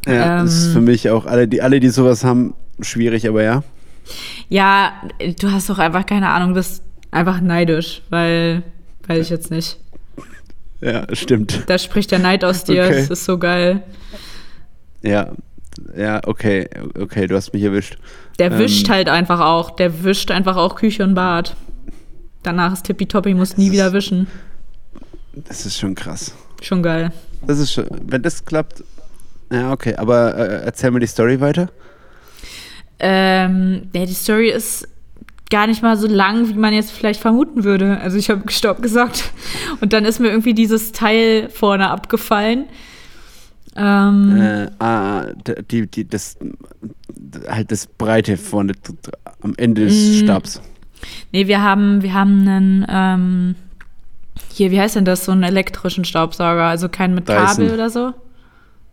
Ja, 0.07 0.43
das 0.43 0.55
ist 0.55 0.67
Ähm. 0.67 0.73
für 0.75 0.81
mich 0.81 1.11
auch 1.11 1.27
alle, 1.27 1.49
die 1.49 1.61
alle, 1.61 1.81
die 1.81 1.89
sowas 1.89 2.23
haben, 2.23 2.55
schwierig, 2.81 3.27
aber 3.29 3.43
ja. 3.43 3.65
Ja, 4.49 4.93
du 5.41 5.51
hast 5.51 5.69
doch 5.71 5.79
einfach 5.79 6.07
keine 6.07 6.29
Ahnung, 6.29 6.55
bist 6.55 6.84
einfach 7.14 7.40
neidisch, 7.40 8.03
weil, 8.11 8.62
weiß 9.07 9.20
ich 9.20 9.31
jetzt 9.31 9.50
nicht. 9.50 9.79
Ja, 10.81 11.07
stimmt. 11.14 11.62
Da 11.66 11.79
spricht 11.79 12.11
der 12.11 12.18
Neid 12.18 12.44
aus 12.44 12.64
dir, 12.64 12.85
Okay. 12.85 12.98
es 12.98 13.11
ist 13.11 13.24
so 13.24 13.38
geil. 13.38 13.83
Ja, 15.03 15.33
ja, 15.96 16.20
okay, 16.27 16.68
okay, 16.98 17.27
du 17.27 17.37
hast 17.37 17.53
mich 17.53 17.62
erwischt. 17.62 17.96
Der 18.38 18.50
Ähm. 18.53 18.59
wischt 18.59 18.88
halt 18.88 19.09
einfach 19.09 19.40
auch, 19.40 19.70
der 19.77 20.05
wischt 20.05 20.31
einfach 20.31 20.57
auch 20.57 20.77
Küche 20.77 21.03
und 21.05 21.14
Bad. 21.14 21.57
Danach 22.42 22.72
ist 22.74 22.85
tippitoppi, 22.85 23.33
muss 23.35 23.57
nie 23.57 23.70
wieder 23.72 23.92
wischen. 23.92 24.27
Das 25.35 25.64
ist 25.66 25.79
schon 25.79 25.94
krass. 25.94 26.35
Schon 26.62 26.83
geil. 26.83 27.12
Das 27.46 27.59
ist 27.59 27.72
schon, 27.72 27.87
wenn 28.07 28.22
das 28.22 28.44
klappt. 28.44 28.85
Ja, 29.50 29.72
okay, 29.72 29.94
aber 29.96 30.37
äh, 30.37 30.64
erzähl 30.64 30.90
mir 30.90 31.00
die 31.00 31.07
Story 31.07 31.40
weiter. 31.40 31.70
Ähm, 32.98 33.88
ja, 33.92 34.07
die 34.07 34.14
Story 34.14 34.50
ist 34.50 34.87
gar 35.50 35.66
nicht 35.66 35.83
mal 35.83 35.96
so 35.96 36.07
lang, 36.09 36.48
wie 36.48 36.54
man 36.54 36.72
jetzt 36.72 36.90
vielleicht 36.90 37.20
vermuten 37.20 37.64
würde. 37.64 37.98
Also 38.00 38.16
ich 38.16 38.30
habe 38.30 38.50
Staub 38.50 38.83
gesagt 38.83 39.30
und 39.80 39.92
dann 39.92 40.04
ist 40.04 40.18
mir 40.20 40.28
irgendwie 40.28 40.54
dieses 40.54 40.92
Teil 40.92 41.48
vorne 41.50 41.90
abgefallen. 41.90 42.64
Ähm, 43.76 44.37
Äh, 44.40 44.70
ah, 44.78 45.26
d- 45.46 45.62
die, 45.70 45.87
die, 45.88 46.09
das, 46.09 46.37
halt 47.48 47.70
das 47.72 47.87
Breite 47.87 48.37
vorne 48.37 48.72
am 49.42 49.54
Ende 49.57 49.85
des 49.87 49.94
Mm. 49.94 50.24
Stabs. 50.24 50.62
Nee, 51.33 51.48
wir 51.48 51.61
haben, 51.62 52.02
wir 52.02 52.14
haben 52.14 52.48
einen, 52.48 52.87
ähm, 52.88 53.54
hier, 54.52 54.70
wie 54.70 54.80
heißt 54.80 54.96
denn 54.96 55.04
das, 55.04 55.24
so 55.24 55.33
einen 55.33 55.42
elektrischen 55.42 56.04
Staubsauger, 56.04 56.62
also 56.64 56.88
keinen 56.88 57.14
mit 57.14 57.28
Dyson. 57.28 57.44
Kabel 57.46 57.70
oder 57.74 57.90
so. 57.90 58.12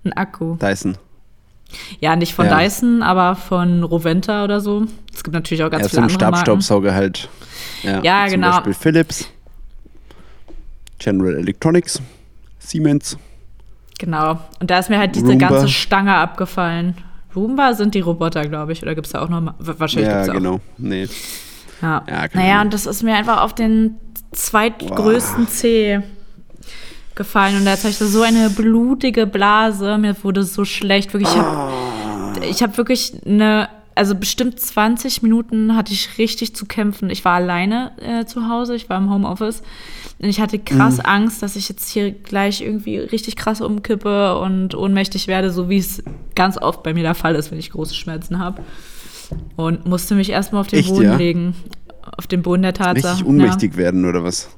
Ein 0.04 0.14
Akku. 0.14 0.56
Dyson. 0.58 0.98
Ja, 2.00 2.16
nicht 2.16 2.34
von 2.34 2.46
Ja. 2.48 2.60
Dyson, 2.60 3.02
aber 3.04 3.36
von 3.36 3.84
Roventa 3.84 4.44
oder 4.44 4.60
so. 4.62 4.86
Es 5.14 5.24
gibt 5.24 5.34
natürlich 5.34 5.64
auch 5.64 5.70
ganz 5.70 5.84
Ja, 5.84 5.90
so 5.90 5.96
viele 5.96 6.02
ein 6.02 6.04
andere 6.12 6.20
Marken. 6.32 6.36
Stabstaubsauger 6.38 6.94
halt. 6.94 7.30
Ja, 7.84 8.02
Ja, 8.04 8.24
zum 8.28 8.36
genau. 8.36 8.52
Beispiel 8.52 8.74
Philips, 8.74 9.30
General 11.00 11.36
Electronics, 11.36 12.02
Siemens. 12.60 13.18
Genau. 14.00 14.40
Und 14.60 14.72
da 14.72 14.80
ist 14.80 14.90
mir 14.90 14.98
halt 15.00 15.16
diese 15.16 15.28
Roomba. 15.28 15.48
ganze 15.50 15.68
Stange 15.70 16.16
abgefallen. 16.16 16.96
Roomba 17.36 17.74
sind 17.74 17.94
die 17.96 18.00
Roboter, 18.02 18.46
glaube 18.48 18.72
ich. 18.74 18.82
Oder 18.84 18.96
gibt 18.96 19.08
es 19.08 19.14
da 19.14 19.22
auch 19.22 19.30
noch 19.30 19.42
mal? 19.42 19.54
Wahrscheinlich 19.60 20.10
ja, 20.10 20.18
gibt's 20.18 20.30
auch. 20.30 20.34
genau. 20.34 20.60
Nee. 20.78 21.08
Ja. 21.82 22.04
Ja, 22.08 22.26
naja, 22.34 22.54
Ahnung. 22.56 22.66
und 22.66 22.74
das 22.74 22.86
ist 22.86 23.04
mir 23.04 23.16
einfach 23.16 23.42
auf 23.42 23.56
den 23.56 23.96
zweitgrößten 24.34 25.48
Zeh 25.48 26.00
gefallen. 27.16 27.58
Und 27.58 27.66
jetzt 27.66 27.84
habe 27.84 27.92
ich 27.92 28.00
da 28.00 28.06
so 28.06 28.22
eine 28.22 28.50
blutige 28.50 29.28
Blase. 29.28 29.98
Mir 29.98 30.16
wurde 30.24 30.44
so 30.44 30.66
schlecht. 30.66 31.14
Wirklich, 31.14 31.32
ich 31.32 31.38
habe 31.38 31.50
Ah. 31.58 32.34
ich 32.50 32.64
hab 32.64 32.78
wirklich 32.78 33.14
eine. 33.26 33.70
also 33.94 34.16
bestimmt 34.16 34.60
20 34.60 35.22
Minuten 35.22 35.76
hatte 35.76 35.92
ich 35.94 36.18
richtig 36.18 36.56
zu 36.56 36.66
kämpfen. 36.66 37.10
Ich 37.10 37.26
war 37.26 37.34
alleine 37.34 37.92
äh, 38.00 38.26
zu 38.26 38.48
Hause, 38.48 38.74
ich 38.76 38.90
war 38.90 38.98
im 38.98 39.12
Homeoffice. 39.12 39.62
Und 40.20 40.30
ich 40.30 40.40
hatte 40.40 40.60
krass 40.60 40.98
mhm. 40.98 41.06
Angst, 41.06 41.44
dass 41.44 41.56
ich 41.56 41.68
jetzt 41.68 41.90
hier 41.90 42.12
gleich 42.12 42.62
irgendwie 42.62 42.98
richtig 42.98 43.36
krass 43.36 43.60
umkippe 43.60 44.38
und 44.40 44.76
ohnmächtig 44.76 45.28
werde, 45.28 45.52
so 45.52 45.68
wie 45.68 45.78
es 45.78 46.04
ganz 46.36 46.58
oft 46.58 46.84
bei 46.84 46.94
mir 46.94 47.04
der 47.04 47.16
Fall 47.16 47.36
ist, 47.36 47.52
wenn 47.52 47.60
ich 47.60 47.72
große 47.72 47.96
Schmerzen 47.96 48.40
habe. 48.40 48.62
Und 49.56 49.86
musste 49.86 50.16
mich 50.16 50.30
erstmal 50.30 50.62
auf 50.62 50.68
den 50.68 50.80
Echt, 50.80 50.90
Boden 50.90 51.04
ja? 51.04 51.16
legen. 51.16 51.56
Auf 52.18 52.28
den 52.28 52.42
Boden 52.44 52.62
der 52.62 52.74
Tatsache. 52.74 53.14
Richtig 53.14 53.28
ohnmächtig 53.28 53.74
ja. 53.74 53.78
werden 53.78 54.06
oder 54.06 54.24
was? 54.24 54.50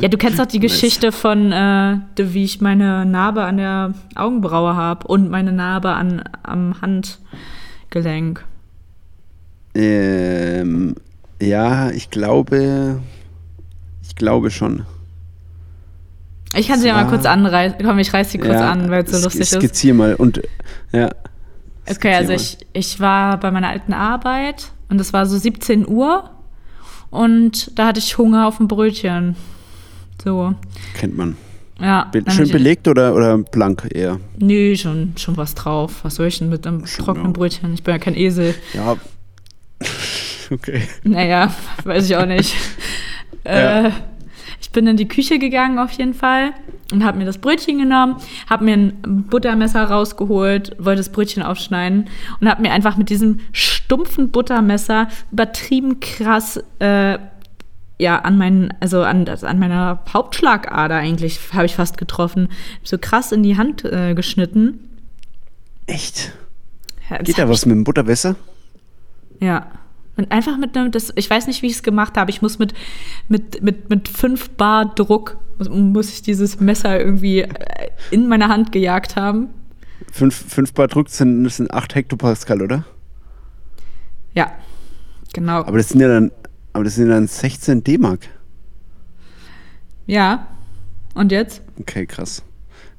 Ja, 0.00 0.08
du 0.08 0.16
kennst 0.16 0.38
doch 0.38 0.46
die 0.46 0.60
Geschichte 0.60 1.12
von, 1.12 1.52
äh, 1.52 1.98
wie 2.16 2.44
ich 2.44 2.60
meine 2.60 3.04
Narbe 3.04 3.44
an 3.44 3.56
der 3.56 3.94
Augenbraue 4.14 4.74
habe 4.76 5.06
und 5.06 5.30
meine 5.30 5.52
Narbe 5.52 5.90
an, 5.90 6.22
am 6.42 6.80
Handgelenk. 6.80 8.44
Ähm, 9.74 10.96
ja, 11.40 11.90
ich 11.90 12.10
glaube, 12.10 13.00
ich 14.02 14.16
glaube 14.16 14.50
schon. 14.50 14.84
Ich 16.54 16.66
kann 16.66 16.80
sie 16.80 16.88
ja 16.88 16.94
mal 16.94 17.06
kurz 17.06 17.26
anreißen. 17.26 17.78
Komm, 17.84 17.98
ich 18.00 18.12
reiß 18.12 18.32
sie 18.32 18.38
kurz 18.38 18.54
ja, 18.54 18.70
an, 18.70 18.90
weil 18.90 19.04
es 19.04 19.12
so 19.12 19.22
lustig 19.22 19.42
ist. 19.42 19.52
Skizzier 19.52 19.94
mal 19.94 20.14
und 20.16 20.42
ja. 20.92 21.10
Okay, 21.88 22.14
also 22.14 22.32
ich, 22.32 22.58
ich 22.72 23.00
war 23.00 23.38
bei 23.38 23.50
meiner 23.50 23.68
alten 23.68 23.92
Arbeit 23.92 24.72
und 24.88 25.00
es 25.00 25.12
war 25.12 25.26
so 25.26 25.38
17 25.38 25.88
Uhr 25.88 26.30
und 27.10 27.78
da 27.78 27.88
hatte 27.88 28.00
ich 28.00 28.18
Hunger 28.18 28.46
auf 28.46 28.60
ein 28.60 28.68
Brötchen. 28.68 29.36
So. 30.22 30.54
Kennt 30.94 31.16
man. 31.16 31.36
Ja. 31.80 32.08
Be 32.12 32.22
schön 32.30 32.48
belegt 32.50 32.88
oder, 32.88 33.14
oder 33.14 33.38
blank 33.38 33.88
eher? 33.92 34.20
Nö, 34.38 34.76
schon, 34.76 35.14
schon 35.16 35.36
was 35.36 35.54
drauf. 35.54 36.00
Was 36.02 36.16
soll 36.16 36.26
ich 36.26 36.38
denn 36.38 36.50
mit 36.50 36.66
einem 36.66 36.86
schon, 36.86 37.04
trockenen 37.04 37.28
ja. 37.28 37.32
Brötchen? 37.32 37.74
Ich 37.74 37.82
bin 37.82 37.94
ja 37.94 37.98
kein 37.98 38.16
Esel. 38.16 38.54
Ja. 38.74 38.96
okay. 40.50 40.82
Naja, 41.04 41.54
weiß 41.84 42.04
ich 42.04 42.16
auch 42.16 42.26
nicht. 42.26 42.54
ja. 43.46 43.92
Ich 44.60 44.70
bin 44.70 44.86
in 44.86 44.96
die 44.96 45.08
Küche 45.08 45.38
gegangen 45.38 45.78
auf 45.78 45.92
jeden 45.92 46.14
Fall 46.14 46.52
und 46.92 47.04
habe 47.04 47.18
mir 47.18 47.24
das 47.24 47.38
Brötchen 47.38 47.78
genommen, 47.78 48.16
habe 48.48 48.64
mir 48.64 48.74
ein 48.74 49.26
Buttermesser 49.28 49.84
rausgeholt, 49.84 50.76
wollte 50.78 51.00
das 51.00 51.10
Brötchen 51.10 51.42
aufschneiden 51.42 52.08
und 52.40 52.48
habe 52.48 52.62
mir 52.62 52.72
einfach 52.72 52.96
mit 52.96 53.08
diesem 53.10 53.40
stumpfen 53.52 54.30
Buttermesser 54.30 55.08
übertrieben 55.32 56.00
krass 56.00 56.62
äh, 56.78 57.18
ja 57.98 58.18
an 58.18 58.38
meinen 58.38 58.74
also 58.80 59.02
an, 59.02 59.28
an 59.28 59.58
meiner 59.58 60.02
Hauptschlagader 60.12 60.96
eigentlich 60.96 61.38
habe 61.52 61.66
ich 61.66 61.74
fast 61.74 61.98
getroffen, 61.98 62.48
so 62.82 62.98
krass 62.98 63.32
in 63.32 63.42
die 63.42 63.56
Hand 63.56 63.84
äh, 63.84 64.14
geschnitten. 64.14 64.80
Echt? 65.86 66.32
Ja, 67.08 67.18
Geht 67.18 67.38
da 67.38 67.48
was 67.48 67.66
mit 67.66 67.74
dem 67.74 67.84
Buttermesser? 67.84 68.36
Ja. 69.40 69.66
Und 70.20 70.30
einfach 70.30 70.58
mit 70.58 70.76
einem, 70.76 70.90
das, 70.90 71.14
ich 71.16 71.30
weiß 71.30 71.46
nicht, 71.46 71.62
wie 71.62 71.68
ich 71.68 71.76
es 71.76 71.82
gemacht 71.82 72.18
habe. 72.18 72.30
Ich 72.30 72.42
muss 72.42 72.58
mit, 72.58 72.74
mit, 73.30 73.62
mit, 73.62 73.88
mit 73.88 74.06
fünf 74.06 74.50
Bar 74.50 74.94
Druck, 74.94 75.38
muss, 75.56 75.70
muss 75.70 76.10
ich 76.10 76.20
dieses 76.20 76.60
Messer 76.60 77.00
irgendwie 77.00 77.40
äh, 77.40 77.48
in 78.10 78.28
meine 78.28 78.48
Hand 78.48 78.70
gejagt 78.70 79.16
haben. 79.16 79.48
Fünf, 80.12 80.34
fünf 80.34 80.74
Bar 80.74 80.88
Druck 80.88 81.08
sind, 81.08 81.50
sind 81.50 81.72
8 81.72 81.94
Hektopascal, 81.94 82.60
oder? 82.60 82.84
Ja, 84.34 84.52
genau. 85.32 85.60
Aber 85.60 85.78
das 85.78 85.88
sind 85.88 86.00
ja 86.00 86.08
dann, 86.08 86.32
aber 86.74 86.84
das 86.84 86.96
sind 86.96 87.08
ja 87.08 87.14
dann 87.14 87.26
16 87.26 87.82
D-Mark. 87.82 88.28
Ja. 90.06 90.48
Und 91.14 91.32
jetzt? 91.32 91.62
Okay, 91.78 92.04
krass. 92.04 92.42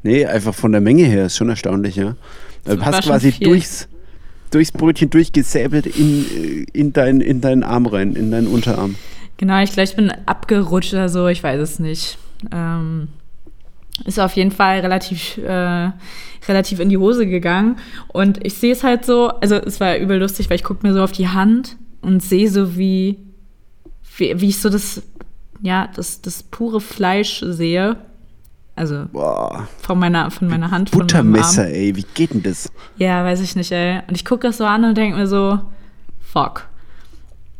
Nee, 0.01 0.26
einfach 0.26 0.55
von 0.55 0.72
der 0.72 0.82
Menge 0.82 1.03
her 1.03 1.28
ist 1.28 1.38
schon 1.38 1.49
erstaunlich, 1.49 1.97
ja. 1.97 2.15
Du 2.63 2.84
hast 2.84 3.03
quasi 3.03 3.32
durchs, 3.32 3.88
durchs 4.51 4.71
Brötchen 4.71 5.09
durchgesäbelt 5.09 5.85
in, 5.85 6.25
äh, 6.25 6.65
in, 6.73 6.93
dein, 6.93 7.21
in 7.21 7.41
deinen 7.41 7.63
Arm 7.63 7.85
rein, 7.85 8.15
in 8.15 8.31
deinen 8.31 8.47
Unterarm. 8.47 8.95
Genau, 9.37 9.61
ich 9.63 9.71
glaube, 9.71 9.85
ich 9.85 9.95
bin 9.95 10.11
abgerutscht 10.25 10.93
oder 10.93 11.09
so, 11.09 11.27
ich 11.27 11.41
weiß 11.41 11.59
es 11.59 11.79
nicht. 11.79 12.17
Ähm, 12.51 13.07
ist 14.05 14.19
auf 14.19 14.35
jeden 14.35 14.51
Fall 14.51 14.79
relativ, 14.79 15.37
äh, 15.37 15.91
relativ 16.47 16.79
in 16.79 16.89
die 16.89 16.97
Hose 16.97 17.25
gegangen. 17.25 17.77
Und 18.07 18.45
ich 18.45 18.55
sehe 18.55 18.73
es 18.73 18.83
halt 18.83 19.05
so, 19.05 19.29
also 19.29 19.55
es 19.55 19.79
war 19.79 19.97
übel 19.97 20.19
lustig, 20.19 20.49
weil 20.49 20.57
ich 20.57 20.63
gucke 20.63 20.85
mir 20.85 20.93
so 20.93 21.01
auf 21.01 21.11
die 21.11 21.27
Hand 21.27 21.77
und 22.01 22.21
sehe 22.21 22.49
so, 22.49 22.77
wie, 22.77 23.17
wie, 24.17 24.39
wie 24.39 24.49
ich 24.49 24.59
so 24.59 24.69
das, 24.69 25.01
ja, 25.61 25.89
das, 25.95 26.21
das 26.21 26.43
pure 26.43 26.81
Fleisch 26.81 27.43
sehe 27.45 27.97
also 28.76 29.05
Boah. 29.11 29.67
von 29.82 29.99
meiner, 29.99 30.32
von 30.32 30.47
meiner 30.47 30.72
Hand. 30.72 30.91
Buttermesser, 30.91 31.67
ey, 31.67 31.95
wie 31.95 32.05
geht 32.13 32.34
denn 32.34 32.43
das? 32.43 32.72
Ja, 32.97 33.24
weiß 33.24 33.41
ich 33.41 33.55
nicht, 33.55 33.72
ey. 33.72 34.01
Und 34.07 34.15
ich 34.15 34.26
gucke 34.26 34.47
das 34.47 34.57
so 34.57 34.65
an 34.65 34.84
und 34.86 34.97
denke 34.97 35.17
mir 35.17 35.28
so, 35.28 35.59
fuck. 36.19 36.67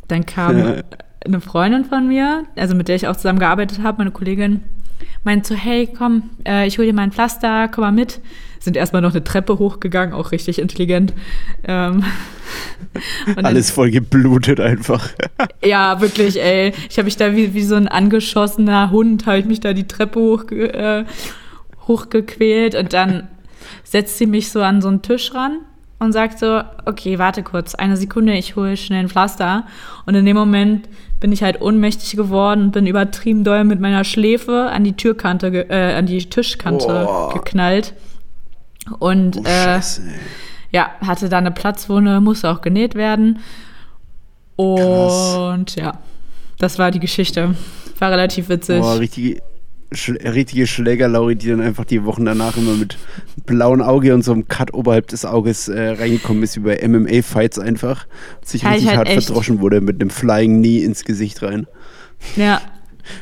Dann 0.08 0.26
kam 0.26 0.56
eine 1.26 1.42
Freundin 1.42 1.86
von 1.86 2.08
mir, 2.08 2.46
also 2.56 2.76
mit 2.76 2.88
der 2.88 2.96
ich 2.96 3.08
auch 3.08 3.16
zusammen 3.16 3.40
gearbeitet 3.40 3.84
habe, 3.84 4.00
meine 4.00 4.12
Kollegin, 4.12 4.64
meint 5.24 5.46
so, 5.46 5.56
hey, 5.56 5.88
komm, 5.88 6.32
äh, 6.48 6.68
ich 6.68 6.78
hole 6.78 6.88
dir 6.88 6.94
mal 6.94 7.04
ein 7.04 7.12
Pflaster, 7.12 7.68
komm 7.68 7.84
mal 7.84 7.92
mit. 7.92 8.20
Sind 8.60 8.78
erstmal 8.78 9.02
noch 9.02 9.12
eine 9.12 9.24
Treppe 9.24 9.58
hochgegangen, 9.58 10.14
auch 10.14 10.32
richtig 10.32 10.60
intelligent. 10.60 11.14
Ähm, 11.64 12.04
Alles 13.36 13.72
voll 13.72 13.90
geblutet 13.90 14.60
einfach. 14.60 15.10
ja, 15.64 16.00
wirklich, 16.00 16.40
ey. 16.40 16.74
Ich 16.90 16.98
habe 16.98 17.06
mich 17.06 17.18
da 17.18 17.36
wie, 17.36 17.54
wie 17.54 17.64
so 17.64 17.76
ein 17.76 17.88
angeschossener 17.88 18.92
Hund, 18.92 19.26
habe 19.26 19.40
ich 19.40 19.46
mich 19.46 19.62
da 19.62 19.74
die 19.74 19.88
Treppe 19.88 20.20
hoch, 20.20 20.52
äh, 20.52 21.06
hochgequält 21.88 22.76
und 22.76 22.94
dann 22.94 23.28
setzt 23.84 24.18
sie 24.18 24.28
mich 24.28 24.52
so 24.52 24.62
an 24.62 24.82
so 24.82 24.90
einen 24.90 25.02
Tisch 25.02 25.34
ran 25.34 25.60
und 26.02 26.14
sagt 26.14 26.40
so, 26.40 26.64
okay, 26.86 27.20
warte 27.20 27.44
kurz, 27.44 27.76
eine 27.76 27.96
Sekunde, 27.96 28.34
ich 28.34 28.56
hole 28.56 28.76
schnell 28.76 29.02
ein 29.02 29.08
Pflaster. 29.08 29.66
Und 30.08 30.16
in 30.16 30.26
dem 30.26 30.36
Moment 30.36 30.90
bin 31.20 31.32
ich 31.32 31.44
halt 31.44 31.62
ohnmächtig 31.62 32.16
geworden 32.16 32.64
und 32.64 32.72
bin 32.72 32.88
übertrieben 32.88 33.44
doll 33.44 33.64
mit 33.66 33.80
meiner 33.80 34.04
Schläfe 34.04 34.72
an 34.72 34.84
die 34.84 34.94
Türkante, 34.94 35.70
äh, 35.70 35.94
an 35.94 36.08
die 36.08 36.18
Tischkante 36.28 37.06
oh. 37.08 37.30
geknallt. 37.36 37.94
Und 38.98 39.38
oh, 39.38 39.44
äh, 39.46 39.80
ja, 40.72 40.90
hatte 41.06 41.30
da 41.30 41.38
eine 41.38 41.52
Platzwunde, 41.52 42.20
musste 42.20 42.50
auch 42.50 42.62
genäht 42.62 42.96
werden. 42.96 43.38
Und 44.56 44.78
Krass. 44.78 45.76
ja, 45.76 46.00
das 46.58 46.80
war 46.80 46.90
die 46.90 47.00
Geschichte. 47.00 47.54
War 48.00 48.12
relativ 48.12 48.50
witzig. 48.50 48.82
Boah, 48.82 48.98
richtige, 48.98 49.40
richtige 49.92 50.68
Schlägerlauri, 50.68 51.36
die 51.36 51.50
dann 51.50 51.60
einfach 51.60 51.84
die 51.84 52.06
Wochen 52.06 52.24
danach 52.26 52.56
immer 52.56 52.76
mit 52.76 52.98
blauem 53.46 53.82
Auge 53.82 54.14
und 54.14 54.24
so 54.24 54.32
einem 54.32 54.48
Cut 54.48 54.74
oberhalb 54.74 55.08
des 55.08 55.26
Auges 55.26 55.68
äh, 55.68 55.90
reingekommen 55.90 56.44
ist, 56.44 56.56
wie 56.56 56.62
bei 56.62 56.88
MMA-Fights 56.88 57.60
einfach. 57.60 58.08
Und 58.40 58.48
sich 58.48 58.66
richtig 58.66 58.88
halt 58.88 58.98
hart 58.98 59.10
echt. 59.10 59.26
verdroschen 59.26 59.60
wurde 59.60 59.82
mit 59.82 60.02
einem 60.02 60.10
Flying 60.10 60.60
Knee 60.60 60.84
ins 60.84 61.04
Gesicht 61.04 61.42
rein. 61.42 61.68
Ja. 62.38 62.62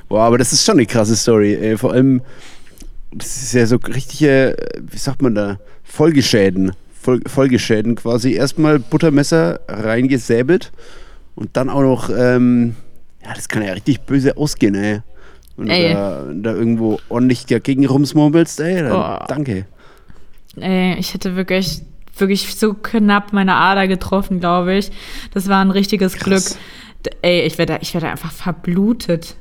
Boah, 0.08 0.22
aber 0.22 0.38
das 0.38 0.54
ist 0.54 0.64
schon 0.64 0.76
eine 0.76 0.86
krasse 0.86 1.16
Story. 1.16 1.56
Ey. 1.56 1.78
Vor 1.78 1.94
allem, 1.94 2.22
das 3.12 3.42
ist 3.42 3.54
ja 3.54 3.66
so 3.66 3.78
richtige, 3.78 4.56
wie 4.80 4.98
sagt 4.98 5.22
man 5.24 5.34
da, 5.34 5.60
Folgeschäden. 5.84 6.74
Fol 7.02 7.22
Folgeschäden 7.26 7.96
quasi. 7.96 8.34
Erstmal 8.34 8.78
Buttermesser 8.78 9.62
reingesäbelt 9.68 10.72
und 11.36 11.50
dann 11.54 11.70
auch 11.70 11.82
noch, 11.82 12.10
ähm, 12.16 12.76
ja, 13.24 13.34
das 13.34 13.48
kann 13.48 13.64
ja 13.64 13.74
richtig 13.74 14.02
böse 14.02 14.38
ausgehen, 14.38 14.76
ey. 14.76 15.02
Wenn 15.60 15.70
ey. 15.70 15.90
du 15.90 15.94
da, 15.94 16.26
da, 16.34 16.54
irgendwo 16.54 17.00
ordentlich 17.10 17.46
dagegen 17.46 17.86
rumsmurmelst, 17.86 18.60
ey, 18.62 18.82
dann 18.82 18.92
oh. 18.92 19.26
danke. 19.28 19.66
Ey, 20.56 20.98
ich 20.98 21.14
hätte 21.14 21.36
wirklich, 21.36 21.82
wirklich 22.18 22.56
so 22.56 22.74
knapp 22.74 23.34
meine 23.34 23.56
Ader 23.56 23.88
getroffen, 23.88 24.40
glaube 24.40 24.76
ich. 24.76 24.92
Das 25.34 25.50
war 25.50 25.64
ein 25.64 25.72
richtiges 25.72 26.14
Krass. 26.14 26.58
Glück. 27.04 27.16
Ey, 27.22 27.42
ich 27.42 27.58
werde 27.58 27.80
ich 27.82 27.94
werd 27.94 28.06
einfach 28.06 28.32
verblutet. 28.32 29.36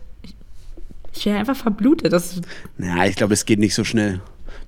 Ich 1.14 1.26
wäre 1.26 1.38
einfach 1.38 1.56
verblutet. 1.56 2.12
Das 2.12 2.40
ja, 2.78 3.04
ich 3.04 3.16
glaube, 3.16 3.34
es 3.34 3.44
geht 3.44 3.58
nicht 3.58 3.74
so 3.74 3.84
schnell. 3.84 4.20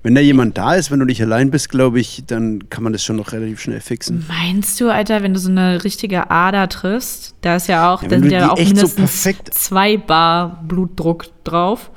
Wenn 0.03 0.15
da 0.15 0.21
jemand 0.21 0.57
da 0.57 0.73
ist, 0.73 0.89
wenn 0.89 0.99
du 0.99 1.05
nicht 1.05 1.21
allein 1.21 1.51
bist, 1.51 1.69
glaube 1.69 1.99
ich, 1.99 2.23
dann 2.25 2.69
kann 2.69 2.83
man 2.83 2.91
das 2.91 3.03
schon 3.03 3.17
noch 3.17 3.33
relativ 3.33 3.61
schnell 3.61 3.81
fixen. 3.81 4.25
Meinst 4.27 4.81
du, 4.81 4.89
Alter, 4.89 5.21
wenn 5.21 5.33
du 5.33 5.39
so 5.39 5.49
eine 5.49 5.83
richtige 5.83 6.31
Ader 6.31 6.67
triffst, 6.69 7.35
da 7.41 7.55
ist 7.55 7.67
ja 7.67 7.93
auch, 7.93 8.01
ja, 8.01 8.09
dann 8.09 8.27
ja 8.29 8.51
auch 8.51 8.57
mindestens 8.57 9.23
so 9.23 9.31
zwei 9.51 9.97
Bar 9.97 10.63
Blutdruck 10.67 11.27
drauf. 11.43 11.91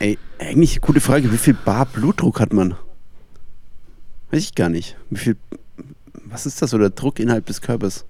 Ey, 0.00 0.18
eigentlich 0.38 0.82
gute 0.82 1.00
Frage, 1.00 1.32
wie 1.32 1.38
viel 1.38 1.54
Bar 1.54 1.86
Blutdruck 1.86 2.40
hat 2.40 2.52
man? 2.52 2.74
Weiß 4.30 4.42
ich 4.42 4.54
gar 4.54 4.68
nicht. 4.68 4.96
Wie 5.08 5.18
viel, 5.18 5.36
was 6.26 6.44
ist 6.44 6.60
das, 6.60 6.74
oder 6.74 6.90
Druck 6.90 7.20
innerhalb 7.20 7.46
des 7.46 7.62
Körpers? 7.62 8.04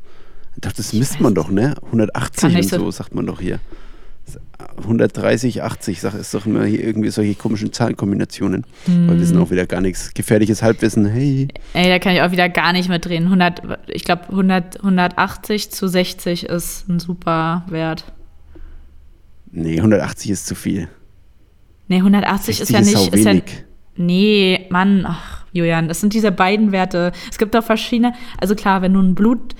Ich 0.57 0.63
dachte, 0.63 0.79
das 0.79 0.93
misst 0.93 1.21
man 1.21 1.37
doch, 1.37 1.51
ne? 1.51 1.77
180 1.85 2.57
und 2.57 2.65
so, 2.65 2.91
sagt 2.91 3.15
man 3.15 3.27
doch 3.27 3.41
hier. 3.41 3.61
130, 4.79 5.63
80, 5.63 6.01
sag, 6.01 6.15
ist 6.15 6.35
doch 6.35 6.47
immer 6.47 6.65
hier 6.65 6.83
irgendwie 6.83 7.11
solche 7.11 7.35
komischen 7.35 7.73
Zahlenkombinationen. 7.73 8.65
Mm. 8.87 9.09
Weil 9.09 9.19
wir 9.19 9.27
sind 9.27 9.39
auch 9.39 9.51
wieder 9.51 9.67
gar 9.67 9.81
nichts. 9.81 10.15
Gefährliches 10.15 10.63
Halbwissen, 10.63 11.07
hey. 11.07 11.49
Ey, 11.75 11.89
da 11.89 11.99
kann 11.99 12.15
ich 12.15 12.23
auch 12.23 12.31
wieder 12.31 12.49
gar 12.49 12.73
nicht 12.73 12.89
mitreden. 12.89 13.27
100, 13.27 13.63
ich 13.89 14.05
glaube, 14.05 14.25
100, 14.29 14.79
180 14.79 15.71
zu 15.71 15.89
60 15.89 16.47
ist 16.47 16.89
ein 16.89 17.01
super 17.01 17.65
Wert. 17.69 18.05
Nee, 19.51 19.79
180 19.79 20.31
ist 20.31 20.47
zu 20.47 20.55
viel. 20.55 20.89
Nee, 21.89 21.97
180 21.97 22.61
ist 22.61 22.71
ja 22.71 22.81
nicht. 22.81 22.95
Ist, 22.95 23.15
ist 23.15 23.25
ja, 23.25 23.35
nee, 23.97 24.67
Mann, 24.71 25.05
ach, 25.07 25.45
Julian. 25.53 25.89
Das 25.89 26.01
sind 26.01 26.13
diese 26.13 26.31
beiden 26.31 26.73
Werte. 26.73 27.13
Es 27.31 27.39
gibt 27.39 27.57
auch 27.57 27.65
verschiedene. 27.65 28.13
Also 28.39 28.55
klar, 28.55 28.83
wenn 28.83 28.93
du 28.93 29.01
ein 29.01 29.15
Blut, 29.15 29.55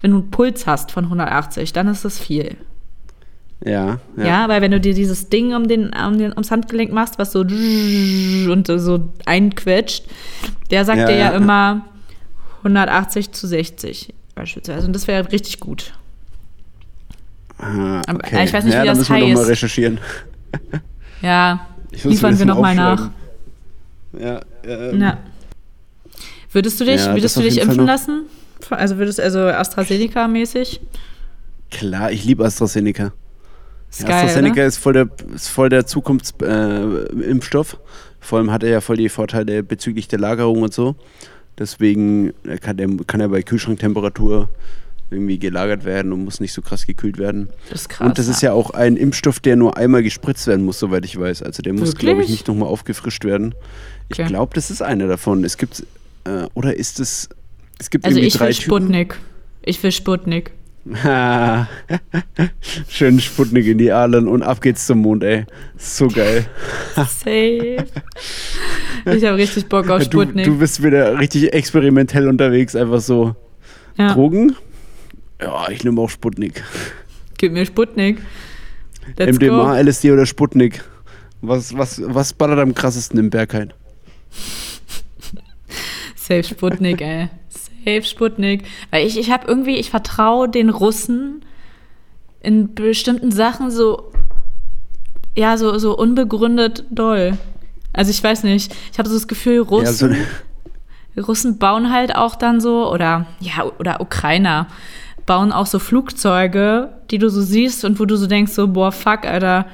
wenn 0.00 0.10
du 0.10 0.18
einen 0.18 0.30
Puls 0.30 0.66
hast 0.66 0.90
von 0.90 1.04
180, 1.04 1.72
dann 1.72 1.88
ist 1.88 2.04
das 2.04 2.18
viel. 2.18 2.56
Ja, 3.64 3.98
Ja, 4.16 4.24
ja 4.24 4.48
weil 4.48 4.60
wenn 4.62 4.70
du 4.72 4.80
dir 4.80 4.94
dieses 4.94 5.28
Ding 5.30 5.54
um 5.54 5.66
den, 5.68 5.90
um 5.94 6.18
den, 6.18 6.30
ums 6.32 6.50
Handgelenk 6.50 6.92
machst, 6.92 7.18
was 7.18 7.32
so 7.32 7.40
und 8.50 8.66
so 8.66 9.12
einquetscht, 9.26 10.04
der 10.70 10.84
sagt 10.84 10.98
Ja, 10.98 11.06
dir 11.06 11.16
ja, 11.16 11.30
ja. 11.32 11.36
immer 11.36 11.84
180 12.58 13.32
zu 13.32 13.46
60 13.46 14.12
beispielsweise. 14.34 14.86
Und 14.86 14.92
das 14.94 15.06
wäre 15.06 15.30
richtig 15.32 15.60
gut. 15.60 15.92
Ah, 17.58 18.02
okay. 18.12 18.44
ich 18.44 18.52
weiß 18.52 18.64
nicht, 18.64 18.74
ja, 18.74 18.82
wie 18.82 18.86
da 18.86 18.92
das 18.92 18.98
müssen 18.98 19.14
wir 19.14 19.20
nochmal 19.20 19.36
heißt. 19.38 19.50
recherchieren. 19.50 19.98
Ja, 21.22 21.66
Ich 21.90 22.04
muss 22.04 22.14
liefern 22.14 22.32
mir 22.34 22.38
wir 22.40 22.46
das 22.46 22.54
nochmal 22.54 22.74
nach. 22.74 23.10
Ja, 24.18 24.40
ähm, 24.64 25.00
Ja. 25.00 25.18
Würdest 26.52 26.78
du 26.80 26.84
dich, 26.84 27.00
Ja, 27.06 27.14
würdest 27.14 27.36
du 27.36 27.40
dich 27.40 27.58
impfen 27.60 27.78
noch. 27.78 27.86
lassen? 27.86 28.24
Also 28.70 28.98
würdest 28.98 29.20
also 29.20 29.38
AstraZeneca-mäßig? 29.40 30.80
Klar, 31.70 32.12
ich 32.12 32.24
liebe 32.24 32.44
AstraZeneca. 32.44 33.12
Ist 33.94 34.00
Ja, 34.02 34.08
geil, 34.08 34.24
AstraZeneca 34.26 34.52
oder? 34.54 34.66
ist 34.66 34.76
voll 34.78 34.92
der, 34.92 35.08
ist 35.34 35.48
voll 35.48 35.68
der 35.68 35.86
Zukunftsimpfstoff. 35.86 37.74
Äh. 37.74 37.76
Vor 38.20 38.38
allem 38.38 38.50
hat 38.50 38.62
er 38.62 38.70
ja 38.70 38.80
voll 38.80 38.96
die 38.96 39.08
Vorteile 39.08 39.62
bezüglich 39.62 40.08
der 40.08 40.18
Lagerung 40.18 40.62
und 40.62 40.72
so. 40.74 40.96
Deswegen 41.58 42.32
äh, 42.46 42.58
kann, 42.58 42.76
der, 42.76 42.88
kann 43.06 43.20
er 43.20 43.28
bei 43.28 43.42
Kühlschranktemperatur 43.42 44.48
irgendwie 45.10 45.38
gelagert 45.38 45.84
werden 45.84 46.12
und 46.12 46.24
muss 46.24 46.40
nicht 46.40 46.52
so 46.52 46.62
krass 46.62 46.86
gekühlt 46.86 47.18
werden. 47.18 47.50
Das 47.70 47.82
ist 47.82 47.88
krass. 47.90 48.08
und 48.08 48.18
das 48.18 48.26
ist 48.26 48.40
ja 48.42 48.52
auch 48.52 48.70
ein 48.70 48.96
Impfstoff, 48.96 49.38
der 49.38 49.54
nur 49.54 49.76
einmal 49.76 50.02
gespritzt 50.02 50.46
werden 50.46 50.64
muss, 50.64 50.78
soweit 50.78 51.04
ich 51.04 51.18
weiß. 51.20 51.42
Also 51.42 51.62
der 51.62 51.72
muss, 51.74 51.94
glaube 51.94 52.22
ich, 52.24 52.30
nicht 52.30 52.48
nochmal 52.48 52.68
aufgefrischt 52.68 53.24
werden. 53.24 53.54
Ich 54.08 54.18
Okay. 54.18 54.28
glaube, 54.28 54.52
das 54.54 54.70
ist 54.70 54.82
einer 54.82 55.06
davon. 55.06 55.44
Es 55.44 55.56
gibt, 55.58 55.86
äh, 56.24 56.46
oder 56.54 56.76
ist 56.76 56.98
es, 56.98 57.28
es 57.78 57.90
gibt 57.90 58.04
Also 58.06 58.16
irgendwie 58.16 58.28
ich 58.28 58.34
drei 58.34 58.46
will 58.48 58.54
Typen. 58.54 58.64
Sputnik. 58.64 59.18
Ich 59.62 59.82
will 59.82 59.92
Sputnik. 59.92 60.52
Schön 62.88 63.18
Sputnik 63.20 63.66
in 63.66 63.78
die 63.78 63.90
Adern 63.90 64.28
und 64.28 64.42
ab 64.42 64.60
geht's 64.60 64.86
zum 64.86 64.98
Mond, 64.98 65.24
ey. 65.24 65.46
So 65.78 66.08
geil. 66.08 66.46
Safe. 66.94 67.86
ich 69.06 69.24
habe 69.24 69.36
richtig 69.36 69.66
Bock 69.68 69.88
auf 69.88 70.06
Du, 70.08 70.20
Sputnik. 70.20 70.44
du 70.44 70.58
bist 70.58 70.82
wieder 70.82 71.18
richtig 71.18 71.54
experimentell 71.54 72.28
unterwegs, 72.28 72.76
einfach 72.76 73.00
so. 73.00 73.34
ja. 73.96 74.12
Drogen? 74.12 74.56
Ja, 75.40 75.68
ich 75.70 75.82
nehme 75.84 76.00
auch 76.00 76.10
Sputnik. 76.10 76.62
Gib 77.38 77.52
mir 77.52 77.64
Sputnik. 77.66 78.18
Let's 79.16 79.36
MDMA, 79.38 79.74
go. 79.76 79.82
LSD 79.88 80.12
oder 80.12 80.26
Sputnik? 80.26 80.84
Was, 81.40 81.76
was, 81.76 82.00
was 82.04 82.32
ballert 82.32 82.58
am 82.58 82.74
krassesten 82.74 83.18
im 83.18 83.30
Berghain? 83.30 83.72
Safe 86.16 86.42
Sputnik, 86.44 87.00
ey. 87.02 87.28
Safe 87.84 88.02
Sputnik. 88.02 88.64
Weil 88.90 89.06
ich, 89.06 89.18
ich 89.18 89.30
habe 89.30 89.46
irgendwie, 89.46 89.76
ich 89.76 89.90
vertraue 89.90 90.48
den 90.48 90.70
Russen 90.70 91.44
in 92.40 92.74
bestimmten 92.74 93.30
Sachen 93.30 93.70
so, 93.70 94.12
ja, 95.36 95.56
so, 95.56 95.78
so 95.78 95.96
unbegründet 95.96 96.84
doll. 96.90 97.38
Also 97.92 98.10
ich 98.10 98.22
weiß 98.22 98.42
nicht, 98.44 98.74
ich 98.92 98.98
habe 98.98 99.08
so 99.08 99.14
das 99.14 99.28
Gefühl, 99.28 99.60
Russen, 99.60 100.12
Ja, 100.12 100.16
so, 101.14 101.22
Russen 101.22 101.58
bauen 101.58 101.92
halt 101.92 102.14
auch 102.14 102.34
dann 102.34 102.60
so, 102.60 102.90
oder 102.90 103.26
ja, 103.40 103.64
oder 103.78 104.00
Ukrainer 104.00 104.66
bauen 105.26 105.52
auch 105.52 105.66
so 105.66 105.78
Flugzeuge, 105.78 106.90
die 107.10 107.18
du 107.18 107.30
so 107.30 107.40
siehst 107.40 107.84
und 107.84 107.98
wo 107.98 108.04
du 108.04 108.16
so 108.16 108.26
denkst, 108.26 108.52
so, 108.52 108.68
boah, 108.68 108.92
fuck, 108.92 109.24
Alter, 109.24 109.66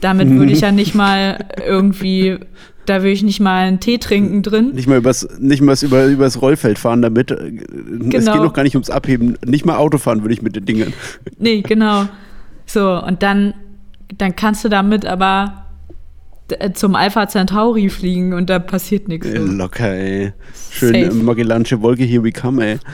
damit 0.00 0.30
würde 0.30 0.52
ich 0.52 0.60
ja 0.60 0.72
nicht 0.72 0.94
mal 0.94 1.44
irgendwie, 1.64 2.38
da 2.86 2.98
würde 2.98 3.10
ich 3.12 3.22
nicht 3.22 3.38
mal 3.40 3.66
einen 3.66 3.78
Tee 3.80 3.98
trinken 3.98 4.42
drin. 4.42 4.72
nicht 4.74 4.88
mal 4.88 4.98
übers, 4.98 5.28
nicht 5.38 5.62
mal 5.62 5.76
über, 5.82 6.06
übers 6.06 6.40
Rollfeld 6.42 6.78
fahren 6.78 7.00
damit. 7.02 7.30
Es 7.30 7.38
Genau. 7.38 8.32
geht 8.32 8.42
noch 8.42 8.52
gar 8.54 8.62
nicht 8.64 8.74
ums 8.74 8.90
Abheben. 8.90 9.38
Nicht 9.46 9.64
mal 9.64 9.76
Auto 9.76 9.98
fahren 9.98 10.22
würde 10.22 10.34
ich 10.34 10.42
mit 10.42 10.56
den 10.56 10.64
Dingen. 10.64 10.92
Nee, 11.38 11.62
genau. 11.62 12.08
So, 12.66 13.00
und 13.02 13.22
dann, 13.22 13.54
dann 14.18 14.34
kannst 14.36 14.64
du 14.64 14.68
damit 14.68 15.04
aber 15.06 15.66
d- 16.50 16.72
zum 16.74 16.94
Alpha 16.94 17.28
Centauri 17.28 17.88
fliegen 17.88 18.32
und 18.32 18.48
da 18.50 18.58
passiert 18.58 19.08
nichts. 19.08 19.26
Ey, 19.26 19.38
Locker, 19.38 19.92
ey. 19.92 20.32
Schön 20.70 20.92
Safe. 20.94 21.04
äh, 21.18 21.22
Magellanische 21.22 21.82
Wolke, 21.82 22.04
here 22.04 22.22
we 22.24 22.32
come, 22.32 22.64
ey. 22.64 22.78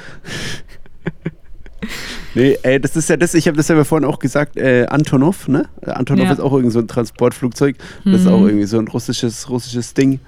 nee, 2.39 2.59
ey, 2.63 2.81
das 2.81 2.97
ist 2.97 3.09
ja 3.09 3.17
das, 3.17 3.35
ich 3.35 3.47
habe 3.47 3.57
das 3.57 3.69
ja 3.69 3.83
vorhin 3.85 4.09
auch 4.09 4.19
gesagt, 4.19 4.57
äh, 4.57 4.87
Antonov, 4.89 5.49
ne? 5.49 5.69
Äh, 5.83 5.91
Antonov 5.91 6.27
Ja. 6.27 6.33
ist 6.33 6.41
auch 6.41 6.53
irgend 6.53 6.73
so 6.73 6.79
ein 6.79 6.89
Transportflugzeug. 6.89 7.77
Das 8.05 8.23
ist 8.23 8.27
auch 8.27 8.45
irgendwie 8.45 8.67
so 8.67 8.79
ein 8.79 8.89
russisches, 8.89 9.51
russisches 9.51 9.95
Ding. 9.95 10.21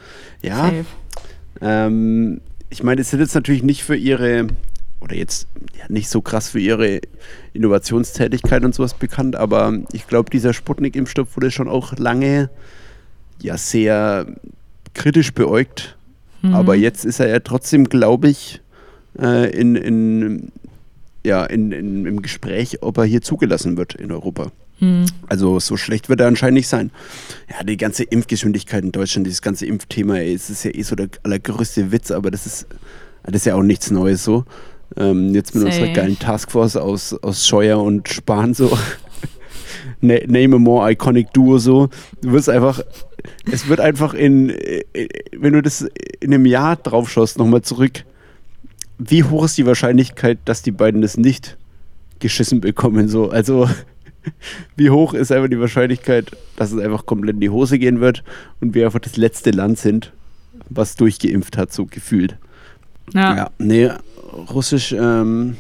Ja, 0.43 0.73
ähm, 1.61 2.41
ich 2.69 2.83
meine, 2.83 3.01
es 3.01 3.11
sind 3.11 3.21
jetzt 3.21 3.35
natürlich 3.35 3.63
nicht 3.63 3.85
für 3.85 3.97
ihre, 3.97 4.49
oder 5.01 5.15
jetzt 5.15 5.49
ja, 5.79 5.85
nicht 5.89 6.09
so 6.09 6.21
krass 6.21 6.51
für 6.51 6.61
ihre 6.61 7.01
Innovationstätigkeit 7.53 8.65
und 8.65 8.75
sowas 8.75 8.95
bekannt, 8.95 9.37
aber 9.37 9.73
ich 9.93 10.07
glaube, 10.07 10.31
dieser 10.31 10.53
Sputnik-Impfstoff 10.53 11.37
wurde 11.37 11.51
schon 11.51 11.69
auch 11.69 11.97
lange 11.97 12.51
ja 13.41 13.57
sehr 13.57 14.27
kritisch 14.95 15.33
beäugt. 15.33 15.97
Mhm. 16.43 16.55
Aber 16.55 16.75
jetzt 16.75 17.05
ist 17.05 17.21
er 17.21 17.29
ja 17.29 17.41
trotzdem, 17.41 17.85
glaube 17.85 18.29
ich, 18.29 18.61
äh, 19.19 19.51
in, 19.51 19.77
in, 19.77 20.53
ja, 21.25 21.45
in, 21.45 21.73
in, 21.73 22.07
im 22.07 22.23
Gespräch, 22.23 22.83
ob 22.83 22.99
er 22.99 23.05
hier 23.05 23.21
zugelassen 23.23 23.77
wird 23.77 23.95
in 23.95 24.11
Europa. 24.13 24.51
Hm. 24.79 25.05
Also 25.29 25.61
so 25.61 25.77
schlecht 25.77 26.09
wird 26.09 26.21
er 26.21 26.27
anscheinend 26.27 26.55
nicht 26.55 26.69
sein. 26.69 26.91
Ja, 27.51 27.63
die 27.65 27.77
ganze 27.77 28.05
Impfgeschwindigkeit 28.05 28.83
in 28.83 28.93
Deutschland, 28.93 29.27
dieses 29.27 29.43
ganze 29.43 29.67
Impfthema, 29.67 30.17
ey, 30.17 30.33
es 30.35 30.49
ist 30.49 30.65
ja 30.65 30.71
eh 30.75 30.83
so 30.83 30.97
der 30.97 31.09
allergrößte 31.23 31.93
Witz, 31.93 32.11
aber 32.11 32.31
das 32.31 32.47
ist, 32.47 32.67
das 33.25 33.37
ist 33.37 33.47
ja 33.47 33.55
auch 33.55 33.63
nichts 33.63 33.91
Neues 33.91 34.25
so. 34.25 34.45
Ähm, 34.97 35.35
jetzt 35.35 35.55
mit 35.55 35.65
unserer 35.65 35.85
Safe. 35.87 35.93
geilen 35.93 36.19
Taskforce 36.19 36.77
aus, 36.77 37.13
aus 37.13 37.47
Scheuer 37.47 37.81
und 37.81 38.09
Spahn 38.09 38.55
so. 38.55 38.77
Na- 40.01 40.27
Name 40.27 40.57
a 40.57 40.59
more 40.59 40.91
iconic 40.91 41.33
Duo 41.33 41.59
so. 41.59 41.91
Du 42.23 42.33
wirst 42.33 42.49
einfach, 42.49 42.81
es 43.53 43.69
wird 43.69 43.81
einfach 43.81 44.15
in, 44.15 44.51
äh, 44.51 44.83
wenn 45.37 45.53
du 45.53 45.63
das 45.63 45.87
in 46.21 46.33
einem 46.35 46.47
Jahr 46.47 46.77
drauf 46.77 47.11
schaust, 47.11 47.39
nochmal 47.39 47.63
zurück, 47.63 48.05
wie 49.01 49.25
hoch 49.25 49.45
ist 49.45 49.57
die 49.57 49.67
Wahrscheinlichkeit, 49.67 50.39
dass 50.45 50.63
die 50.63 50.71
beiden 50.71 51.01
das 51.01 51.17
nicht 51.17 51.57
geschissen 52.19 52.61
bekommen? 52.61 53.09
So, 53.09 53.31
also 53.31 53.69
wie 54.77 54.91
hoch 54.91 55.15
ist 55.15 55.33
einfach 55.33 55.49
die 55.49 55.59
Wahrscheinlichkeit, 55.59 56.31
dass 56.57 56.73
es 56.73 56.81
einfach 56.81 57.07
komplett 57.07 57.35
in 57.35 57.41
die 57.41 57.51
Hose 57.51 57.79
gehen 57.79 58.01
wird 58.01 58.23
und 58.61 58.75
wir 58.75 58.85
einfach 58.85 59.01
das 59.01 59.17
letzte 59.17 59.51
Land 59.51 59.79
sind, 59.79 60.13
was 60.69 60.97
durchgeimpft 60.97 61.57
hat, 61.57 61.73
so 61.73 61.87
gefühlt. 61.87 62.37
Ja. 63.15 63.37
Ja, 63.37 63.51
nee, 63.59 63.91
Russisch 64.53 64.93
ähm, 64.93 65.57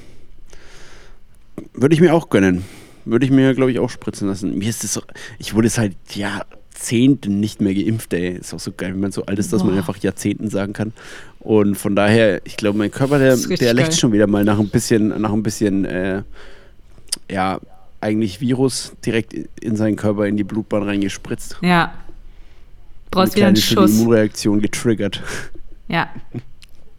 würde 1.72 1.94
ich 1.94 2.00
mir 2.00 2.14
auch 2.14 2.28
gönnen. 2.28 2.64
Würde 3.06 3.24
ich 3.24 3.32
mir, 3.32 3.54
glaube 3.54 3.72
ich, 3.72 3.78
auch 3.78 3.88
spritzen 3.88 4.28
lassen. 4.28 4.58
Mir 4.58 4.68
ist 4.68 4.84
das 4.84 4.92
so, 4.92 5.02
ich 5.38 5.54
wurde 5.54 5.70
seit 5.70 5.94
Jahrzehnten 6.14 7.40
nicht 7.40 7.62
mehr 7.62 7.74
geimpft, 7.74 8.12
ey. 8.12 8.36
Ist 8.36 8.52
auch 8.52 8.60
so 8.60 8.72
geil, 8.72 8.92
wenn 8.92 9.00
man 9.00 9.10
so 9.10 9.24
alt 9.24 9.38
ist, 9.38 9.52
dass 9.52 9.64
man 9.64 9.72
Boah. 9.72 9.78
einfach 9.78 9.96
Jahrzehnten 9.96 10.50
sagen 10.50 10.74
kann. 10.74 10.92
Und 11.40 11.74
von 11.76 11.96
daher, 11.96 12.40
ich 12.44 12.56
glaube, 12.56 12.76
mein 12.78 12.90
Körper, 12.90 13.18
der, 13.18 13.36
der 13.36 13.74
geil. 13.74 13.92
schon 13.92 14.12
wieder 14.12 14.26
mal 14.26 14.44
nach 14.44 14.58
ein 14.58 14.68
bisschen, 14.68 15.08
nach 15.20 15.32
ein 15.32 15.42
bisschen, 15.42 15.84
äh, 15.86 16.22
ja, 17.30 17.58
eigentlich 18.02 18.40
Virus 18.40 18.92
direkt 19.04 19.32
in 19.60 19.74
seinen 19.76 19.96
Körper, 19.96 20.26
in 20.26 20.36
die 20.36 20.44
Blutbahn 20.44 20.82
reingespritzt. 20.82 21.56
ja. 21.62 21.92
Brauchst 23.10 23.34
wieder 23.34 23.48
einen 23.48 23.56
Schuss. 23.56 23.90
Immunreaktion 23.98 24.60
getriggert. 24.60 25.20
Ja. 25.88 26.08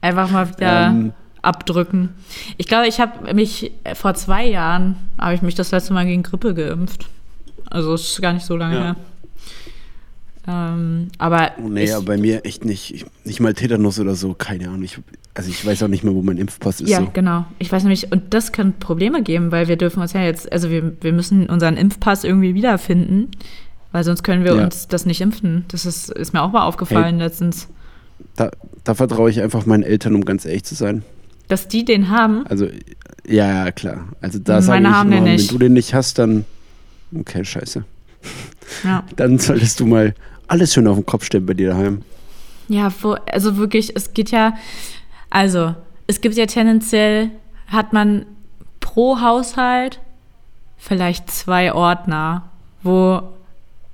Einfach 0.02 0.30
mal 0.30 0.50
wieder 0.50 0.88
Ähm, 0.88 1.14
abdrücken. 1.42 2.10
Ich 2.58 2.68
glaube, 2.68 2.88
ich 2.89 3.00
habe 3.00 3.34
mich 3.34 3.72
äh, 3.86 3.96
vor 3.96 4.14
zwei 4.16 4.46
Jahren, 4.46 4.98
habe 5.18 5.36
ich 5.36 5.42
mich 5.42 5.56
das 5.56 5.72
letzte 5.72 5.94
Mal 5.94 6.06
gegen 6.06 6.22
Grippe 6.24 6.54
geimpft. 6.54 7.08
Also 7.70 7.94
ist 7.94 8.22
gar 8.22 8.34
nicht 8.34 8.46
so 8.46 8.58
lange 8.58 8.76
Ja. 8.76 8.84
her. 8.84 8.96
Ähm, 10.48 11.10
aber 11.20 11.52
Oh, 11.64 11.70
nee, 11.70 11.84
ich, 11.84 11.94
aber 11.96 12.06
bei 12.06 12.18
mir 12.18 12.46
echt 12.46 12.66
nicht. 12.66 12.94
Ich, 12.94 13.06
nicht 13.26 13.39
mal 13.39 13.54
Tetanus 13.54 14.00
oder 14.00 14.16
so, 14.16 14.34
keine 14.34 14.68
Ahnung. 14.70 14.84
Ich, 14.84 14.98
also 15.36 15.50
ich 15.50 15.64
weiß 15.66 15.84
auch 15.84 15.88
nicht 15.88 16.04
mehr, 16.04 16.16
wo 16.16 16.22
mein 16.24 16.38
Impfpass 16.38 16.82
ist. 16.82 16.89
ja, 16.89 17.00
so. 17.00 17.10
genau. 17.14 17.46
Ich 17.60 17.72
weiß 17.72 17.84
nämlich, 17.84 18.12
und 18.12 18.34
das 18.34 18.52
kann 18.52 18.74
Probleme 18.80 19.22
geben, 19.22 19.52
weil 19.52 19.68
wir 19.68 19.76
dürfen 19.78 20.02
uns 20.02 20.14
ja 20.14 20.24
jetzt, 20.24 20.52
also 20.52 20.70
wir, 20.72 20.94
wir 21.02 21.14
müssen 21.14 21.48
unseren 21.48 21.78
Impfpass 21.78 22.24
irgendwie 22.24 22.56
wiederfinden, 22.56 23.30
weil 23.92 24.04
sonst 24.04 24.24
können 24.24 24.44
wir 24.44 24.56
Ja. 24.56 24.64
uns 24.64 24.88
das 24.88 25.06
nicht 25.06 25.22
impfen. 25.22 25.66
Das 25.68 25.86
ist, 25.86 26.10
ist 26.10 26.34
mir 26.34 26.42
auch 26.42 26.52
mal 26.52 26.64
aufgefallen 26.66 27.20
letztens, 27.20 27.68
Da, 28.36 28.50
da 28.84 28.96
vertraue 28.96 29.30
ich 29.30 29.42
einfach 29.42 29.66
meinen 29.68 29.84
Eltern, 29.84 30.16
um 30.16 30.26
ganz 30.26 30.46
ehrlich 30.46 30.64
zu 30.64 30.74
sein. 30.76 31.04
dass 31.50 31.68
die 31.68 31.86
den 31.86 32.10
haben. 32.10 32.48
Also, 32.48 32.68
ja, 33.28 33.66
ja, 33.66 33.72
klar. 33.72 34.08
Also 34.22 34.39
da 34.39 34.62
sage 34.62 34.82
ich 34.84 34.89
haben 34.89 35.12
den 35.12 35.18
immer, 35.20 35.26
wenn 35.28 35.36
nicht. 35.36 35.52
du 35.52 35.58
den 35.60 35.74
nicht 35.74 35.94
hast, 35.94 36.18
dann 36.18 36.46
okay, 37.16 37.46
scheiße. 37.46 37.84
Ja. 38.84 39.04
Dann 39.16 39.38
solltest 39.39 39.80
du 39.80 39.86
mal 39.86 40.14
alles 40.52 40.74
schön 40.74 40.88
auf 40.88 40.97
den 40.97 41.06
Kopf 41.06 41.24
stellen 41.24 41.45
bei 41.45 41.54
dir 41.54 41.70
daheim. 41.70 42.02
Ja, 42.68 42.91
wo, 43.02 43.14
also 43.32 43.58
wirklich, 43.58 43.95
es 43.95 44.14
geht 44.14 44.32
ja, 44.32 44.54
also 45.30 45.76
es 46.08 46.22
gibt 46.22 46.36
ja 46.36 46.45
tendenziell, 46.45 47.32
hat 47.68 47.93
man 47.93 48.26
pro 48.80 49.22
Haushalt 49.22 49.99
vielleicht 50.78 51.32
zwei 51.32 51.74
Ordner, 51.74 52.49
wo 52.84 53.22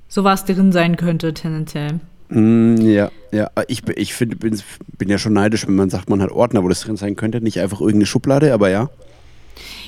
sowas 0.08 0.44
drin 0.44 0.72
sein 0.72 0.96
könnte, 0.96 1.32
tendenziell. 1.34 2.00
Mm, 2.30 2.76
ja, 2.76 3.10
ja. 3.30 3.50
Ich, 3.68 3.86
ich 3.88 4.14
find, 4.14 4.38
bin, 4.40 4.60
bin 4.96 5.08
ja 5.08 5.18
schon 5.18 5.34
neidisch, 5.34 5.66
wenn 5.66 5.76
man 5.76 5.90
sagt, 5.90 6.10
man 6.10 6.20
hat 6.20 6.30
Ordner, 6.30 6.64
wo 6.64 6.68
das 6.68 6.80
drin 6.80 6.96
sein 6.96 7.14
könnte. 7.14 7.40
Nicht 7.40 7.60
einfach 7.60 7.80
irgendeine 7.80 8.06
Schublade, 8.06 8.52
aber 8.52 8.68
ja. 8.68 8.90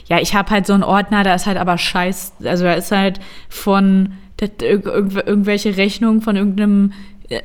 Ja, 0.07 0.21
ich 0.21 0.35
habe 0.35 0.51
halt 0.51 0.67
so 0.67 0.73
einen 0.73 0.83
Ordner, 0.83 1.25
da 1.25 1.35
ist 1.35 1.47
halt 1.47 1.59
aber 1.59 1.79
scheiß. 1.79 2.33
Also 2.45 2.65
da 2.65 2.75
ist 2.75 2.93
halt 2.93 3.21
von 3.49 4.13
irg 4.43 4.87
irgendwelche 4.87 5.77
Rechnungen 5.77 6.23
von 6.23 6.37
irgendeinem, 6.37 6.93
äh, 7.29 7.41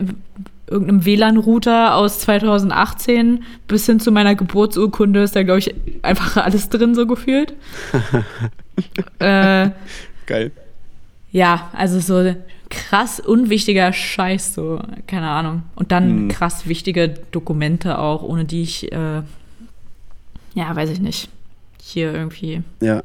irgendeinem 0.67 1.05
WLAN-Router 1.05 1.95
aus 1.95 2.19
2018 2.19 3.43
bis 3.67 3.85
hin 3.85 3.99
zu 3.99 4.11
meiner 4.11 4.35
Geburtsurkunde 4.35 5.21
ist 5.23 5.35
da, 5.35 5.43
glaube 5.43 5.59
ich, 5.59 5.75
einfach 6.01 6.37
alles 6.43 6.69
drin, 6.69 6.95
so 6.95 7.05
gefühlt. 7.07 7.53
äh, 9.19 9.69
Geil. 10.25 10.51
Ja, 11.31 11.69
also 11.73 11.99
so 11.99 12.35
krass 12.69 13.19
unwichtiger 13.19 13.93
Scheiß, 13.93 14.53
so, 14.55 14.79
keine 15.07 15.29
Ahnung. 15.29 15.63
Und 15.75 15.91
dann 15.91 16.07
Hm. 16.09 16.27
krass 16.29 16.67
wichtige 16.67 17.09
Dokumente 17.31 17.99
auch, 17.99 18.23
ohne 18.23 18.45
die 18.45 18.63
ich, 18.63 18.91
äh, 18.91 19.21
ja, 20.53 20.75
weiß 20.75 20.89
ich 20.89 20.99
nicht, 20.99 21.29
hier 21.81 22.13
irgendwie. 22.13 22.63
Ja. 22.81 23.03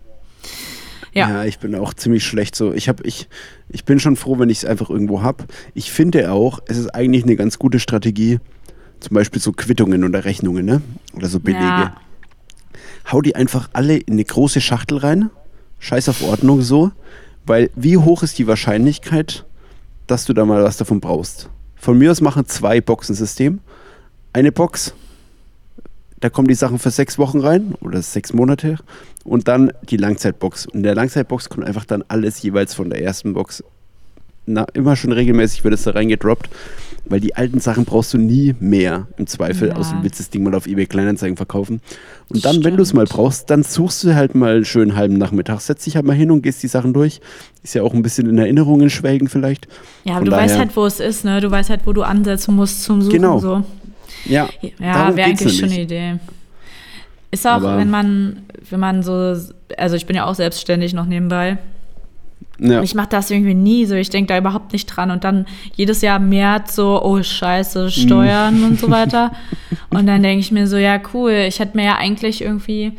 Ja. 1.13 1.29
Ja, 1.29 1.45
ich 1.45 1.59
bin 1.59 1.75
auch 1.75 1.95
ziemlich 1.95 2.25
schlecht 2.25 2.55
so. 2.55 2.73
Ich, 2.73 2.89
hab, 2.89 3.05
ich, 3.05 3.29
ich 3.69 3.85
bin 3.85 3.99
schon 3.99 4.17
froh, 4.17 4.39
wenn 4.39 4.49
ich 4.49 4.59
es 4.59 4.65
einfach 4.65 4.91
irgendwo 4.91 5.23
habe. 5.23 5.45
Ich 5.75 5.91
finde 5.91 6.33
auch, 6.33 6.61
es 6.67 6.79
ist 6.79 6.89
eigentlich 6.95 7.25
eine 7.25 7.37
ganz 7.37 7.59
gute 7.59 7.81
Strategie, 7.81 8.39
zum 9.01 9.15
Beispiel 9.15 9.41
so 9.41 9.53
Quittungen 9.53 10.05
oder 10.05 10.25
Rechnungen, 10.25 10.65
ne? 10.65 10.83
Oder 11.15 11.29
so 11.29 11.41
Belege. 11.41 11.65
Ja. 11.65 11.97
Hau 13.11 13.21
die 13.23 13.35
einfach 13.35 13.71
alle 13.73 13.97
in 13.97 14.15
eine 14.15 14.25
große 14.25 14.61
Schachtel 14.61 14.99
rein. 14.99 15.31
Scheiß 15.79 16.09
auf 16.09 16.23
Ordnung 16.23 16.63
so. 16.63 16.93
Weil 17.47 17.71
wie 17.75 17.97
hoch 17.97 18.23
ist 18.23 18.39
die 18.39 18.47
Wahrscheinlichkeit, 18.47 19.47
dass 20.07 20.27
du 20.27 20.33
da 20.33 20.45
mal 20.45 20.63
was 20.63 20.77
davon 20.77 21.01
brauchst? 21.01 21.49
Von 21.75 21.99
mir 21.99 22.11
aus 22.11 22.21
machen 22.21 22.47
zwei 22.47 22.81
Boxensystem. 22.81 23.61
Eine 24.33 24.53
Box, 24.53 24.95
da 26.21 26.29
kommen 26.31 26.49
die 26.49 26.55
Sachen 26.55 26.79
für 26.79 26.91
sechs 26.91 27.19
Wochen 27.19 27.41
rein 27.41 27.75
oder 27.81 28.03
sechs 28.03 28.33
Monate. 28.33 28.77
Und 29.25 29.49
dann 29.49 29.73
die 29.91 29.97
Langzeitbox. 29.97 30.67
Und 30.67 30.77
in 30.77 30.83
der 30.83 30.95
Langzeitbox 30.95 31.49
kommt 31.49 31.67
einfach 31.67 31.85
dann 31.85 32.03
alles 32.09 32.41
jeweils 32.43 32.75
von 32.75 32.89
der 32.91 33.03
ersten 33.03 33.35
Box. 33.35 33.63
Na, 34.47 34.65
immer 34.73 34.97
schon 34.97 35.13
regelmäßig 35.13 35.63
wird 35.63 35.75
es 35.75 35.83
da 35.85 35.93
reingedroppt, 35.93 36.49
weil 37.05 37.21
die 37.21 37.37
alten 37.37 37.61
Sachen 37.61 37.85
brauchst 37.85 38.15
du 38.15 38.19
nie 38.19 38.55
mehr 38.59 39.07
im 39.19 39.27
Zweifel, 39.27 39.69
Ja. 39.69 39.77
außer 39.77 39.97
du 39.97 40.03
willst 40.03 40.19
das 40.19 40.31
Ding 40.31 40.43
mal 40.43 40.55
auf 40.55 40.67
eBay 40.67 40.87
Kleinanzeigen 40.87 41.37
verkaufen. 41.37 41.81
Und 42.31 42.45
dann, 42.45 42.65
wenn 42.65 42.77
du 42.77 42.83
es 42.83 42.93
mal 42.95 43.07
Stimmt. 43.07 43.17
brauchst, 43.19 43.51
dann 43.51 43.63
suchst 43.63 44.03
du 44.03 44.15
halt 44.15 44.35
mal 44.35 44.57
einen 44.57 44.65
schönen 44.65 44.97
halben 44.97 45.19
Nachmittag, 45.19 45.61
setzt 45.61 45.87
dich 45.87 45.95
halt 45.95 46.07
mal 46.07 46.17
hin 46.17 46.31
und 46.31 46.43
gehst 46.43 46.63
die 46.63 46.69
Sachen 46.69 46.95
durch. 46.95 47.21
Ist 47.63 47.75
ja 47.75 47.83
auch 47.83 47.93
ein 47.93 48.03
bisschen 48.03 48.29
in 48.29 48.39
Erinnerungen 48.39 48.89
schwelgen 48.91 49.29
vielleicht. 49.29 49.69
Ja, 50.05 50.13
aber 50.15 50.21
Von 50.21 50.25
du 50.25 50.33
weißt 50.33 50.55
daher- 50.55 50.59
halt, 50.59 50.77
wo 50.77 50.87
es 50.87 50.99
ist, 51.01 51.25
ne? 51.25 51.41
Du 51.41 51.51
weißt 51.51 51.71
halt, 51.71 51.83
wo 51.85 51.93
du 51.93 52.03
ansetzen 52.03 52.57
musst 52.57 52.83
zum 52.83 53.03
Suchen. 53.03 53.13
Genau. 53.13 53.39
So. 53.39 53.63
Ja, 54.27 54.49
Ja, 54.79 55.15
wäre 55.17 55.29
eigentlich 55.29 55.59
schon 55.59 55.71
eine 55.71 55.81
Idee. 55.81 56.15
Ist 57.31 57.47
auch, 57.47 57.53
Aber- 57.53 57.79
wenn 57.79 57.91
man, 57.91 58.43
wenn 58.69 58.81
man 58.81 59.03
so, 59.03 59.37
also 59.79 59.97
ich 59.97 60.07
bin 60.07 60.17
ja 60.17 60.27
auch 60.27 60.35
selbstständig 60.35 60.95
noch 60.95 61.07
nebenbei. 61.07 61.59
ja. 62.59 62.83
Ich 62.83 62.95
mache 62.95 63.09
das 63.11 63.31
irgendwie 63.31 63.55
nie 63.55 63.87
so. 63.87 63.95
Ich 63.95 64.11
denke 64.11 64.29
da 64.33 64.39
überhaupt 64.39 64.73
nicht 64.73 64.87
dran. 64.87 65.11
Und 65.11 65.25
dann 65.25 65.47
jedes 65.77 66.03
Jahr 66.03 66.19
März 66.19 66.75
so, 66.75 67.01
oh 67.03 67.23
scheiße, 67.23 67.91
Steuern 67.91 68.65
und 68.65 68.79
so 68.81 68.91
weiter. 68.99 69.33
Und 69.91 70.07
dann 70.07 70.23
denke 70.23 70.41
ich 70.41 70.51
mir 70.53 70.67
so, 70.67 70.77
ja 70.77 71.01
cool, 71.15 71.31
ich 71.49 71.59
hätte 71.61 71.77
mir 71.77 71.85
ja 71.87 71.97
eigentlich 71.97 72.43
irgendwie 72.43 72.93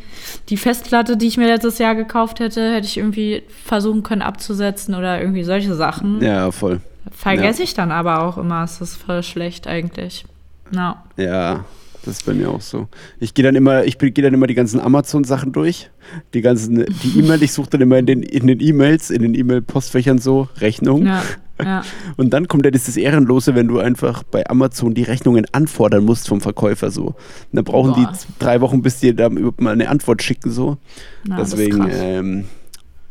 die 0.48 0.56
Festplatte, 0.56 1.16
die 1.16 1.26
ich 1.28 1.36
mir 1.36 1.46
letztes 1.46 1.78
Jahr 1.78 1.94
gekauft 1.94 2.40
hätte, 2.40 2.72
hätte 2.74 2.86
ich 2.86 2.96
irgendwie 2.96 3.42
versuchen 3.64 4.02
können 4.02 4.22
abzusetzen 4.22 4.94
oder 4.94 5.20
irgendwie 5.20 5.44
solche 5.44 5.74
Sachen. 5.74 6.20
ja, 6.22 6.50
voll. 6.50 6.80
Vergesse 7.10 7.62
ich 7.64 7.74
dann 7.74 7.92
aber 7.92 8.22
auch 8.26 8.38
immer. 8.38 8.64
Es 8.64 8.80
ist 8.80 8.96
voll 8.96 9.22
schlecht 9.22 9.66
eigentlich. 9.66 10.24
Ja. 10.72 11.02
Ja, 11.16 11.64
das 12.04 12.18
ist 12.18 12.26
bei 12.26 12.34
mir 12.34 12.50
auch 12.50 12.60
so. 12.60 12.88
Ich 13.20 13.34
gehe 13.34 13.44
dann 13.44 13.54
immer, 13.54 13.84
ich 13.84 13.98
gehe 13.98 14.12
dann 14.12 14.34
immer 14.34 14.46
die 14.46 14.54
ganzen 14.54 14.80
Amazon-Sachen 14.80 15.52
durch. 15.52 15.90
Die 16.34 16.42
ganzen, 16.42 16.84
die 17.02 17.18
E-Mail, 17.18 17.42
ich 17.42 17.52
suche 17.52 17.70
dann 17.70 17.80
immer 17.80 17.98
in 17.98 18.06
den 18.06 18.22
in 18.22 18.46
den 18.48 18.60
E-Mails, 18.60 19.10
in 19.10 19.22
den 19.22 19.34
E-Mail-Postfächern 19.34 20.18
so 20.18 20.48
Rechnungen. 20.56 21.06
Ja, 21.06 21.22
ja. 21.64 21.82
Und 22.16 22.30
dann 22.30 22.48
kommt 22.48 22.64
ja 22.64 22.72
dieses 22.72 22.96
Ehrenlose, 22.96 23.54
wenn 23.54 23.68
du 23.68 23.78
einfach 23.78 24.24
bei 24.24 24.48
Amazon 24.48 24.94
die 24.94 25.04
Rechnungen 25.04 25.46
anfordern 25.52 26.04
musst 26.04 26.26
vom 26.26 26.40
Verkäufer 26.40 26.90
so. 26.90 27.06
Und 27.06 27.16
dann 27.52 27.64
brauchen 27.64 27.92
Boah. 27.92 28.12
die 28.12 28.34
drei 28.40 28.60
Wochen, 28.60 28.82
bis 28.82 28.98
die 28.98 29.14
da 29.14 29.28
überhaupt 29.28 29.60
mal 29.60 29.72
eine 29.72 29.88
Antwort 29.88 30.22
schicken 30.22 30.50
so. 30.50 30.78
Na, 31.24 31.36
Deswegen 31.36 31.88
ähm, 31.88 32.44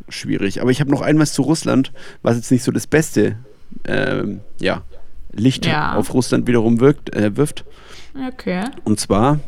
schwierig. 0.09 0.61
Aber 0.61 0.71
ich 0.71 0.81
habe 0.81 0.91
noch 0.91 1.01
ein 1.01 1.17
was 1.17 1.31
zu 1.31 1.43
Russland, 1.43 1.93
was 2.23 2.35
jetzt 2.35 2.51
nicht 2.51 2.63
so 2.63 2.73
das 2.73 2.87
beste 2.87 3.37
ähm, 3.85 4.41
ja, 4.59 4.83
Licht 5.33 5.65
Ja. 5.65 5.95
auf 5.95 6.13
Russland 6.13 6.47
wiederum 6.47 6.79
wirkt, 6.79 7.15
äh, 7.15 7.35
wirft. 7.37 7.63
Okay. 8.27 8.65
Und 8.83 8.99
zwar 8.99 9.39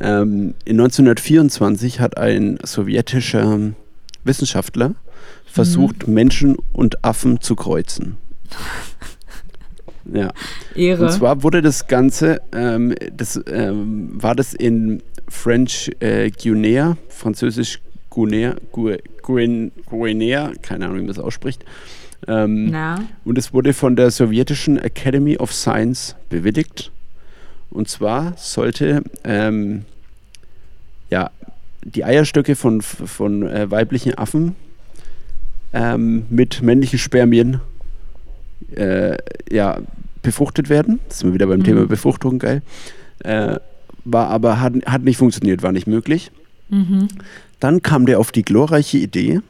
ähm, 0.00 0.54
in 0.64 0.78
1924 0.80 2.00
hat 2.00 2.16
ein 2.18 2.58
sowjetischer 2.64 3.58
Wissenschaftler 4.24 4.94
versucht, 5.46 6.06
Menschen 6.06 6.56
und 6.72 7.04
Affen 7.04 7.40
zu 7.40 7.56
kreuzen. 7.56 8.16
Ja. 10.10 10.30
Ehre. 10.74 11.04
Und 11.04 11.12
zwar 11.12 11.42
wurde 11.42 11.60
das 11.60 11.86
Ganze, 11.86 12.40
ähm, 12.52 12.94
das 13.14 13.38
ähm, 13.46 14.10
war 14.14 14.34
das 14.34 14.54
in 14.54 15.02
French 15.28 15.90
äh, 16.00 16.30
Guinea, 16.30 16.96
französisch 17.10 17.80
Guinea, 18.08 18.56
Gu- 18.72 18.96
Guin- 19.22 19.70
Guinea, 19.84 20.52
keine 20.62 20.86
Ahnung, 20.86 20.96
wie 20.96 21.00
man 21.02 21.08
das 21.08 21.18
ausspricht. 21.18 21.62
Ähm, 22.26 22.74
und 23.24 23.38
es 23.38 23.52
wurde 23.52 23.72
von 23.72 23.96
der 23.96 24.10
sowjetischen 24.10 24.78
Academy 24.78 25.36
of 25.36 25.52
Science 25.52 26.16
bewilligt. 26.28 26.90
Und 27.70 27.88
zwar 27.88 28.34
sollte 28.36 29.02
ähm, 29.24 29.84
ja, 31.10 31.30
die 31.82 32.04
Eierstöcke 32.04 32.56
von, 32.56 32.80
von 32.82 33.46
äh, 33.46 33.70
weiblichen 33.70 34.16
Affen 34.16 34.56
ähm, 35.72 36.24
mit 36.30 36.62
männlichen 36.62 36.98
Spermien 36.98 37.60
äh, 38.74 39.16
ja, 39.50 39.78
befruchtet 40.22 40.68
werden. 40.68 41.00
Das 41.08 41.20
sind 41.20 41.28
wir 41.28 41.34
wieder 41.34 41.46
beim 41.46 41.60
Mhm. 41.60 41.64
Thema 41.64 41.86
Befruchtung, 41.86 42.38
geil. 42.38 42.62
Äh, 43.20 43.56
war 44.04 44.28
aber, 44.28 44.60
hat, 44.60 44.72
hat 44.86 45.02
nicht 45.02 45.18
funktioniert, 45.18 45.62
war 45.62 45.72
nicht 45.72 45.86
möglich. 45.86 46.30
Mhm. 46.70 47.08
Dann 47.60 47.82
kam 47.82 48.06
der 48.06 48.18
auf 48.18 48.32
die 48.32 48.42
glorreiche 48.42 48.98
Idee, 48.98 49.40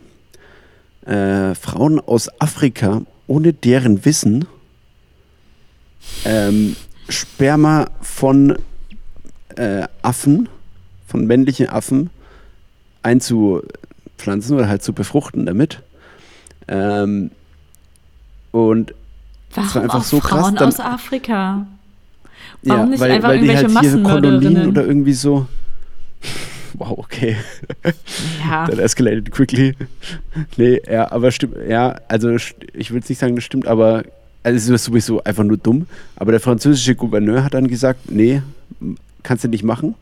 äh, 1.09 1.55
Frauen 1.55 2.01
aus 2.01 2.29
Afrika 2.41 3.03
ohne 3.27 3.53
deren 3.53 4.05
Wissen 4.05 4.47
ähm, 6.25 6.77
Sperma 7.09 7.87
von 8.01 8.59
äh, 9.57 9.87
Affen, 10.03 10.49
von 11.07 11.27
männlichen 11.27 11.69
Affen 11.69 12.11
einzupflanzen 13.03 14.57
oder 14.57 14.69
halt 14.69 14.83
zu 14.83 14.93
befruchten 14.93 15.47
damit. 15.47 15.83
Ähm, 16.69 17.31
und 18.51 18.95
Warum 19.55 19.75
war 19.75 19.83
einfach 19.83 20.05
so 20.05 20.21
krass, 20.21 20.41
Frauen 20.41 20.55
dann- 20.57 20.69
aus 20.69 20.81
Afrika? 20.81 21.67
Warum 22.63 22.91
nicht 22.91 23.01
weil, 23.01 23.13
einfach 23.13 23.29
weil 23.31 23.41
die 23.41 23.49
halt 23.49 23.63
irgendwelche 23.63 23.97
ihre 23.97 24.03
Kolonien 24.03 24.33
Massenmörderinnen? 24.35 24.69
oder 24.71 24.87
irgendwie 24.87 25.13
so. 25.13 25.47
Wow, 26.79 26.99
okay. 26.99 27.37
Ja. 28.47 28.67
That 28.69 28.79
escalated 28.79 29.31
quickly. 29.31 29.75
Nee, 30.57 30.81
ja, 30.91 31.11
aber 31.11 31.31
stimmt, 31.31 31.57
ja, 31.69 31.97
also 32.09 32.31
ich 32.31 32.91
jetzt 32.91 33.09
nicht 33.09 33.19
sagen, 33.19 33.35
das 33.35 33.45
stimmt, 33.45 33.67
aber 33.67 34.05
also 34.43 34.57
es 34.57 34.69
ist 34.69 34.85
sowieso 34.85 35.23
einfach 35.25 35.45
nur 35.45 35.57
dumm. 35.57 35.87
Aber 36.17 36.31
der 36.33 36.41
französische 36.41 36.95
Gouverneur 36.95 37.45
hat 37.45 37.55
dann 37.55 37.69
gesagt, 37.69 38.11
nee, 38.11 38.43
kannst 39.23 39.45
du 39.45 39.49
nicht 39.49 39.65
machen. 39.65 39.95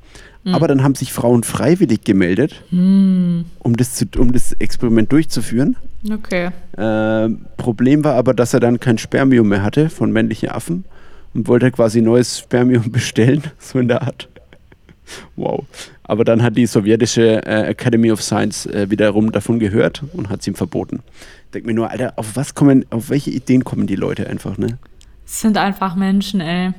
Aber 0.53 0.68
dann 0.68 0.85
haben 0.85 0.95
sich 0.95 1.12
Frauen 1.12 1.43
freiwillig 1.43 2.05
gemeldet, 2.05 2.62
Hm, 2.70 3.47
um 3.59 3.77
das, 3.77 3.95
zu, 3.97 4.05
um 4.16 4.33
das 4.33 4.53
Experiment 4.53 5.11
durchzuführen. 5.11 5.74
okay. 6.09 6.51
Ähm, 6.79 7.47
Problem 7.57 8.05
war 8.05 8.14
aber, 8.14 8.33
dass 8.33 8.55
er 8.55 8.61
dann 8.61 8.79
kein 8.79 8.97
Spermium 8.97 9.49
mehr 9.49 9.64
hatte 9.64 9.91
von 9.91 10.12
männlichen 10.12 10.49
Affen 10.51 10.85
und 11.35 11.49
wollte 11.49 11.72
quasi 11.72 12.01
neues 12.01 12.39
Spermium 12.39 12.91
bestellen, 12.93 13.43
so 13.59 13.81
in 13.81 13.89
der 13.89 14.03
Art. 14.03 14.29
Wow. 15.35 15.64
Aber 16.09 16.24
dann 16.24 16.42
hat 16.42 16.57
die 16.57 16.66
sowjetische 16.66 17.44
äh, 17.44 17.70
Academy 17.70 18.12
of 18.12 18.22
Science 18.22 18.66
äh, 18.66 18.88
wiederum 18.90 19.32
davon 19.32 19.59
gehört 19.59 20.04
und 20.12 20.28
hat 20.28 20.40
es 20.40 20.46
ihm 20.46 20.54
verboten. 20.54 21.02
Denk 21.52 21.66
mir 21.66 21.74
nur, 21.74 21.90
Alter, 21.90 22.12
auf 22.16 22.36
was 22.36 22.54
kommen, 22.54 22.86
auf 22.90 23.11
welche 23.11 23.30
Ideen 23.30 23.64
kommen 23.64 23.86
die 23.86 23.96
Leute 23.96 24.28
einfach, 24.28 24.57
ne? 24.57 24.78
Es 25.26 25.40
sind 25.40 25.59
einfach 25.59 25.96
Menschen, 25.96 26.40
ey. 26.40 26.72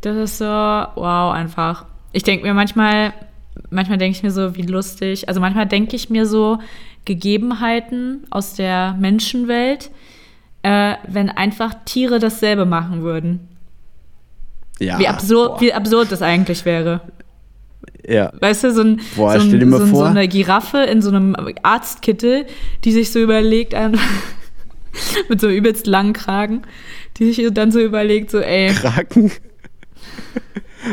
Das 0.00 0.16
ist 0.16 0.38
so, 0.38 0.44
wow, 0.44 1.32
einfach. 1.32 1.86
Ich 2.12 2.22
denke 2.22 2.46
mir 2.46 2.54
manchmal, 2.54 3.12
manchmal 3.70 3.98
denke 3.98 4.16
ich 4.16 4.22
mir 4.22 4.30
so, 4.30 4.54
wie 4.54 4.62
lustig. 4.62 5.28
Also 5.28 5.40
manchmal 5.40 5.66
denke 5.66 5.96
ich 5.96 6.10
mir 6.10 6.26
so 6.26 6.58
Gegebenheiten 7.04 8.24
aus 8.30 8.54
der 8.54 8.94
Menschenwelt, 9.00 9.90
äh, 10.62 10.94
wenn 11.08 11.30
einfach 11.30 11.74
Tiere 11.84 12.20
dasselbe 12.20 12.66
machen 12.66 13.02
würden. 13.02 13.48
Ja. 14.78 14.98
Wie 15.00 15.08
absurd, 15.08 15.54
boah. 15.54 15.60
wie 15.60 15.72
absurd 15.72 16.12
das 16.12 16.22
eigentlich 16.22 16.64
wäre. 16.64 17.00
Ja. 18.06 18.32
Weißt 18.40 18.64
du, 18.64 18.72
so, 18.72 18.82
ein, 18.82 19.00
Boah, 19.16 19.38
so, 19.38 19.48
ein, 19.48 19.70
so, 19.70 19.86
so 19.86 20.02
eine 20.02 20.28
Giraffe 20.28 20.78
in 20.78 21.02
so 21.02 21.10
einem 21.10 21.36
Arztkittel, 21.62 22.46
die 22.84 22.92
sich 22.92 23.12
so 23.12 23.18
überlegt, 23.18 23.74
Mit 25.28 25.40
so 25.40 25.48
übelst 25.48 25.86
langen 25.86 26.12
Kragen, 26.12 26.62
die 27.16 27.32
sich 27.32 27.46
dann 27.52 27.70
so 27.70 27.80
überlegt, 27.80 28.30
so, 28.30 28.38
ey. 28.38 28.68
Kragen? 28.68 29.30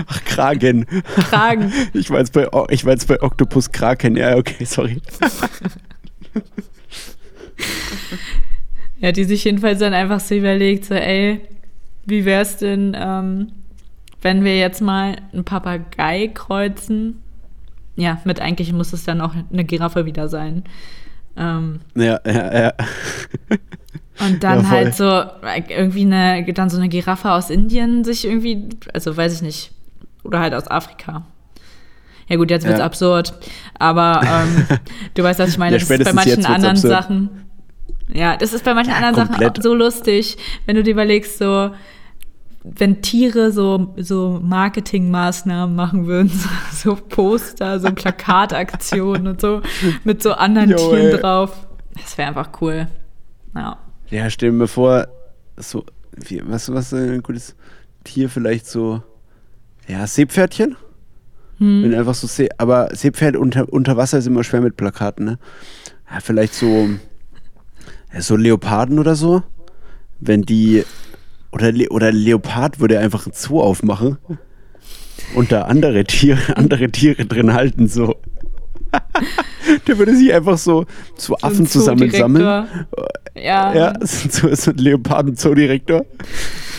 Ach, 0.08 0.24
Kragen. 0.26 0.86
Kragen. 1.16 1.72
Ich 1.94 2.10
war 2.10 2.20
jetzt 2.20 2.34
bei, 2.34 2.48
ich 2.70 2.86
war 2.86 2.92
jetzt 2.92 3.08
bei 3.08 3.22
Octopus 3.22 3.72
Kraken. 3.72 4.18
Ja, 4.18 4.36
okay, 4.36 4.66
sorry. 4.66 5.02
ja, 9.00 9.12
die 9.12 9.24
sich 9.24 9.44
jedenfalls 9.44 9.80
dann 9.80 9.94
einfach 9.94 10.20
so 10.20 10.36
überlegt, 10.36 10.86
so, 10.86 10.96
ey, 10.96 11.42
wie 12.06 12.26
wär's 12.26 12.58
denn, 12.58 12.96
ähm, 13.00 13.52
wenn 14.22 14.44
wir 14.44 14.58
jetzt 14.58 14.82
mal 14.82 15.18
einen 15.34 15.46
Papagei 15.46 16.30
kreuzen? 16.34 17.22
Ja, 17.96 18.20
mit 18.26 18.42
eigentlich 18.42 18.74
muss 18.74 18.94
es 18.94 19.04
dann 19.04 19.22
auch 19.22 19.34
eine 19.52 19.64
Giraffe 19.64 20.06
wieder 20.06 20.28
sein. 20.28 20.64
Ähm, 21.38 21.82
ja, 21.96 22.20
ja, 22.26 22.62
ja. 22.62 22.74
Und 24.20 24.44
dann 24.44 24.64
ja, 24.64 24.70
halt 24.70 24.96
so 24.96 25.24
irgendwie 25.68 26.02
eine, 26.02 26.46
dann 26.54 26.70
so 26.70 26.78
eine 26.78 26.88
Giraffe 26.88 27.32
aus 27.32 27.50
Indien 27.50 28.04
sich 28.04 28.26
irgendwie, 28.26 28.70
also 28.94 29.16
weiß 29.16 29.34
ich 29.36 29.42
nicht, 29.42 29.72
oder 30.24 30.40
halt 30.40 30.54
aus 30.54 30.70
Afrika. 30.70 31.26
Ja 32.28 32.38
gut, 32.38 32.50
jetzt 32.50 32.66
wird's 32.66 32.80
ja. 32.80 32.86
absurd, 32.86 33.34
aber 33.78 34.22
ähm, 34.24 34.66
du 35.14 35.24
weißt, 35.24 35.40
was 35.40 35.50
ich 35.50 35.58
meine. 35.58 35.78
Ja, 35.78 35.80
das 35.80 35.90
ist 35.90 36.06
bei 36.06 36.14
manchen 36.14 36.46
anderen 36.46 36.76
absurd. 36.76 36.94
Sachen. 36.94 37.30
Ja, 38.14 38.38
das 38.38 38.54
ist 38.54 38.64
bei 38.64 38.74
manchen 38.74 38.94
anderen 38.94 39.16
komplett. 39.16 39.58
Sachen 39.58 39.64
so 39.64 39.74
lustig, 39.76 40.38
wenn 40.66 40.76
du 40.76 40.84
dir 40.84 40.92
überlegst, 40.92 41.38
so 41.38 41.72
wenn 42.74 43.02
Tiere 43.02 43.52
so, 43.52 43.94
so 43.98 44.40
Marketingmaßnahmen 44.44 45.76
machen 45.76 46.08
würden, 46.08 46.30
so, 46.72 46.96
so 46.96 46.96
Poster, 46.96 47.80
so 47.80 47.92
Plakataktionen 47.94 49.28
und 49.28 49.42
so, 49.42 49.62
mit 50.04 50.24
so 50.24 50.34
anderen 50.34 50.72
Yo, 50.72 50.78
Tieren 50.78 51.08
ey. 51.08 51.18
drauf. 51.18 51.68
Das 51.94 52.18
wäre 52.18 52.30
einfach 52.30 52.50
cool. 52.62 52.88
Ja. 53.54 53.78
Ja, 54.10 54.30
stell 54.30 54.52
mir 54.52 54.68
vor, 54.68 55.08
so, 55.58 55.86
wie, 56.16 56.42
was, 56.46 56.72
was 56.72 56.94
ein 56.94 57.24
gutes 57.24 57.56
Tier 58.04 58.30
vielleicht 58.30 58.68
so, 58.68 59.02
ja, 59.88 60.06
Seepferdchen? 60.06 60.76
Hm. 61.58 61.84
Wenn 61.84 61.96
einfach 61.96 62.16
so, 62.16 62.28
See, 62.28 62.50
aber 62.58 62.94
Seepferd 62.94 63.36
unter, 63.38 63.72
unter 63.72 63.96
Wasser 63.96 64.18
ist 64.18 64.28
immer 64.28 64.44
schwer 64.44 64.62
mit 64.62 64.76
Plakaten, 64.76 65.26
ne? 65.26 65.40
Ja, 66.12 66.20
vielleicht 66.20 66.54
so, 66.54 66.90
ja, 68.14 68.22
so 68.22 68.36
Leoparden 68.36 69.00
oder 69.00 69.16
so. 69.16 69.44
Wenn 70.20 70.44
die 70.44 70.84
oder, 71.56 71.72
Le 71.72 71.90
oder 71.90 72.12
Leopard 72.12 72.80
würde 72.80 73.00
einfach 73.00 73.26
ein 73.26 73.32
Zoo 73.34 73.62
aufmachen 73.62 74.18
und 75.36 75.52
da 75.52 75.64
andere 75.64 76.04
Tiere, 76.04 76.40
andere 76.58 76.92
Tiere 76.92 77.26
drin 77.26 77.54
halten, 77.54 77.88
so. 77.88 78.16
Der 79.88 79.98
würde 79.98 80.16
sich 80.16 80.34
einfach 80.34 80.58
so, 80.58 80.86
so 81.16 81.36
Affen 81.42 81.66
zusammen 81.66 82.10
sammeln. 82.12 82.44
Ja. 83.36 83.74
Ja, 83.74 83.94
so 84.02 84.48
ist 84.48 84.70
ein 84.70 84.78
Leoparden-Zoodirektor, 84.78 86.06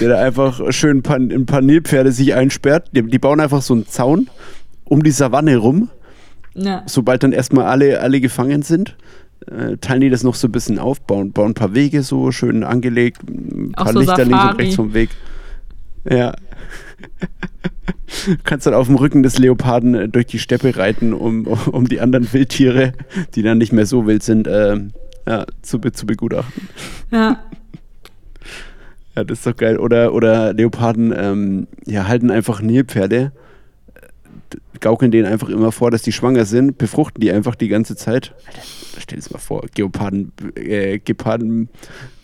der 0.01 0.09
da 0.09 0.19
einfach 0.21 0.73
schön 0.73 1.03
ein 1.07 1.47
paar 1.47 1.61
Nilpferde 1.61 2.13
sich 2.13 2.35
einsperrt. 2.35 2.89
Die, 2.93 3.03
die, 3.03 3.19
bauen 3.19 3.41
einfach 3.41 3.61
so 3.61 3.75
einen 3.75 3.87
Zaun 3.87 4.31
um 4.85 5.03
die 5.03 5.11
Savanne 5.11 5.59
rum. 5.59 5.91
Ja. 6.55 6.85
Sobald 6.87 7.23
dann 7.23 7.33
erstmal 7.33 7.67
alle, 7.67 8.01
alle 8.01 8.21
gefangen 8.21 8.63
sind 8.63 8.97
äh, 9.47 9.77
teilen 9.79 10.01
die 10.01 10.11
das 10.11 10.23
noch 10.23 10.35
so 10.35 10.49
ein 10.49 10.53
bisschen 10.53 10.79
auf, 10.79 11.01
bauen, 11.01 11.33
bauen 11.33 11.51
ein 11.51 11.55
paar 11.55 11.75
Wege 11.75 12.03
so 12.03 12.33
schön 12.33 12.65
angelegt, 12.65 13.23
ein 13.29 13.73
paar 13.73 13.93
so 13.93 14.01
Lichter 14.01 14.25
Safari. 14.25 14.29
links 14.29 14.51
und 14.51 14.59
rechts 14.59 14.77
vom 14.77 14.95
Weg. 14.95 15.11
Ja. 16.09 16.35
Kannst 18.45 18.67
dann 18.67 18.75
auf 18.75 18.87
dem 18.87 18.97
Rücken 18.97 19.23
des 19.23 19.39
Leoparden 19.39 19.95
äh, 19.95 20.09
durch 20.09 20.27
die 20.27 20.39
Steppe 20.39 20.77
reiten, 20.77 21.13
um, 21.13 21.47
um 21.47 21.89
die 21.89 22.01
anderen 22.01 22.33
Wildtiere, 22.33 22.93
die 23.35 23.43
dann 23.43 23.59
nicht 23.59 23.73
mehr 23.73 23.87
so 23.87 24.07
wild 24.07 24.23
sind, 24.23 24.47
äh, 24.47 24.79
ja, 25.27 25.47
zu, 25.63 25.79
zu 25.79 26.07
begutachten. 26.07 26.69
Ja. 27.11 27.41
Ja, 29.17 29.25
das 29.25 29.39
ist 29.39 29.47
doch 29.47 29.57
geil. 29.57 29.79
Oder, 29.79 30.13
oder 30.13 30.53
Leoparden 30.53 31.13
ähm, 31.17 31.67
ja, 31.87 32.07
halten 32.07 32.31
einfach 32.31 32.61
Nilpferde 32.61 33.33
gaukeln 34.81 35.11
denen 35.11 35.27
einfach 35.27 35.49
immer 35.49 35.73
vor, 35.73 35.91
dass 35.91 36.03
die 36.03 36.13
schwanger 36.13 36.45
sind, 36.45 36.79
befruchten 36.79 37.21
die 37.21 37.31
einfach 37.31 37.55
die 37.55 37.69
ganze 37.69 37.97
Zeit. 37.97 38.35
Alter, 38.47 38.63
stell 39.01 39.19
dir 39.19 39.27
mal 39.33 39.39
vor, 39.39 39.65
Geoparden, 39.75 40.33
äh, 40.55 40.99
Geparden 40.99 41.69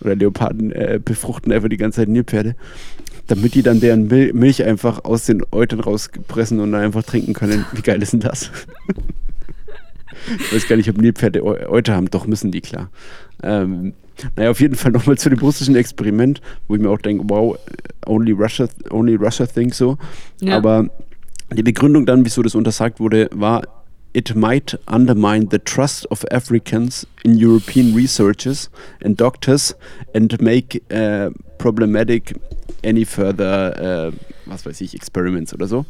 oder 0.01 0.15
Leoparden 0.15 0.71
äh, 0.71 0.99
befruchten 1.03 1.51
einfach 1.51 1.69
die 1.69 1.77
ganze 1.77 2.01
Zeit 2.01 2.09
Nilpferde, 2.09 2.55
damit 3.27 3.55
die 3.55 3.63
dann 3.63 3.79
deren 3.79 4.07
Mil 4.07 4.33
Milch 4.33 4.63
einfach 4.63 5.03
aus 5.05 5.25
den 5.25 5.43
Eutern 5.51 5.79
rauspressen 5.79 6.59
und 6.59 6.71
dann 6.71 6.81
einfach 6.81 7.03
trinken 7.03 7.33
können. 7.33 7.65
Wie 7.73 7.81
geil 7.81 8.01
ist 8.01 8.13
denn 8.13 8.19
das? 8.19 8.51
ich 10.39 10.53
weiß 10.53 10.67
gar 10.67 10.75
nicht, 10.75 10.89
ob 10.89 10.97
Nilpferde 10.97 11.43
Euter 11.43 11.95
haben, 11.95 12.09
doch 12.09 12.27
müssen 12.27 12.51
die, 12.51 12.61
klar. 12.61 12.89
Ähm, 13.41 13.93
naja, 14.35 14.51
auf 14.51 14.59
jeden 14.59 14.75
Fall 14.75 14.91
nochmal 14.91 15.17
zu 15.17 15.29
dem 15.29 15.39
russischen 15.39 15.75
Experiment, 15.75 16.41
wo 16.67 16.75
ich 16.75 16.81
mir 16.81 16.89
auch 16.89 16.99
denke, 16.99 17.23
wow, 17.27 17.57
only 18.05 18.31
Russia, 18.31 18.67
only 18.89 19.15
Russia 19.15 19.45
thinks 19.45 19.77
so. 19.77 19.97
Ja. 20.41 20.57
Aber 20.57 20.89
die 21.53 21.63
Begründung 21.63 22.05
dann, 22.05 22.25
wieso 22.25 22.41
das 22.41 22.55
untersagt 22.55 22.99
wurde, 22.99 23.29
war, 23.33 23.63
it 24.13 24.35
might 24.35 24.77
undermine 24.85 25.47
the 25.49 25.59
trust 25.59 26.09
of 26.11 26.23
Africans 26.31 27.07
in 27.23 27.35
European 27.35 27.93
researchers 27.95 28.69
and 29.03 29.19
doctors 29.19 29.75
and 30.13 30.39
make 30.41 30.81
uh, 30.91 31.31
problematic 31.57 32.35
any 32.83 33.05
further, 33.05 34.11
uh, 34.11 34.11
was 34.45 34.65
weiß 34.65 34.81
ich, 34.81 34.93
experiments 34.93 35.53
oder 35.53 35.67
so. 35.67 35.85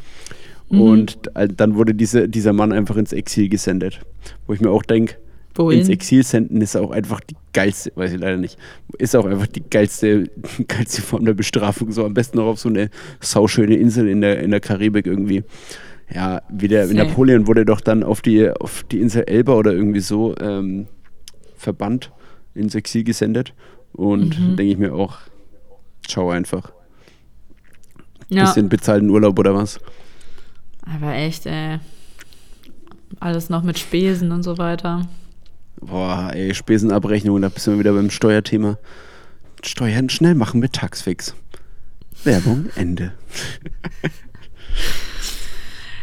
Mhm. 0.70 0.80
Und 0.80 1.30
dann 1.56 1.74
wurde 1.74 1.94
diese, 1.94 2.28
dieser 2.28 2.52
Mann 2.52 2.72
einfach 2.72 2.96
ins 2.96 3.12
Exil 3.12 3.48
gesendet. 3.48 4.00
Wo 4.46 4.54
ich 4.54 4.60
mir 4.60 4.70
auch 4.70 4.82
denke, 4.82 5.16
Wohin? 5.54 5.80
ins 5.80 5.88
Exil 5.88 6.22
senden 6.22 6.60
ist 6.60 6.76
auch 6.76 6.90
einfach 6.90 7.20
die 7.20 7.36
geilste, 7.52 7.92
weiß 7.94 8.12
ich 8.12 8.20
leider 8.20 8.36
nicht, 8.36 8.58
ist 8.98 9.14
auch 9.14 9.24
einfach 9.24 9.46
die 9.46 9.62
geilste, 9.62 10.24
geilste 10.68 11.02
Form 11.02 11.24
der 11.24 11.34
Bestrafung. 11.34 11.92
So 11.92 12.04
am 12.04 12.14
besten 12.14 12.38
noch 12.38 12.46
auf 12.46 12.58
so 12.58 12.68
eine 12.68 12.90
sauschöne 13.20 13.76
Insel 13.76 14.08
in 14.08 14.20
der, 14.20 14.40
in 14.40 14.50
der 14.50 14.60
Karibik 14.60 15.06
irgendwie. 15.06 15.44
Ja, 16.12 16.42
wie 16.50 16.68
der 16.68 16.90
wie 16.90 16.94
Napoleon 16.94 17.46
wurde 17.46 17.64
doch 17.64 17.80
dann 17.80 18.02
auf 18.02 18.20
die, 18.20 18.50
auf 18.50 18.84
die 18.84 19.00
Insel 19.00 19.24
Elba 19.26 19.54
oder 19.54 19.72
irgendwie 19.72 20.00
so 20.00 20.36
ähm, 20.38 20.86
verbannt, 21.56 22.12
ins 22.54 22.74
Exil 22.74 23.04
gesendet. 23.04 23.54
Und 23.92 24.38
mhm. 24.38 24.56
denke 24.56 24.72
ich 24.72 24.78
mir 24.78 24.92
auch, 24.92 25.18
schau 26.08 26.30
einfach. 26.30 26.72
Ja. 28.28 28.44
Bisschen 28.44 28.68
bezahlten 28.68 29.08
Urlaub 29.08 29.38
oder 29.38 29.54
was? 29.54 29.78
Aber 30.82 31.14
echt, 31.14 31.46
ey. 31.46 31.78
Alles 33.20 33.48
noch 33.48 33.62
mit 33.62 33.78
Spesen 33.78 34.32
und 34.32 34.42
so 34.42 34.58
weiter. 34.58 35.08
Boah, 35.80 36.30
ey, 36.32 36.54
Spesenabrechnung, 36.54 37.40
da 37.42 37.48
bist 37.48 37.66
du 37.66 37.78
wieder 37.78 37.92
beim 37.92 38.10
Steuerthema. 38.10 38.78
Steuern 39.62 40.08
schnell 40.08 40.34
machen 40.34 40.60
mit 40.60 40.72
Taxfix. 40.72 41.34
Werbung, 42.24 42.66
Ende. 42.76 43.12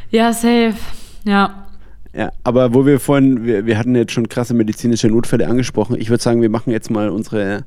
ja, 0.10 0.34
safe. 0.34 0.76
Ja. 1.24 1.68
Ja, 2.14 2.32
aber 2.44 2.74
wo 2.74 2.86
wir 2.86 3.00
vorhin, 3.00 3.46
wir, 3.46 3.66
wir 3.66 3.78
hatten 3.78 3.96
jetzt 3.96 4.12
schon 4.12 4.28
krasse 4.28 4.54
medizinische 4.54 5.08
Notfälle 5.08 5.48
angesprochen. 5.48 5.96
Ich 5.98 6.10
würde 6.10 6.22
sagen, 6.22 6.42
wir 6.42 6.50
machen 6.50 6.72
jetzt 6.72 6.90
mal 6.90 7.10
unsere, 7.10 7.66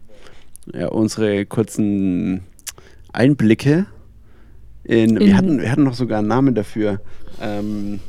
ja, 0.73 0.89
unsere 0.89 1.47
kurzen 1.47 2.43
Einblicke 3.13 3.87
in, 4.85 5.17
in 5.17 5.21
wir, 5.21 5.37
hatten, 5.37 5.61
wir 5.61 5.71
hatten 5.73 5.85
noch 5.85 5.95
sogar 5.95 6.19
einen 6.19 6.29
Namen 6.29 6.55
dafür. 6.55 7.01
Ähm, 7.41 8.01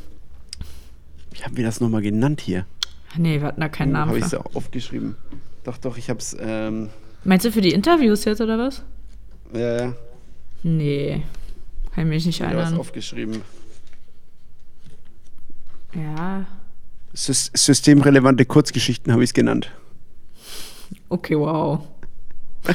wie 1.32 1.42
haben 1.42 1.56
wir 1.56 1.64
das 1.64 1.80
nochmal 1.80 2.02
genannt 2.02 2.42
hier? 2.42 2.66
Nee, 3.18 3.40
wir 3.40 3.48
hatten 3.48 3.60
da 3.60 3.68
keinen 3.68 3.92
Namen. 3.92 4.08
Habe 4.08 4.18
ich 4.18 4.24
es 4.24 4.34
auch 4.34 4.54
aufgeschrieben. 4.54 5.16
Doch, 5.64 5.78
doch, 5.78 5.96
ich 5.96 6.10
habe 6.10 6.20
es. 6.20 6.36
Ähm 6.38 6.90
Meinst 7.24 7.44
du 7.44 7.52
für 7.52 7.60
die 7.60 7.72
Interviews 7.72 8.24
jetzt 8.24 8.40
oder 8.40 8.58
was? 8.58 8.82
Ja, 9.52 9.86
ja. 9.86 9.92
Nee, 10.62 11.22
kann 11.94 12.04
ich 12.04 12.08
mich 12.08 12.26
nicht 12.26 12.40
erinnern. 12.40 12.64
Ich 12.64 12.70
habe 12.70 12.80
aufgeschrieben. 12.80 13.42
Ja. 15.94 16.46
Systemrelevante 17.14 18.44
Kurzgeschichten 18.44 19.12
habe 19.12 19.24
ich 19.24 19.30
es 19.30 19.34
genannt. 19.34 19.70
Okay, 21.08 21.38
wow. 21.38 21.82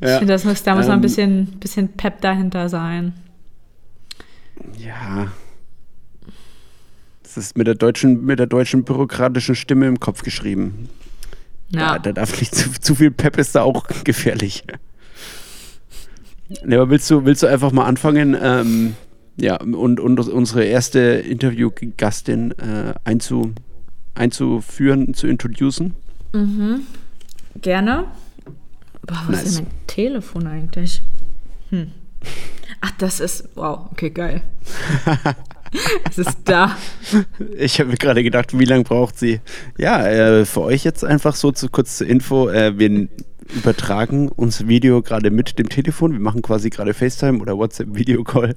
ja. 0.00 0.12
Ich 0.12 0.18
finde, 0.18 0.32
das 0.32 0.44
muss, 0.44 0.62
da 0.62 0.74
muss 0.74 0.84
ähm, 0.84 0.88
noch 0.88 0.94
ein 0.94 0.98
ähm. 0.98 1.02
bisschen, 1.02 1.46
bisschen 1.60 1.88
Pep 1.88 2.20
dahinter 2.22 2.68
sein. 2.68 3.14
Ja, 4.78 5.32
das 7.36 7.46
ist 7.46 7.58
mit 7.58 7.66
der 7.66 7.74
deutschen, 7.74 8.24
mit 8.24 8.38
der 8.38 8.46
deutschen 8.46 8.84
bürokratischen 8.84 9.54
Stimme 9.54 9.86
im 9.86 10.00
Kopf 10.00 10.22
geschrieben. 10.22 10.88
Ja. 11.70 11.94
Da, 11.94 11.98
da 11.98 12.12
darf 12.12 12.38
nicht 12.38 12.54
zu, 12.54 12.70
zu, 12.80 12.94
viel 12.94 13.10
Pep 13.10 13.38
ist 13.38 13.54
da 13.54 13.62
auch 13.62 13.86
gefährlich. 14.04 14.64
Ja, 16.48 16.78
aber 16.78 16.90
willst 16.90 17.10
du, 17.10 17.24
willst 17.24 17.42
du 17.42 17.46
einfach 17.46 17.72
mal 17.72 17.86
anfangen, 17.86 18.36
ähm, 18.40 18.94
ja, 19.36 19.56
und, 19.56 19.98
und 19.98 20.20
unsere 20.20 20.64
erste 20.64 21.00
Interviewgastin 21.00 22.52
äh, 22.52 22.94
einzu, 23.04 23.54
einzuführen, 24.14 25.14
zu 25.14 25.26
introducen? 25.26 25.94
Mhm. 26.34 26.82
Gerne. 27.60 28.04
Boah, 29.06 29.22
was 29.26 29.36
nice. 29.36 29.44
ist 29.44 29.58
denn 29.58 29.64
mein 29.64 29.86
Telefon 29.86 30.46
eigentlich? 30.46 31.02
Hm. 31.70 31.90
Ach, 32.80 32.90
das 32.98 33.20
ist. 33.20 33.48
Wow, 33.54 33.88
okay, 33.90 34.10
geil. 34.10 34.42
es 36.10 36.18
ist 36.18 36.38
da. 36.44 36.76
Ich 37.58 37.80
habe 37.80 37.90
mir 37.90 37.96
gerade 37.96 38.22
gedacht, 38.22 38.58
wie 38.58 38.64
lange 38.64 38.84
braucht 38.84 39.18
sie? 39.18 39.40
Ja, 39.76 40.06
äh, 40.06 40.44
für 40.44 40.62
euch 40.62 40.84
jetzt 40.84 41.04
einfach 41.04 41.34
so 41.34 41.52
zu, 41.52 41.68
kurz 41.68 41.98
zur 41.98 42.06
Info. 42.06 42.48
Äh, 42.48 42.78
wir 42.78 43.08
übertragen 43.54 44.28
uns 44.28 44.66
Video 44.66 45.02
gerade 45.02 45.30
mit 45.30 45.58
dem 45.58 45.68
Telefon. 45.68 46.12
Wir 46.12 46.20
machen 46.20 46.42
quasi 46.42 46.70
gerade 46.70 46.94
FaceTime 46.94 47.38
oder 47.40 47.56
WhatsApp-Videocall. 47.58 48.54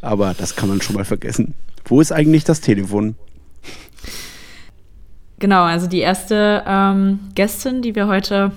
Aber 0.00 0.34
das 0.36 0.56
kann 0.56 0.68
man 0.68 0.80
schon 0.80 0.96
mal 0.96 1.04
vergessen. 1.04 1.54
Wo 1.84 2.00
ist 2.00 2.12
eigentlich 2.12 2.44
das 2.44 2.60
Telefon? 2.60 3.14
Genau, 5.38 5.62
also 5.62 5.86
die 5.86 6.00
erste 6.00 6.64
ähm, 6.66 7.20
Gästin, 7.34 7.82
die 7.82 7.94
wir 7.94 8.06
heute 8.06 8.52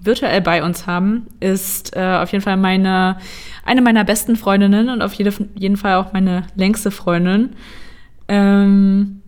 virtuell 0.00 0.40
bei 0.40 0.62
uns 0.62 0.86
haben, 0.86 1.26
ist 1.40 1.96
äh, 1.96 2.18
auf 2.22 2.32
jeden 2.32 2.42
Fall 2.42 2.56
meine, 2.56 3.18
eine 3.64 3.82
meiner 3.82 4.04
besten 4.04 4.36
Freundinnen 4.36 4.88
und 4.88 5.02
auf 5.02 5.12
jede, 5.14 5.32
jeden 5.54 5.76
Fall 5.76 5.94
auch 5.96 6.12
meine 6.12 6.44
längste 6.54 6.90
Freundin. 6.90 7.50
Ähm, 8.28 9.22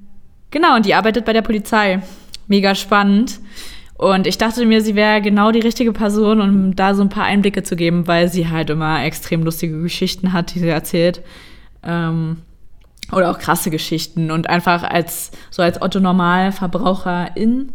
genau, 0.51 0.77
und 0.77 0.87
die 0.87 0.95
arbeitet 0.95 1.25
bei 1.25 1.33
der 1.33 1.43
Polizei. 1.43 2.01
Mega 2.47 2.75
spannend. 2.75 3.41
Und 3.97 4.27
ich 4.27 4.39
dachte 4.39 4.65
mir, 4.65 4.81
sie 4.81 4.95
wäre 4.95 5.21
genau 5.21 5.53
die 5.53 5.61
richtige 5.61 5.93
Person, 5.93 6.41
um 6.41 6.75
da 6.75 6.95
so 6.95 7.03
ein 7.03 7.11
paar 7.11 7.25
Einblicke 7.25 7.63
zu 7.63 7.77
geben, 7.77 8.07
weil 8.07 8.29
sie 8.29 8.49
halt 8.49 8.71
immer 8.71 9.05
extrem 9.05 9.43
lustige 9.43 9.83
Geschichten 9.83 10.33
hat, 10.33 10.55
die 10.55 10.61
sie 10.61 10.69
erzählt. 10.69 11.21
Ähm, 11.83 12.39
oder 13.13 13.31
auch 13.31 13.39
krasse 13.39 13.71
Geschichten. 13.71 14.31
Und 14.31 14.49
einfach 14.49 14.85
als 14.85 15.33
so 15.51 15.63
als 15.63 15.83
Otto 15.83 16.01
Normalverbraucherin 16.01 17.73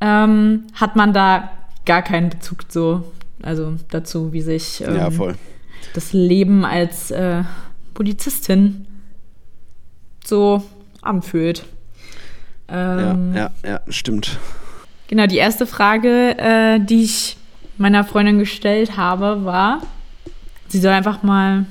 ähm, 0.00 0.64
hat 0.74 0.96
man 0.96 1.12
da 1.12 1.50
gar 1.86 2.02
keinen 2.02 2.30
Bezug 2.30 2.64
so, 2.68 3.04
also 3.42 3.76
dazu, 3.90 4.32
wie 4.32 4.42
sich 4.42 4.82
ähm, 4.86 4.96
ja, 4.96 5.10
das 5.94 6.12
Leben 6.12 6.64
als 6.64 7.10
äh, 7.10 7.42
Polizistin 7.94 8.86
so 10.24 10.62
anfühlt. 11.02 11.64
Ähm, 12.68 13.34
ja, 13.34 13.50
ja, 13.62 13.70
ja, 13.70 13.80
stimmt. 13.88 14.38
Genau, 15.08 15.26
die 15.26 15.36
erste 15.36 15.66
Frage, 15.66 16.36
äh, 16.38 16.80
die 16.80 17.04
ich 17.04 17.36
meiner 17.78 18.04
Freundin 18.04 18.38
gestellt 18.38 18.96
habe, 18.96 19.44
war, 19.44 19.82
sie 20.68 20.80
soll 20.80 20.92
einfach 20.92 21.22
mal 21.22 21.66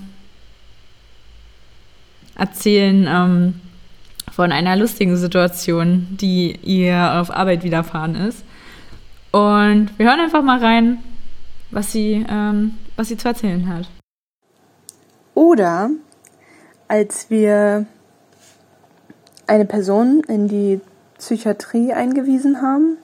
erzählen 2.35 3.07
ähm, 3.09 3.61
von 4.31 4.51
einer 4.51 4.75
lustigen 4.75 5.15
Situation, 5.17 6.07
die 6.11 6.57
ihr 6.63 7.13
auf 7.19 7.31
Arbeit 7.31 7.63
widerfahren 7.63 8.15
ist. 8.15 8.43
Und 9.35 9.99
wir 9.99 10.05
hören 10.07 10.21
einfach 10.21 10.41
mal 10.41 10.59
rein, 10.59 11.03
was 11.69 11.91
sie, 11.91 12.25
ähm, 12.29 12.77
was 12.95 13.09
sie 13.09 13.17
zu 13.17 13.27
erzählen 13.27 13.67
hat. 13.67 13.85
Oder 15.33 15.89
als 16.87 17.29
wir 17.29 17.85
eine 19.45 19.65
Person 19.65 20.21
in 20.29 20.47
die 20.47 20.79
Psychiatrie 21.17 21.91
eingewiesen 21.91 22.61
haben 22.61 22.95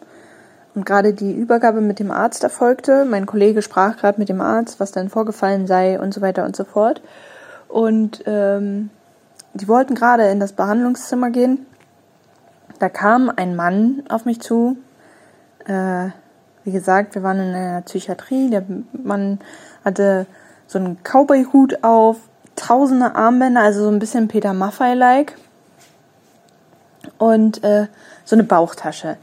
und 0.74 0.86
gerade 0.86 1.14
die 1.14 1.34
Übergabe 1.34 1.82
mit 1.82 2.00
dem 2.00 2.12
Arzt 2.12 2.46
erfolgte. 2.46 3.04
Mein 3.04 3.26
Kollege 3.26 3.62
sprach 3.62 3.98
gerade 3.98 4.18
mit 4.18 4.30
dem 4.30 4.40
Arzt, 4.40 4.80
was 4.80 4.94
dann 4.94 5.10
vorgefallen 5.10 5.68
sei 5.68 6.00
und 6.00 6.14
so 6.14 6.22
weiter 6.22 6.46
und 6.46 6.56
so 6.56 6.64
fort. 6.64 7.02
Und 7.68 8.24
ähm, 8.26 8.90
die 9.54 9.68
wollten 9.68 9.96
gerade 9.96 10.30
in 10.30 10.40
das 10.40 10.54
Behandlungszimmer 10.54 11.30
gehen. 11.30 11.66
Da 12.80 12.88
kam 12.88 13.30
ein 13.36 13.58
Mann 13.58 14.04
auf 14.08 14.24
mich 14.24 14.40
zu, 14.40 14.78
äh, 15.66 16.12
wie 16.64 16.72
gesagt, 16.72 17.16
wir 17.16 17.24
waren 17.24 17.40
in 17.40 17.56
einer 17.56 17.82
Psychiatrie. 17.82 18.50
Der 18.50 18.64
Mann 18.92 19.40
hatte 19.84 20.26
so 20.68 20.80
einen 20.80 20.98
Cowboy-Hut 21.04 21.84
auf, 21.84 22.18
tausende 22.56 23.16
Armbänder, 23.16 23.62
also 23.62 23.84
so 23.84 23.90
ein 23.90 24.00
bisschen 24.00 24.28
Peter 24.28 24.54
Maffei-like. 24.54 25.36
Und 27.18 27.64
äh, 27.64 27.88
so 28.26 28.36
eine 28.36 28.44
Bauchtasche. 28.44 29.18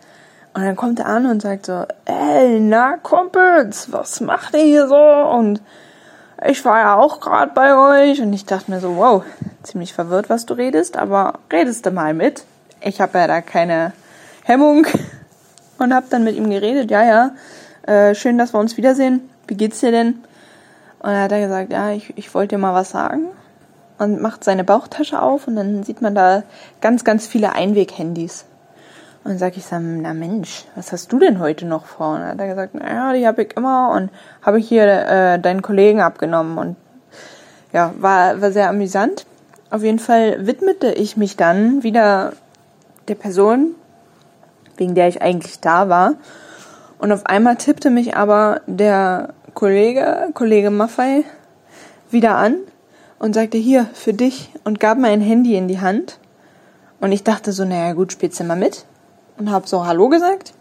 Und 0.55 0.65
dann 0.65 0.77
kommt 0.77 0.99
er 0.99 1.07
an 1.07 1.27
und 1.27 1.43
sagt 1.43 1.67
so, 1.67 1.85
ey, 2.05 2.59
na 2.61 2.97
Kumpels, 2.97 3.93
was 3.93 4.21
macht 4.21 4.55
ihr 4.55 4.65
hier 4.65 4.89
so? 4.89 4.97
Und 4.97 5.63
ich 6.45 6.65
war 6.65 6.79
ja 6.79 6.97
auch 6.97 7.21
gerade 7.21 7.53
bei 7.55 7.77
euch 7.77 8.21
und 8.21 8.33
ich 8.33 8.45
dachte 8.45 8.71
mir 8.71 8.81
so, 8.81 8.97
wow, 8.97 9.25
ziemlich 9.63 9.93
verwirrt, 9.93 10.31
was 10.31 10.47
du 10.47 10.55
redest, 10.55 10.97
aber 10.97 11.35
redest 11.53 11.87
du 11.87 11.91
mal 11.91 12.15
mit. 12.15 12.45
Ich 12.81 13.01
habe 13.01 13.19
ja 13.19 13.27
da 13.27 13.41
keine 13.41 13.93
Hemmung 14.45 14.87
und 15.79 15.95
habe 15.95 16.07
dann 16.11 16.25
mit 16.25 16.37
ihm 16.37 16.51
geredet. 16.51 16.91
Ja, 16.91 17.05
ja, 17.05 17.31
äh, 17.87 18.15
schön, 18.15 18.39
dass 18.39 18.53
wir 18.53 18.61
uns 18.61 18.77
wiedersehen. 18.77 19.29
Wie 19.47 19.55
geht's 19.55 19.81
dir 19.81 19.91
denn? 19.91 20.15
Und 21.01 21.11
dann 21.11 21.23
hat 21.23 21.33
er 21.33 21.41
gesagt, 21.41 21.73
ja, 21.73 21.93
ich, 21.93 22.13
ich 22.17 22.35
wollte 22.35 22.57
dir 22.57 22.61
mal 22.61 22.75
was 22.75 22.91
sagen. 22.91 23.29
Und 23.99 24.21
macht 24.21 24.45
seine 24.45 24.63
Bauchtasche 24.63 25.21
auf 25.21 25.49
und 25.49 25.57
dann 25.57 25.83
sieht 25.83 26.03
man 26.03 26.15
da 26.15 26.45
ganz, 26.81 27.03
ganz 27.03 27.27
viele 27.27 27.53
Einweg-Handys. 27.53 28.45
Und 29.25 29.33
dann 29.33 29.39
sage 29.39 29.57
ich 29.57 29.67
so, 29.67 29.77
na 29.79 30.15
Mensch, 30.15 30.65
was 30.77 30.93
hast 30.93 31.13
du 31.13 31.19
denn 31.19 31.41
heute 31.41 31.67
noch 31.67 31.87
vor? 31.87 32.15
Und 32.15 32.21
dann 32.21 32.29
hat 32.31 32.41
er 32.41 32.49
gesagt, 32.49 32.75
naja, 32.75 33.13
die 33.13 33.27
habe 33.27 33.43
ich 33.43 33.57
immer 33.57 33.91
und 33.91 34.11
habe 34.43 34.61
ich 34.61 34.69
hier 34.69 34.85
äh, 34.87 35.39
deinen 35.41 35.63
Kollegen 35.63 36.01
abgenommen. 36.01 36.59
Und 36.59 36.77
ja, 37.73 37.93
war, 37.99 38.41
war 38.41 38.53
sehr 38.53 38.69
amüsant. 38.69 39.27
Auf 39.71 39.83
jeden 39.83 39.99
Fall 39.99 40.47
widmete 40.47 40.93
ich 40.93 41.17
mich 41.17 41.37
dann 41.37 41.83
wieder 41.83 42.33
der 43.09 43.17
Person, 43.17 43.75
wegen 44.79 44.95
der 44.95 45.09
ich 45.09 45.23
eigentlich 45.23 45.61
da 45.61 45.89
war. 45.89 46.15
Und 46.99 47.13
auf 47.13 47.27
einmal 47.27 47.57
tippte 47.57 47.91
mich 47.91 48.17
aber 48.17 48.63
der 48.67 49.35
Kollege, 49.55 50.31
Kollege 50.35 50.71
Maffei, 50.71 51.25
wieder 52.11 52.37
an 52.37 52.57
und 53.19 53.35
sagte, 53.35 53.59
hier, 53.59 53.87
für 53.93 54.13
dich, 54.13 54.51
und 54.65 54.81
gab 54.81 54.99
mir 54.99 55.09
ein 55.09 55.21
Handy 55.21 55.57
in 55.57 55.69
die 55.69 55.81
Hand. 55.81 56.19
Und 57.01 57.13
ich 57.13 57.25
dachte 57.25 57.53
so, 57.53 57.65
naja 57.65 57.93
gut, 57.93 58.13
spielst 58.13 58.41
du 58.41 58.45
mal 58.45 58.57
mit? 58.57 58.85
Und 59.37 59.51
hab 59.51 59.69
so 59.69 59.87
Hallo 59.87 60.09
gesagt. 60.09 60.55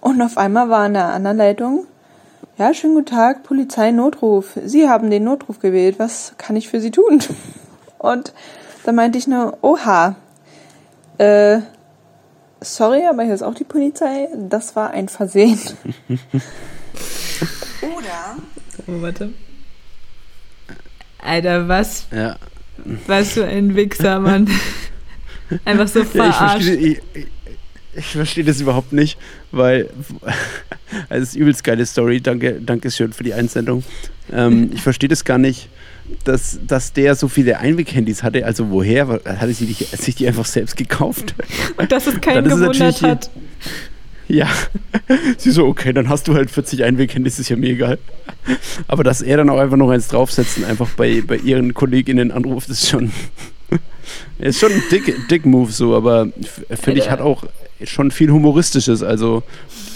Und 0.00 0.22
auf 0.22 0.38
einmal 0.38 0.68
war 0.70 0.86
in 0.86 0.94
der 0.94 1.06
anderen 1.06 1.36
Leitung, 1.36 1.86
ja, 2.56 2.74
schönen 2.74 2.94
guten 2.94 3.06
Tag, 3.06 3.42
Polizei, 3.42 3.90
Notruf. 3.90 4.58
Sie 4.64 4.88
haben 4.88 5.10
den 5.10 5.24
Notruf 5.24 5.60
gewählt, 5.60 5.98
was 5.98 6.34
kann 6.38 6.56
ich 6.56 6.68
für 6.68 6.80
Sie 6.80 6.90
tun? 6.90 7.22
Und 7.98 8.32
da 8.84 8.92
meinte 8.92 9.18
ich 9.18 9.26
nur, 9.26 9.58
oha, 9.62 10.16
äh, 11.18 11.60
sorry, 12.60 13.02
aber 13.08 13.24
hier 13.24 13.34
ist 13.34 13.42
auch 13.42 13.54
die 13.54 13.64
Polizei. 13.64 14.28
Das 14.48 14.76
war 14.76 14.90
ein 14.90 15.08
Versehen. 15.08 15.58
Oder. 17.82 18.36
Oh, 18.86 19.02
warte. 19.02 19.32
Alter, 21.18 21.68
was? 21.68 22.06
Ja. 22.12 22.36
Was 23.06 23.32
für 23.32 23.44
ein 23.44 23.74
Wichser, 23.74 24.20
Mann. 24.20 24.48
Einfach 25.64 25.88
so 25.88 26.04
verarscht. 26.04 26.40
Ja, 26.40 26.56
ich, 26.56 26.64
verstehe, 26.64 27.02
ich, 27.14 27.26
ich 27.94 28.06
verstehe 28.06 28.44
das 28.44 28.60
überhaupt 28.60 28.92
nicht, 28.92 29.18
weil 29.50 29.90
also 31.08 31.22
es 31.22 31.28
ist 31.30 31.36
übelst 31.36 31.64
geile 31.64 31.84
Story. 31.86 32.20
Danke, 32.20 32.60
danke 32.60 32.90
schön 32.90 33.12
für 33.12 33.24
die 33.24 33.34
Einsendung. 33.34 33.84
Ähm, 34.32 34.70
ich 34.72 34.82
verstehe 34.82 35.08
das 35.08 35.24
gar 35.24 35.38
nicht, 35.38 35.68
dass, 36.24 36.60
dass 36.66 36.92
der 36.92 37.14
so 37.14 37.28
viele 37.28 37.58
Einweg-Handys 37.58 38.22
hatte. 38.22 38.44
Also 38.44 38.70
woher? 38.70 39.20
Hatte 39.24 39.52
sie 39.52 39.66
die, 39.66 39.84
sich 39.84 40.14
die 40.14 40.26
einfach 40.26 40.44
selbst 40.44 40.76
gekauft? 40.76 41.34
Und 41.76 41.90
dass 41.90 42.06
es 42.06 42.20
keinen 42.20 42.48
gewundert 42.48 43.02
hat. 43.02 43.30
Ja, 44.28 44.48
sie 45.38 45.50
so, 45.50 45.66
okay, 45.66 45.92
dann 45.92 46.08
hast 46.08 46.28
du 46.28 46.34
halt 46.34 46.50
40 46.50 46.84
Einweg-Handys, 46.84 47.40
ist 47.40 47.48
ja 47.48 47.56
mir 47.56 47.70
egal. 47.70 47.98
Aber 48.86 49.02
dass 49.02 49.22
er 49.22 49.38
dann 49.38 49.50
auch 49.50 49.58
einfach 49.58 49.76
noch 49.76 49.90
eins 49.90 50.06
draufsetzt 50.06 50.58
und 50.58 50.64
einfach 50.64 50.88
bei, 50.90 51.20
bei 51.26 51.36
ihren 51.36 51.74
KollegInnen 51.74 52.30
anruft, 52.30 52.68
ist 52.68 52.88
schon, 52.88 53.10
ist 54.38 54.60
schon 54.60 54.72
ein 54.72 54.82
dick, 54.92 55.28
dick 55.28 55.46
Move 55.46 55.72
so, 55.72 55.96
aber 55.96 56.28
finde 56.70 57.00
ich, 57.00 57.10
hat 57.10 57.20
auch 57.20 57.44
schon 57.82 58.12
viel 58.12 58.30
Humoristisches. 58.30 59.02
Also 59.02 59.42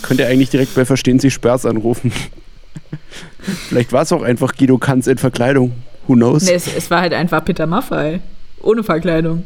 könnt 0.03 0.19
ihr 0.19 0.27
eigentlich 0.27 0.51
direkt 0.51 0.75
bei 0.75 0.85
Verstehen 0.85 1.21
Sie 1.21 1.31
Sperrs 1.31 1.65
anrufen. 1.65 2.13
Vielleicht 3.69 3.93
war 3.93 4.03
es 4.03 4.13
auch 4.13 4.23
einfach 4.23 4.57
Guido 4.57 4.79
Kanz 4.79 5.07
in 5.07 5.19
Verkleidung. 5.19 5.73
Who 6.07 6.15
knows? 6.15 6.45
Nee, 6.45 6.53
es, 6.53 6.67
es 6.75 6.91
war 6.91 7.01
halt 7.01 7.13
einfach 7.13 7.45
Peter 7.45 7.67
Maffei. 7.67 8.21
Ohne 8.61 8.83
Verkleidung. 8.83 9.45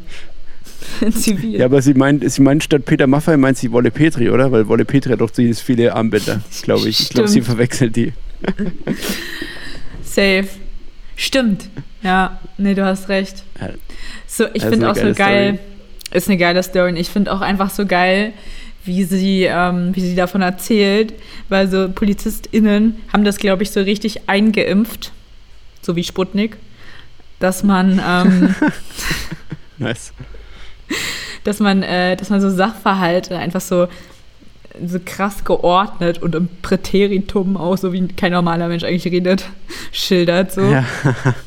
Zivil. 1.11 1.59
Ja, 1.59 1.65
aber 1.65 1.81
sie 1.81 1.93
meint, 1.93 2.29
sie 2.29 2.41
meint 2.41 2.63
statt 2.63 2.85
Peter 2.85 3.07
Maffei 3.07 3.37
meint 3.37 3.57
sie 3.57 3.71
Wolle 3.71 3.91
Petri, 3.91 4.29
oder? 4.29 4.51
Weil 4.51 4.67
Wolle 4.67 4.85
Petri 4.85 5.11
hat 5.11 5.21
doch 5.21 5.31
ziemlich 5.31 5.59
viele 5.59 5.93
Armbänder, 5.93 6.41
glaube 6.61 6.87
ich. 6.87 6.99
Ich 7.01 7.09
glaube, 7.09 7.27
sie 7.27 7.41
verwechselt 7.41 7.95
die. 7.95 8.13
Safe. 10.03 10.47
Stimmt. 11.15 11.69
Ja, 12.01 12.39
nee, 12.57 12.73
du 12.73 12.85
hast 12.85 13.09
recht. 13.09 13.43
So, 14.25 14.45
ich 14.53 14.63
finde 14.63 14.89
auch 14.89 14.95
so 14.95 15.13
geil. 15.13 15.55
Story. 15.55 16.17
Ist 16.17 16.29
eine 16.29 16.37
geile 16.37 16.63
Story. 16.63 16.91
Und 16.91 16.97
ich 16.97 17.09
finde 17.09 17.33
auch 17.33 17.41
einfach 17.41 17.69
so 17.69 17.85
geil, 17.85 18.33
wie 18.85 19.03
sie, 19.03 19.43
ähm, 19.43 19.95
wie 19.95 20.01
sie 20.01 20.15
davon 20.15 20.41
erzählt, 20.41 21.13
weil 21.49 21.67
so 21.67 21.89
PolizistInnen 21.89 22.95
haben 23.11 23.23
das, 23.23 23.37
glaube 23.37 23.63
ich, 23.63 23.71
so 23.71 23.81
richtig 23.81 24.29
eingeimpft, 24.29 25.11
so 25.81 25.95
wie 25.95 26.03
Sputnik, 26.03 26.57
dass 27.39 27.63
man 27.63 28.01
ähm, 28.05 28.55
nice. 29.77 30.13
dass 31.43 31.59
man, 31.59 31.83
äh, 31.83 32.15
dass 32.15 32.29
man 32.29 32.41
so 32.41 32.49
Sachverhalte 32.49 33.37
einfach 33.37 33.61
so 33.61 33.87
so 34.85 34.99
krass 35.03 35.43
geordnet 35.43 36.19
und 36.21 36.35
im 36.35 36.47
Präteritum 36.61 37.57
auch, 37.57 37.77
so 37.77 37.93
wie 37.93 38.07
kein 38.07 38.31
normaler 38.31 38.67
Mensch 38.67 38.83
eigentlich 38.83 39.11
redet, 39.11 39.45
schildert. 39.91 40.51
So. 40.51 40.61
Ja. 40.61 40.85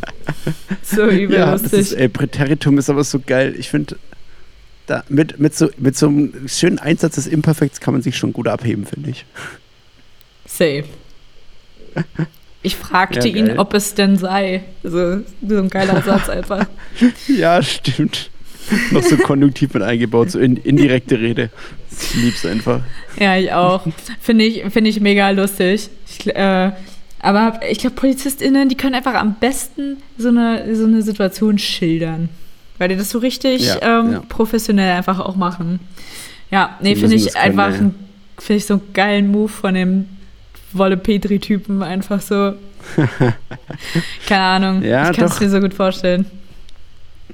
so 0.82 1.06
übel 1.06 1.38
ja, 1.38 1.52
lustig. 1.52 1.70
das 1.70 1.80
ist, 1.80 1.92
ey, 1.92 2.08
Präteritum 2.08 2.78
ist 2.78 2.90
aber 2.90 3.04
so 3.04 3.20
geil. 3.20 3.54
Ich 3.58 3.68
finde, 3.68 3.96
da, 4.86 5.04
mit, 5.08 5.38
mit, 5.38 5.54
so, 5.54 5.70
mit 5.78 5.96
so 5.96 6.08
einem 6.08 6.48
schönen 6.48 6.78
Einsatz 6.78 7.14
des 7.14 7.26
Imperfekts 7.26 7.80
kann 7.80 7.94
man 7.94 8.02
sich 8.02 8.16
schon 8.16 8.32
gut 8.32 8.48
abheben, 8.48 8.86
finde 8.86 9.10
ich. 9.10 9.24
Safe. 10.46 10.84
Ich 12.62 12.76
fragte 12.76 13.28
Ja, 13.28 13.34
ihn, 13.34 13.58
ob 13.58 13.74
es 13.74 13.94
denn 13.94 14.16
sei. 14.16 14.62
Also, 14.84 15.20
so 15.46 15.58
ein 15.58 15.68
geiler 15.68 16.02
Satz 16.06 16.28
einfach. 16.28 16.66
Ja, 17.28 17.62
stimmt. 17.62 18.30
Noch 18.92 19.02
so 19.02 19.16
konjunktiv 19.16 19.74
mit 19.74 19.82
eingebaut, 19.82 20.30
so 20.30 20.38
in, 20.38 20.56
indirekte 20.56 21.18
Rede. 21.18 21.50
Ich 21.90 22.14
lieb's 22.14 22.46
einfach. 22.46 22.80
Ja, 23.18 23.36
ich 23.36 23.52
auch. 23.52 23.84
Finde 24.20 24.44
ich, 24.44 24.62
find 24.72 24.86
ich 24.86 25.00
mega 25.00 25.30
lustig. 25.30 25.90
Ich, 26.08 26.34
äh, 26.34 26.70
aber 27.18 27.60
ich 27.68 27.78
glaube, 27.78 27.96
PolizistInnen, 27.96 28.68
die 28.68 28.76
können 28.76 28.94
einfach 28.94 29.14
am 29.14 29.34
besten 29.34 29.98
so 30.16 30.28
eine, 30.28 30.74
so 30.74 30.84
eine 30.84 31.02
Situation 31.02 31.58
schildern. 31.58 32.28
Weil 32.78 32.88
die 32.88 32.96
das 32.96 33.10
so 33.10 33.18
richtig 33.18 33.66
Ja, 33.66 34.00
ähm, 34.00 34.12
ja. 34.12 34.22
professionell 34.28 34.96
einfach 34.96 35.20
auch 35.20 35.36
machen. 35.36 35.80
Ja, 36.50 36.76
nee, 36.80 36.96
finde 36.96 37.16
ich 37.16 37.36
einfach 37.36 37.70
ja. 37.70 37.90
finde 38.38 38.58
ich 38.58 38.66
so 38.66 38.74
einen 38.74 38.92
geilen 38.92 39.30
Move 39.30 39.48
von 39.48 39.74
dem 39.74 40.06
Wolle 40.76 40.96
Petri-Typen. 40.96 41.82
Einfach 41.82 42.20
so. 42.20 42.54
Keine 44.26 44.42
Ahnung. 44.42 44.82
Ja, 44.82 45.10
ich 45.10 45.16
kann 45.16 45.26
es 45.26 45.40
mir 45.40 45.48
so 45.50 45.60
gut 45.60 45.74
vorstellen. 45.74 46.26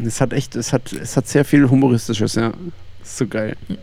Es 0.04 0.20
hat 0.20 0.32
echt, 0.32 0.54
es 0.56 0.72
hat, 0.72 0.92
es 0.92 1.16
hat 1.16 1.26
sehr 1.26 1.44
viel 1.44 1.68
Humoristisches, 1.68 2.34
ja. 2.36 2.52
Ist 3.02 3.16
so 3.16 3.26
geil. 3.26 3.56
Ja. 3.68 3.76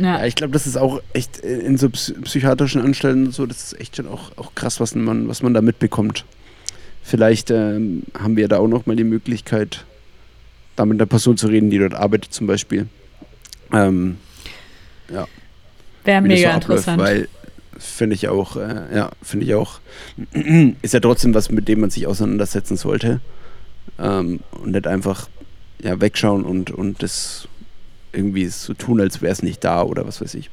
Ja, 0.00 0.24
ich 0.26 0.34
glaube, 0.34 0.52
das 0.52 0.66
ist 0.66 0.76
auch 0.76 1.00
echt 1.12 1.42
äh, 1.44 1.58
in 1.60 1.78
so 1.78 1.86
psy- 1.88 2.20
psychiatrischen 2.22 2.82
Anstalten 2.82 3.26
und 3.26 3.32
so, 3.34 3.46
das 3.46 3.72
ist 3.72 3.80
echt 3.80 3.96
schon 3.96 4.08
auch, 4.08 4.36
auch 4.36 4.54
krass, 4.54 4.80
was 4.80 4.94
man, 4.94 5.28
was 5.28 5.42
man 5.42 5.54
da 5.54 5.62
mitbekommt. 5.62 6.24
Vielleicht 7.02 7.50
ähm, 7.50 8.02
haben 8.18 8.36
wir 8.36 8.48
da 8.48 8.58
auch 8.58 8.68
noch 8.68 8.86
mal 8.86 8.96
die 8.96 9.04
Möglichkeit, 9.04 9.84
da 10.76 10.84
mit 10.84 10.98
einer 10.98 11.06
Person 11.06 11.36
zu 11.36 11.46
reden, 11.46 11.70
die 11.70 11.78
dort 11.78 11.94
arbeitet 11.94 12.32
zum 12.34 12.46
Beispiel. 12.46 12.88
Ähm, 13.72 14.16
Wäre 15.08 16.24
wie 16.24 16.28
das 16.28 16.38
mega 16.38 16.50
so 16.50 16.56
abläuft, 16.56 16.88
interessant. 16.88 17.02
weil 17.02 17.28
finde 17.78 18.14
ich 18.14 18.28
auch, 18.28 18.56
äh, 18.56 18.94
ja, 18.94 19.10
finde 19.22 19.46
ich 19.46 19.54
auch, 19.54 19.80
ist 20.82 20.94
ja 20.94 21.00
trotzdem 21.00 21.34
was, 21.34 21.50
mit 21.50 21.68
dem 21.68 21.80
man 21.80 21.90
sich 21.90 22.06
auseinandersetzen 22.06 22.76
sollte 22.76 23.20
ähm, 23.98 24.40
und 24.62 24.72
nicht 24.72 24.86
einfach 24.86 25.28
ja, 25.82 26.00
wegschauen 26.00 26.44
und, 26.44 26.70
und 26.70 27.02
das 27.02 27.48
irgendwie 28.12 28.46
so 28.46 28.74
tun, 28.74 29.00
als 29.00 29.20
wäre 29.20 29.32
es 29.32 29.42
nicht 29.42 29.62
da 29.64 29.82
oder 29.82 30.06
was 30.06 30.20
weiß 30.20 30.34
ich. 30.34 30.50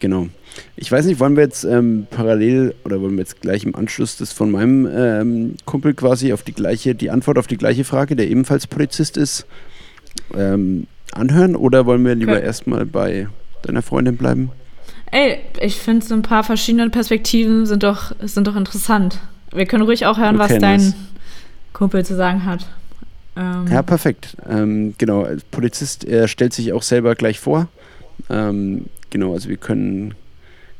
Genau. 0.00 0.28
Ich 0.76 0.90
weiß 0.90 1.04
nicht, 1.04 1.20
wollen 1.20 1.36
wir 1.36 1.44
jetzt 1.44 1.64
ähm, 1.64 2.06
parallel 2.10 2.74
oder 2.84 3.00
wollen 3.00 3.12
wir 3.12 3.20
jetzt 3.20 3.40
gleich 3.40 3.64
im 3.64 3.76
Anschluss 3.76 4.16
das 4.16 4.32
von 4.32 4.50
meinem 4.50 4.88
ähm, 4.90 5.54
Kumpel 5.66 5.94
quasi 5.94 6.32
auf 6.32 6.42
die 6.42 6.54
gleiche, 6.54 6.94
die 6.94 7.10
Antwort 7.10 7.38
auf 7.38 7.46
die 7.46 7.58
gleiche 7.58 7.84
Frage, 7.84 8.16
der 8.16 8.28
ebenfalls 8.28 8.66
Polizist 8.66 9.16
ist, 9.16 9.46
ähm, 10.34 10.86
anhören 11.12 11.54
oder 11.54 11.86
wollen 11.86 12.04
wir 12.04 12.14
lieber 12.14 12.32
Okay. 12.32 12.44
erstmal 12.44 12.86
bei 12.86 13.28
deiner 13.62 13.82
Freundin 13.82 14.16
bleiben? 14.16 14.50
Ey, 15.10 15.38
ich 15.60 15.76
finde 15.76 16.06
so 16.06 16.14
ein 16.14 16.22
paar 16.22 16.44
verschiedene 16.44 16.88
Perspektiven 16.90 17.66
sind 17.66 17.82
doch, 17.82 18.12
sind 18.20 18.46
doch 18.46 18.56
interessant. 18.56 19.18
Wir 19.52 19.66
können 19.66 19.82
ruhig 19.82 20.06
auch 20.06 20.18
hören, 20.18 20.38
was 20.38 20.56
dein 20.58 20.80
nice. 20.80 20.94
Kumpel 21.72 22.04
zu 22.04 22.14
sagen 22.14 22.44
hat. 22.44 22.66
Ähm, 23.36 23.66
Ja, 23.68 23.82
perfekt. 23.82 24.36
Ähm, 24.48 24.94
genau, 24.98 25.24
als 25.24 25.42
Polizist, 25.44 26.04
er 26.04 26.28
stellt 26.28 26.52
sich 26.52 26.72
auch 26.72 26.82
selber 26.82 27.14
gleich 27.16 27.40
vor. 27.40 27.68
Ähm, 28.28 28.86
genau, 29.10 29.32
also 29.32 29.48
wir 29.48 29.56
können, 29.56 30.14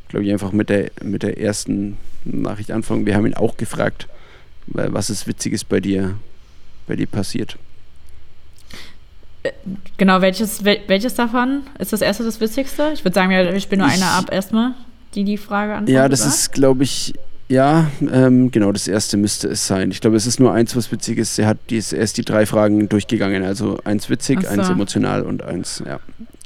glaube 0.09 0.25
ich, 0.25 0.33
einfach 0.33 0.53
mit 0.53 0.69
der, 0.69 0.91
mit 1.03 1.23
der 1.25 1.41
ersten 1.41 1.97
Nachricht 2.25 2.71
anfangen. 2.71 3.07
Wir 3.07 3.17
haben 3.17 3.27
ihn 3.27 3.35
auch 3.35 3.57
gefragt, 3.57 4.07
was 4.67 5.11
ist 5.11 5.27
Witziges 5.27 5.65
bei 5.65 5.81
dir, 5.81 6.15
bei 6.87 6.95
dir 6.95 7.07
passiert. 7.07 7.57
Genau, 9.97 10.21
welches, 10.21 10.65
wel, 10.65 10.81
welches 10.87 11.15
davon 11.15 11.63
ist 11.79 11.93
das 11.93 12.01
erste 12.03 12.25
das 12.25 12.41
Witzigste? 12.41 12.91
Ich 12.95 13.05
würde 13.05 13.15
sagen, 13.15 13.31
wir 13.31 13.59
spielen 13.61 13.81
nur 13.81 13.89
Ich- 13.89 13.95
eine 13.95 14.07
ab 14.07 14.33
erstmal, 14.33 14.73
die 15.15 15.25
die 15.25 15.37
Frage 15.39 15.73
antwortet. 15.73 15.95
Ja, 15.95 16.09
das 16.09 16.21
oder? 16.23 16.29
ist, 16.31 16.53
glaube 16.53 16.85
ich, 16.85 17.15
ja, 17.49 17.91
ähm, 18.13 18.51
genau, 18.53 18.71
das 18.71 18.87
erste 18.87 19.17
müsste 19.17 19.49
es 19.49 19.67
sein. 19.67 19.91
Ich 19.91 20.01
glaube, 20.01 20.17
es 20.17 20.27
ist 20.27 20.39
nur 20.39 20.53
eins, 20.53 20.77
was 20.77 20.93
witzig 20.93 21.19
ist. 21.19 21.37
Er 21.39 21.49
hat 21.49 21.59
dies, 21.69 21.93
erst 21.93 22.17
die 22.17 22.25
drei 22.25 22.47
Fragen 22.47 22.89
durchgegangen. 22.89 23.43
Also 23.43 23.79
eins 23.85 24.09
witzig, 24.09 24.43
so. 24.43 24.49
eins 24.49 24.69
emotional 24.69 25.23
und 25.23 25.43
eins, 25.43 25.83
ja. 25.85 25.99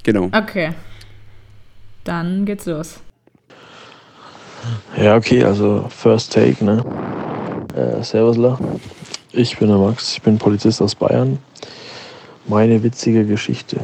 Genau. 0.02 0.30
Okay. 0.32 0.70
Dann 2.04 2.44
geht's 2.46 2.64
los. 2.66 3.00
Ja, 4.96 5.16
okay, 5.16 5.44
also 5.44 5.86
First 5.90 6.32
Take, 6.32 6.64
ne? 6.64 6.82
Äh, 7.74 8.02
Servusler. 8.02 8.58
Ich 9.32 9.58
bin 9.58 9.68
der 9.68 9.76
Max, 9.78 10.12
ich 10.12 10.22
bin 10.22 10.38
Polizist 10.38 10.80
aus 10.80 10.94
Bayern. 10.94 11.38
Meine 12.46 12.82
witzige 12.82 13.24
Geschichte. 13.24 13.78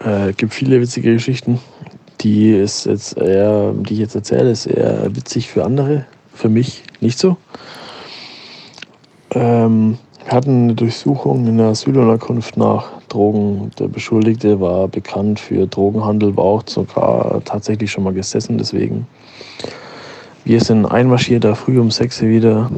Äh, 0.00 0.32
gibt 0.32 0.54
viele 0.54 0.80
witzige 0.80 1.12
Geschichten. 1.12 1.60
Die 2.20 2.50
ist 2.52 2.86
jetzt 2.86 3.18
eher, 3.18 3.72
die 3.72 3.92
ich 3.92 3.98
jetzt 4.00 4.14
erzähle, 4.14 4.50
ist 4.50 4.66
eher 4.66 5.14
witzig 5.14 5.48
für 5.48 5.64
andere. 5.64 6.06
Für 6.32 6.48
mich 6.48 6.82
nicht 7.00 7.18
so. 7.18 7.36
Ähm, 9.32 9.98
wir 10.24 10.32
hatten 10.32 10.64
eine 10.64 10.74
Durchsuchung 10.74 11.46
in 11.46 11.58
der 11.58 11.68
Asylunterkunft 11.68 12.56
nach 12.56 13.02
Drogen. 13.08 13.70
Der 13.78 13.88
Beschuldigte 13.88 14.60
war 14.60 14.88
bekannt 14.88 15.38
für 15.38 15.66
Drogenhandel, 15.66 16.36
war 16.36 16.44
auch 16.44 16.62
sogar 16.66 17.42
tatsächlich 17.44 17.90
schon 17.90 18.04
mal 18.04 18.14
gesessen, 18.14 18.56
deswegen. 18.56 19.06
Wir 20.44 20.60
sind 20.60 20.86
einmarschiert 20.86 21.44
da 21.44 21.54
früh 21.54 21.78
um 21.78 21.90
6 21.90 22.22
Uhr 22.22 22.28
wieder, 22.28 22.70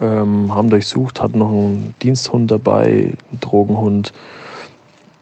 ähm, 0.00 0.54
haben 0.54 0.70
durchsucht, 0.70 1.20
hatten 1.20 1.38
noch 1.38 1.48
einen 1.48 1.94
Diensthund 2.02 2.50
dabei, 2.50 3.14
einen 3.30 3.40
Drogenhund. 3.40 4.12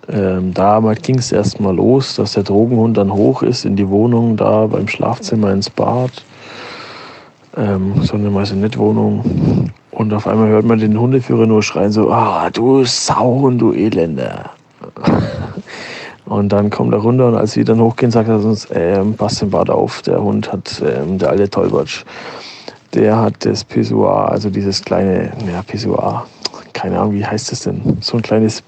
Ähm, 0.08 0.52
damals 0.52 1.02
ging 1.02 1.18
es 1.18 1.32
erstmal 1.32 1.74
los, 1.74 2.16
dass 2.16 2.32
der 2.32 2.42
Drogenhund 2.42 2.96
dann 2.96 3.12
hoch 3.12 3.42
ist 3.42 3.64
in 3.64 3.76
die 3.76 3.88
Wohnung, 3.88 4.36
da 4.36 4.66
beim 4.66 4.88
Schlafzimmer 4.88 5.52
ins 5.52 5.70
Bad. 5.70 6.10
Ähm, 7.56 8.02
so 8.02 8.14
eine 8.14 8.30
Maisonette-Wohnung. 8.30 9.70
Und 9.90 10.14
auf 10.14 10.26
einmal 10.26 10.48
hört 10.48 10.64
man 10.64 10.78
den 10.78 10.98
Hundeführer 10.98 11.46
nur 11.46 11.62
schreien 11.62 11.92
so, 11.92 12.10
ah, 12.10 12.50
du 12.50 12.84
Sau 12.84 13.32
und 13.46 13.58
du 13.58 13.72
Elender. 13.72 14.50
Und 16.30 16.50
dann 16.50 16.70
kommt 16.70 16.94
er 16.94 17.00
runter 17.00 17.26
und 17.26 17.34
als 17.34 17.56
wir 17.56 17.64
dann 17.64 17.80
hochgehen, 17.80 18.12
sagt 18.12 18.28
er 18.28 18.36
uns, 18.36 18.68
ähm, 18.72 19.14
passt 19.14 19.42
den 19.42 19.50
Bad 19.50 19.68
auf, 19.68 20.00
der 20.02 20.22
Hund 20.22 20.52
hat, 20.52 20.80
ähm, 20.80 21.18
der 21.18 21.30
alte 21.30 21.50
Tollwatsch, 21.50 22.04
der 22.94 23.18
hat 23.18 23.44
das 23.44 23.64
Pissoir, 23.64 24.30
also 24.30 24.48
dieses 24.48 24.84
kleine, 24.84 25.32
ja, 25.50 25.60
Pissoir, 25.66 26.28
keine 26.72 27.00
Ahnung, 27.00 27.14
wie 27.14 27.26
heißt 27.26 27.50
das 27.50 27.62
denn? 27.62 27.96
So 28.00 28.16
ein 28.16 28.22
kleines 28.22 28.62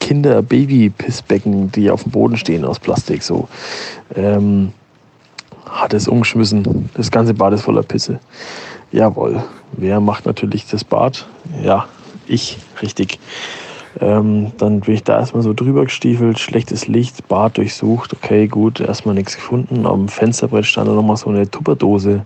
Kinder-Baby-Pissbecken, 0.00 1.70
die 1.72 1.90
auf 1.90 2.04
dem 2.04 2.12
Boden 2.12 2.38
stehen 2.38 2.64
aus 2.64 2.78
Plastik, 2.78 3.22
so. 3.22 3.48
Ähm, 4.16 4.72
hat 5.68 5.92
es 5.92 6.08
umgeschmissen. 6.08 6.88
Das 6.94 7.10
ganze 7.10 7.34
Bad 7.34 7.52
ist 7.52 7.64
voller 7.64 7.82
Pisse. 7.82 8.18
Jawohl. 8.92 9.42
Wer 9.72 10.00
macht 10.00 10.24
natürlich 10.24 10.66
das 10.66 10.84
Bad? 10.84 11.26
Ja, 11.62 11.86
ich, 12.26 12.56
richtig. 12.80 13.18
Ähm, 14.00 14.52
dann 14.58 14.80
bin 14.80 14.94
ich 14.94 15.04
da 15.04 15.18
erstmal 15.18 15.42
so 15.42 15.52
drüber 15.52 15.84
gestiefelt, 15.84 16.38
schlechtes 16.38 16.86
Licht, 16.86 17.26
Bad 17.28 17.56
durchsucht. 17.58 18.14
Okay, 18.14 18.46
gut, 18.46 18.80
erstmal 18.80 19.14
nichts 19.14 19.34
gefunden. 19.36 19.86
Am 19.86 20.08
Fensterbrett 20.08 20.66
stand 20.66 20.88
da 20.88 20.92
nochmal 20.92 21.16
so 21.16 21.30
eine 21.30 21.50
Tupperdose. 21.50 22.24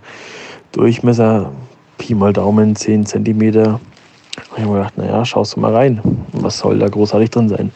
Durchmesser, 0.72 1.52
Pi 1.98 2.14
mal 2.14 2.32
Daumen, 2.32 2.76
10 2.76 3.06
Zentimeter. 3.06 3.80
Und 4.50 4.56
ich 4.56 4.62
habe 4.62 4.72
mir 4.72 4.78
gedacht, 4.78 4.98
naja, 4.98 5.24
schaust 5.24 5.56
du 5.56 5.60
mal 5.60 5.74
rein. 5.74 6.00
Was 6.32 6.58
soll 6.58 6.78
da 6.78 6.88
großartig 6.88 7.30
drin 7.30 7.48
sein? 7.48 7.72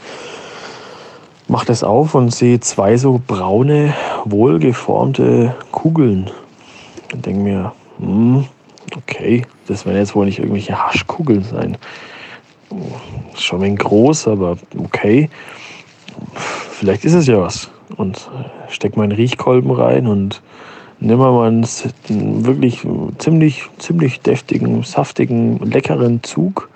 Mach 1.49 1.65
das 1.65 1.85
auf 1.85 2.15
und 2.15 2.35
sehe 2.35 2.61
zwei 2.61 2.97
so 2.97 3.21
braune, 3.25 3.95
wohlgeformte 4.25 5.55
Kugeln. 5.71 6.31
Und 7.13 7.25
denke 7.25 7.41
mir, 7.41 7.73
hm, 7.99 8.47
okay, 8.97 9.47
das 9.69 9.87
werden 9.87 9.99
jetzt 9.99 10.15
wohl 10.15 10.27
nicht 10.27 10.39
irgendwelche 10.39 10.77
Haschkugeln 10.77 11.45
sein. 11.45 11.79
Schon 13.37 13.63
ein 13.63 13.77
groß, 13.77 14.29
aber 14.29 14.57
okay. 14.79 15.31
Vielleicht 16.35 17.05
ist 17.05 17.15
es 17.15 17.27
ja 17.27 17.41
was. 17.41 17.71
Und 17.97 18.17
äh, 18.17 18.73
steck 18.73 18.97
meinen 18.97 19.13
Riechkolben 19.13 19.71
rein 19.71 20.07
und 20.07 20.43
nimm 20.99 21.19
mal 21.19 21.47
einen 21.47 21.65
wirklich 22.45 22.87
ziemlich, 23.19 23.69
ziemlich 23.79 24.21
deftigen, 24.21 24.83
saftigen, 24.83 25.59
leckeren 25.59 26.23
Zug, 26.23 26.69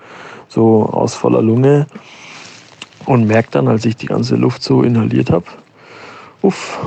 so 0.47 0.85
aus 0.85 1.15
voller 1.15 1.41
Lunge. 1.41 1.87
Und 3.05 3.25
merk 3.25 3.49
dann, 3.51 3.67
als 3.67 3.83
ich 3.85 3.95
die 3.95 4.05
ganze 4.05 4.35
Luft 4.35 4.61
so 4.61 4.83
inhaliert 4.83 5.31
habe, 5.31 5.45
uff, 6.41 6.79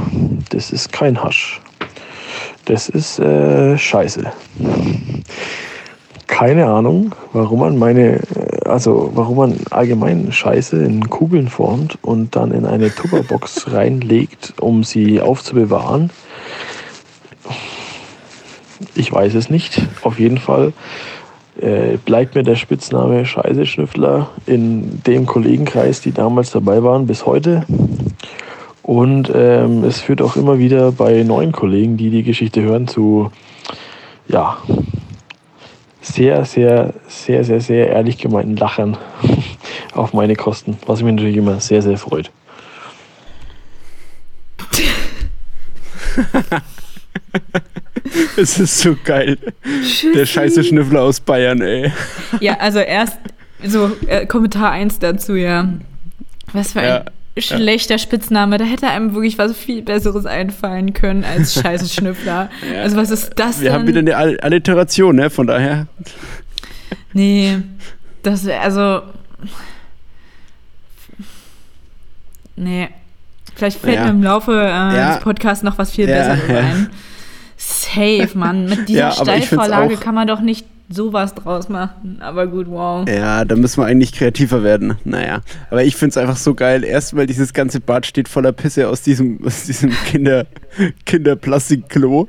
das 0.50 0.70
ist 0.70 0.92
kein 0.92 1.22
Hasch. 1.22 1.60
Das 2.66 2.88
ist 2.88 3.18
äh, 3.18 3.76
Scheiße. 3.76 4.32
Keine 6.26 6.66
Ahnung, 6.66 7.14
warum 7.32 7.60
man 7.60 7.78
meine, 7.78 8.16
äh, 8.16 8.68
also 8.68 9.10
warum 9.14 9.36
man 9.36 9.56
allgemein 9.70 10.32
Scheiße 10.32 10.82
in 10.82 11.10
Kugeln 11.10 11.48
formt 11.48 11.98
und 12.02 12.34
dann 12.36 12.52
in 12.52 12.64
eine 12.64 12.94
Tupperbox 12.94 13.72
reinlegt, 13.72 14.54
um 14.60 14.84
sie 14.84 15.20
aufzubewahren. 15.20 16.10
Ich 18.94 19.12
weiß 19.12 19.34
es 19.34 19.50
nicht. 19.50 19.82
Auf 20.02 20.18
jeden 20.18 20.38
Fall 20.38 20.72
äh, 21.60 21.98
bleibt 22.04 22.34
mir 22.34 22.42
der 22.42 22.56
Spitzname 22.56 23.26
Scheiße-Schnüffler 23.26 24.30
in 24.46 25.02
dem 25.04 25.26
Kollegenkreis, 25.26 26.00
die 26.00 26.12
damals 26.12 26.50
dabei 26.50 26.82
waren, 26.82 27.06
bis 27.06 27.26
heute. 27.26 27.64
Und 28.82 29.30
ähm, 29.34 29.84
es 29.84 30.00
führt 30.00 30.20
auch 30.20 30.36
immer 30.36 30.58
wieder 30.58 30.92
bei 30.92 31.22
neuen 31.22 31.52
Kollegen, 31.52 31.96
die 31.96 32.10
die 32.10 32.22
Geschichte 32.22 32.60
hören, 32.62 32.86
zu 32.86 33.30
ja, 34.28 34.58
sehr, 36.04 36.44
sehr, 36.44 36.92
sehr, 37.08 37.44
sehr, 37.44 37.60
sehr 37.60 37.88
ehrlich 37.88 38.18
gemeinten 38.18 38.56
Lachern 38.56 38.96
auf 39.94 40.12
meine 40.12 40.36
Kosten, 40.36 40.76
was 40.86 41.02
mich 41.02 41.14
natürlich 41.14 41.36
immer 41.36 41.60
sehr, 41.60 41.82
sehr 41.82 41.96
freut. 41.96 42.30
Es 48.36 48.58
ist 48.58 48.78
so 48.78 48.96
geil. 49.02 49.38
Der 50.14 50.26
scheiße 50.26 50.62
Schnüffler 50.62 51.02
aus 51.02 51.18
Bayern, 51.20 51.60
ey. 51.62 51.92
Ja, 52.40 52.58
also 52.58 52.78
erst 52.78 53.18
so 53.64 53.90
äh, 54.06 54.26
Kommentar 54.26 54.70
1 54.70 54.98
dazu, 55.00 55.34
ja. 55.34 55.68
Was 56.52 56.72
für 56.72 56.80
ein 56.80 56.86
Ja, 56.86 57.04
schlechter 57.38 57.98
Spitzname. 57.98 58.58
Da 58.58 58.64
hätte 58.64 58.88
einem 58.88 59.14
wirklich 59.14 59.38
was 59.38 59.56
viel 59.56 59.82
Besseres 59.82 60.26
einfallen 60.26 60.92
können 60.92 61.24
als 61.24 61.54
scheiße 61.60 61.88
Schnüffler. 61.88 62.50
Ja. 62.72 62.82
Also 62.82 62.96
was 62.96 63.10
ist 63.10 63.32
das 63.36 63.60
Wir 63.60 63.70
denn? 63.70 63.72
haben 63.80 63.86
wieder 63.88 63.98
eine 64.00 64.16
All- 64.16 64.38
Alliteration, 64.40 65.16
ne? 65.16 65.30
Von 65.30 65.46
daher. 65.46 65.86
Nee, 67.12 67.58
das 68.22 68.44
wäre 68.44 68.60
also. 68.60 69.02
Nee. 72.56 72.88
Vielleicht 73.54 73.80
fällt 73.80 73.96
Ja. 73.96 74.04
mir 74.04 74.10
im 74.10 74.22
Laufe 74.22 74.52
äh, 74.52 74.66
Ja. 74.66 75.14
des 75.14 75.22
Podcasts 75.22 75.62
noch 75.64 75.78
was 75.78 75.92
viel 75.92 76.06
Besseres 76.06 76.48
ein. 76.48 76.90
Safe, 77.56 78.28
Mann. 78.34 78.66
Mit 78.66 78.88
dieser 78.88 78.98
Ja, 79.00 79.12
Steilvorlage 79.12 79.96
kann 79.96 80.14
man 80.14 80.26
doch 80.26 80.40
nicht 80.40 80.66
sowas 80.88 81.34
draus 81.34 81.68
machen. 81.68 82.18
Aber 82.20 82.46
gut, 82.46 82.68
wow. 82.68 83.08
Ja, 83.08 83.44
da 83.44 83.56
müssen 83.56 83.80
wir 83.82 83.86
eigentlich 83.86 84.12
kreativer 84.12 84.62
werden. 84.62 84.96
Naja. 85.04 85.42
Aber 85.70 85.84
ich 85.84 85.96
finde 85.96 86.10
es 86.10 86.16
einfach 86.16 86.36
so 86.36 86.54
geil. 86.54 86.84
Erstmal 86.84 87.26
dieses 87.26 87.52
ganze 87.52 87.80
Bad 87.80 88.06
steht 88.06 88.28
voller 88.28 88.52
Pisse 88.52 88.88
aus 88.88 89.02
diesem, 89.02 89.42
aus 89.46 89.64
diesem 89.64 89.90
Kinder, 89.90 90.46
Kinderplastikklo. 91.04 92.28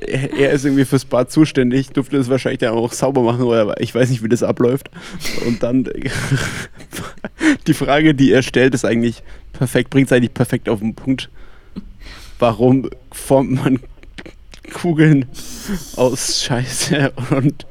Er 0.00 0.32
er 0.32 0.52
ist 0.52 0.64
irgendwie 0.64 0.86
fürs 0.86 1.04
Bad 1.04 1.30
zuständig, 1.30 1.90
durfte 1.90 2.16
es 2.16 2.30
wahrscheinlich 2.30 2.60
dann 2.60 2.72
auch 2.72 2.92
sauber 2.92 3.20
machen, 3.22 3.42
oder 3.42 3.78
ich 3.78 3.94
weiß 3.94 4.08
nicht, 4.08 4.22
wie 4.22 4.28
das 4.28 4.42
abläuft. 4.42 4.90
Und 5.46 5.62
dann 5.62 5.84
die 7.66 7.74
Frage, 7.74 8.14
die 8.14 8.32
er 8.32 8.42
stellt, 8.42 8.74
ist 8.74 8.86
eigentlich 8.86 9.22
perfekt, 9.52 9.90
bringt 9.90 10.06
es 10.06 10.12
eigentlich 10.12 10.32
perfekt 10.32 10.70
auf 10.70 10.80
den 10.80 10.94
Punkt. 10.94 11.30
Warum 12.38 12.88
formt 13.12 13.50
man 13.50 13.80
Kugeln 14.66 15.26
aus 15.96 16.42
Scheiße 16.42 17.12
und 17.30 17.66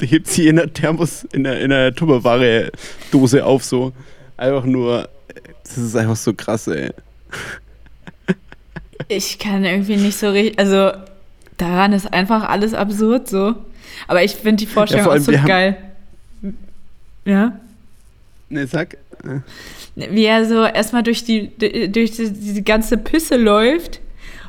hebt 0.00 0.26
sie 0.26 0.48
in 0.48 0.56
der 0.56 0.72
Thermos, 0.72 1.24
in 1.32 1.44
der, 1.44 1.60
in 1.60 1.70
der 1.70 1.94
Tupperware-Dose 1.94 3.44
auf, 3.44 3.64
so. 3.64 3.92
Einfach 4.36 4.64
nur, 4.64 5.08
das 5.64 5.78
ist 5.78 5.96
einfach 5.96 6.16
so 6.16 6.32
krass, 6.34 6.66
ey. 6.68 6.90
Ich 9.08 9.38
kann 9.38 9.64
irgendwie 9.64 9.96
nicht 9.96 10.16
so 10.18 10.30
richtig. 10.30 10.58
Also, 10.58 10.92
daran 11.56 11.92
ist 11.92 12.12
einfach 12.12 12.48
alles 12.48 12.74
absurd 12.74 13.28
so. 13.28 13.54
Aber 14.06 14.22
ich 14.22 14.36
finde 14.36 14.56
die 14.64 14.66
Vorstellung 14.66 15.04
vor 15.04 15.10
auch 15.12 15.14
allem, 15.14 15.24
so 15.24 15.32
wir 15.32 15.40
haben- 15.42 15.48
geil. 15.48 15.76
Ja? 17.24 17.58
Ne, 18.48 18.66
sag. 18.66 18.96
Wie 19.94 20.24
er 20.24 20.46
so 20.46 20.64
erstmal 20.64 21.02
durch 21.02 21.24
die 21.24 21.50
durch 21.58 22.12
die, 22.12 22.30
diese 22.32 22.62
ganze 22.62 22.96
Pisse 22.96 23.36
läuft 23.36 24.00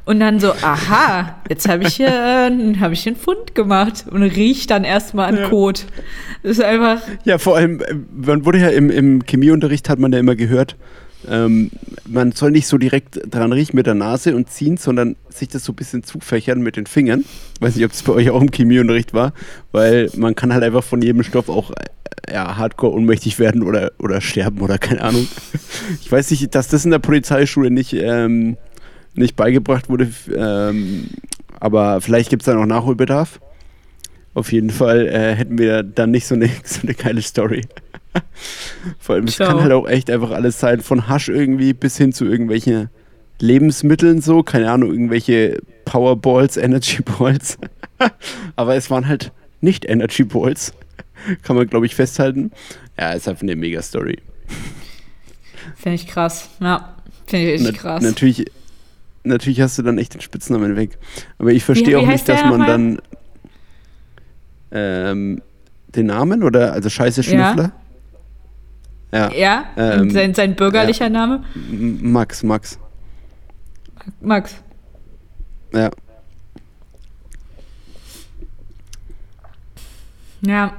und 0.05 0.19
dann 0.19 0.39
so, 0.39 0.51
aha, 0.51 1.41
jetzt 1.49 1.67
habe 1.67 1.83
ich 1.83 1.95
hier 1.95 2.07
äh, 2.07 2.75
hab 2.79 2.91
ich 2.91 3.05
einen 3.07 3.15
Fund 3.15 3.55
gemacht 3.55 4.05
und 4.09 4.23
riecht 4.23 4.71
dann 4.71 4.83
erstmal 4.83 5.29
an 5.29 5.37
Ja. 5.37 5.49
Kot. 5.49 5.85
Das 6.43 6.53
ist 6.53 6.63
einfach. 6.63 7.01
Ja, 7.23 7.37
vor 7.37 7.55
allem, 7.55 7.81
äh, 7.81 7.93
man 8.11 8.45
wurde 8.45 8.59
ja 8.59 8.69
im, 8.69 8.89
im 8.89 9.25
Chemieunterricht, 9.25 9.89
hat 9.89 9.99
man 9.99 10.11
ja 10.11 10.19
immer 10.19 10.35
gehört, 10.35 10.75
ähm, 11.29 11.69
man 12.07 12.31
soll 12.31 12.51
nicht 12.51 12.67
so 12.67 12.77
direkt 12.77 13.19
dran 13.29 13.53
riechen 13.53 13.75
mit 13.75 13.85
der 13.85 13.93
Nase 13.93 14.35
und 14.35 14.49
ziehen, 14.49 14.77
sondern 14.77 15.15
sich 15.29 15.49
das 15.49 15.63
so 15.63 15.71
ein 15.71 15.75
bisschen 15.75 16.03
zufächern 16.03 16.61
mit 16.61 16.77
den 16.77 16.87
Fingern. 16.87 17.25
Weiß 17.59 17.75
nicht, 17.75 17.85
ob 17.85 17.91
es 17.91 18.03
bei 18.03 18.13
euch 18.13 18.29
auch 18.31 18.41
im 18.41 18.51
Chemieunterricht 18.51 19.13
war, 19.13 19.33
weil 19.71 20.09
man 20.15 20.35
kann 20.35 20.53
halt 20.53 20.63
einfach 20.63 20.83
von 20.83 21.01
jedem 21.01 21.23
Stoff 21.23 21.49
auch 21.49 21.71
äh, 21.71 22.33
ja, 22.33 22.57
hardcore 22.57 22.93
ohnmächtig 22.93 23.39
werden 23.39 23.63
oder, 23.63 23.91
oder 23.99 24.21
sterben 24.21 24.61
oder 24.61 24.77
keine 24.77 25.01
Ahnung. 25.01 25.27
Ich 26.01 26.11
weiß 26.11 26.31
nicht, 26.31 26.53
dass 26.55 26.67
das 26.67 26.85
in 26.85 26.91
der 26.91 26.99
Polizeischule 26.99 27.71
nicht, 27.71 27.93
ähm, 27.93 28.57
nicht 29.13 29.35
beigebracht 29.35 29.89
wurde, 29.89 30.11
ähm, 30.35 31.07
aber 31.59 32.01
vielleicht 32.01 32.29
gibt 32.29 32.41
es 32.43 32.45
da 32.45 32.53
noch 32.53 32.65
Nachholbedarf. 32.65 33.39
Auf 34.33 34.51
jeden 34.53 34.69
Fall 34.69 35.07
äh, 35.07 35.35
hätten 35.35 35.57
wir 35.57 35.83
dann 35.83 36.11
nicht 36.11 36.25
so 36.25 36.35
eine, 36.35 36.49
so 36.63 36.81
eine 36.83 36.93
geile 36.93 37.21
Story. 37.21 37.65
Vor 38.99 39.15
allem, 39.15 39.25
es 39.25 39.37
kann 39.37 39.61
halt 39.61 39.71
auch 39.71 39.87
echt 39.87 40.09
einfach 40.09 40.31
alles 40.31 40.59
sein, 40.59 40.81
von 40.81 41.07
Hasch 41.07 41.29
irgendwie 41.29 41.73
bis 41.73 41.97
hin 41.97 42.13
zu 42.13 42.25
irgendwelchen 42.25 42.89
Lebensmitteln 43.39 44.21
so, 44.21 44.43
keine 44.43 44.71
Ahnung, 44.71 44.91
irgendwelche 44.91 45.59
Powerballs, 45.85 46.57
Energy 46.57 47.01
Balls. 47.01 47.57
Aber 48.55 48.75
es 48.75 48.89
waren 48.89 49.07
halt 49.07 49.31
nicht 49.61 49.85
Energy 49.85 50.23
Balls. 50.23 50.73
Kann 51.43 51.55
man, 51.55 51.67
glaube 51.67 51.85
ich, 51.85 51.95
festhalten. 51.95 52.51
Ja, 52.99 53.13
ist 53.13 53.27
einfach 53.27 53.43
eine 53.43 53.55
Mega-Story. 53.55 54.17
Finde 55.75 55.95
ich 55.95 56.07
krass. 56.07 56.49
Ja, 56.59 56.95
finde 57.27 57.45
ich 57.47 57.53
richtig 57.61 57.75
Na- 57.75 57.79
krass. 57.79 58.03
Natürlich, 58.03 58.45
natürlich 59.23 59.61
hast 59.61 59.77
du 59.77 59.83
dann 59.83 59.97
echt 59.97 60.13
den 60.13 60.21
Spitznamen 60.21 60.75
weg. 60.75 60.97
Aber 61.37 61.51
ich 61.51 61.63
verstehe 61.63 61.97
auch 61.99 62.05
nicht, 62.05 62.27
dass 62.27 62.43
man 62.45 62.59
dann 62.65 63.01
ähm, 64.71 65.41
den 65.95 66.05
Namen 66.07 66.43
oder 66.43 66.73
also 66.73 66.89
Scheiße 66.89 67.21
Ja. 67.21 67.51
Schnüffler? 67.53 67.71
Ja. 69.13 69.31
Ja, 69.33 69.65
Ähm, 69.75 70.09
sein, 70.09 70.33
sein 70.33 70.55
bürgerlicher 70.55 71.09
Name? 71.09 71.43
M- 71.55 72.11
Max, 72.13 72.43
Max. 72.43 72.79
Max. 74.21 74.55
Ja. 75.73 75.89
Ja, 80.43 80.73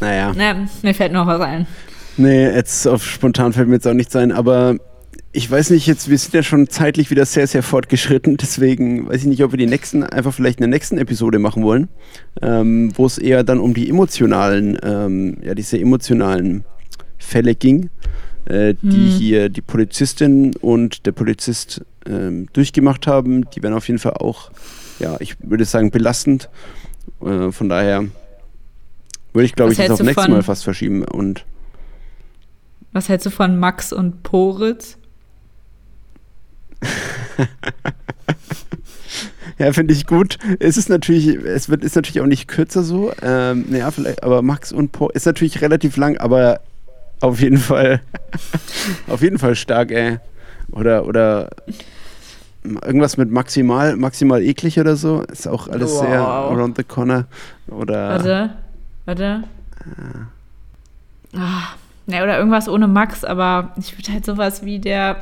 Naja. 0.00 0.32
ja, 0.36 0.66
mir 0.82 0.94
fällt 0.94 1.12
noch 1.12 1.26
was 1.26 1.40
ein. 1.40 1.66
Nee, 2.16 2.44
jetzt 2.50 2.86
auf 2.86 3.04
spontan 3.04 3.52
fällt 3.52 3.68
mir 3.68 3.74
jetzt 3.74 3.86
auch 3.88 3.94
nichts 3.94 4.14
ein, 4.14 4.30
aber 4.32 4.76
ich 5.32 5.50
weiß 5.50 5.70
nicht, 5.70 5.86
jetzt, 5.86 6.08
wir 6.08 6.16
sind 6.16 6.34
ja 6.34 6.42
schon 6.42 6.68
zeitlich 6.68 7.10
wieder 7.10 7.26
sehr, 7.26 7.46
sehr 7.46 7.62
fortgeschritten, 7.62 8.36
deswegen 8.38 9.08
weiß 9.08 9.22
ich 9.22 9.26
nicht, 9.26 9.44
ob 9.44 9.52
wir 9.52 9.58
die 9.58 9.66
nächsten, 9.66 10.02
einfach 10.02 10.32
vielleicht 10.32 10.58
in 10.58 10.62
der 10.62 10.70
nächsten 10.70 10.96
Episode 10.98 11.38
machen 11.38 11.62
wollen, 11.62 11.88
ähm, 12.40 12.92
wo 12.96 13.04
es 13.04 13.18
eher 13.18 13.44
dann 13.44 13.60
um 13.60 13.74
die 13.74 13.88
emotionalen, 13.90 14.78
ähm, 14.82 15.36
ja, 15.42 15.54
diese 15.54 15.78
emotionalen 15.78 16.64
Fälle 17.18 17.54
ging, 17.54 17.90
äh, 18.46 18.74
die 18.80 18.88
Hm. 18.88 19.18
hier 19.18 19.48
die 19.50 19.60
Polizistin 19.60 20.56
und 20.56 21.04
der 21.04 21.12
Polizist 21.12 21.84
ähm, 22.06 22.48
durchgemacht 22.54 23.06
haben. 23.06 23.50
Die 23.50 23.62
werden 23.62 23.74
auf 23.74 23.86
jeden 23.86 23.98
Fall 23.98 24.14
auch, 24.14 24.50
ja, 24.98 25.16
ich 25.20 25.36
würde 25.40 25.66
sagen, 25.66 25.90
belastend. 25.90 26.48
Äh, 27.20 27.52
von 27.52 27.68
daher 27.68 28.06
würde 29.34 29.44
ich, 29.44 29.54
glaube 29.54 29.72
ich, 29.72 29.78
das 29.78 29.90
auf 29.90 30.00
nächstes 30.00 30.28
Mal 30.28 30.42
fast 30.42 30.64
verschieben 30.64 31.04
und 31.04 31.44
Was 32.92 33.10
hältst 33.10 33.26
du 33.26 33.30
von 33.30 33.58
Max 33.58 33.92
und 33.92 34.22
Poritz? 34.22 34.96
Ja, 39.58 39.72
finde 39.72 39.92
ich 39.92 40.06
gut. 40.06 40.38
Es 40.60 40.76
ist 40.76 40.88
natürlich, 40.88 41.26
es 41.28 41.68
wird, 41.68 41.82
ist 41.82 41.96
natürlich 41.96 42.20
auch 42.20 42.26
nicht 42.26 42.46
kürzer 42.46 42.84
so. 42.84 43.12
Ähm, 43.22 43.64
naja, 43.68 43.90
vielleicht, 43.90 44.22
aber 44.22 44.40
Max 44.40 44.70
und 44.72 44.92
Po 44.92 45.08
ist 45.08 45.26
natürlich 45.26 45.60
relativ 45.62 45.96
lang, 45.96 46.16
aber 46.18 46.60
auf 47.20 47.40
jeden 47.40 47.56
Fall, 47.58 48.00
auf 49.08 49.20
jeden 49.20 49.38
Fall 49.38 49.56
stark, 49.56 49.90
ey. 49.90 50.18
Oder, 50.70 51.06
oder 51.06 51.48
irgendwas 52.62 53.16
mit 53.16 53.32
maximal, 53.32 53.96
maximal 53.96 54.42
eklig 54.42 54.78
oder 54.78 54.94
so. 54.94 55.22
Ist 55.22 55.48
auch 55.48 55.66
alles 55.66 55.98
sehr 55.98 56.20
Wow. 56.20 56.52
around 56.52 56.76
the 56.76 56.84
corner. 56.84 57.26
Oder 57.66 58.10
Warte, 58.10 58.50
warte. 59.06 59.42
Ah, 61.34 61.68
ne, 62.06 62.22
oder 62.22 62.38
irgendwas 62.38 62.68
ohne 62.68 62.86
Max, 62.86 63.24
aber 63.24 63.72
ich 63.76 63.98
würde 63.98 64.12
halt 64.12 64.24
sowas 64.24 64.64
wie 64.64 64.78
der. 64.78 65.16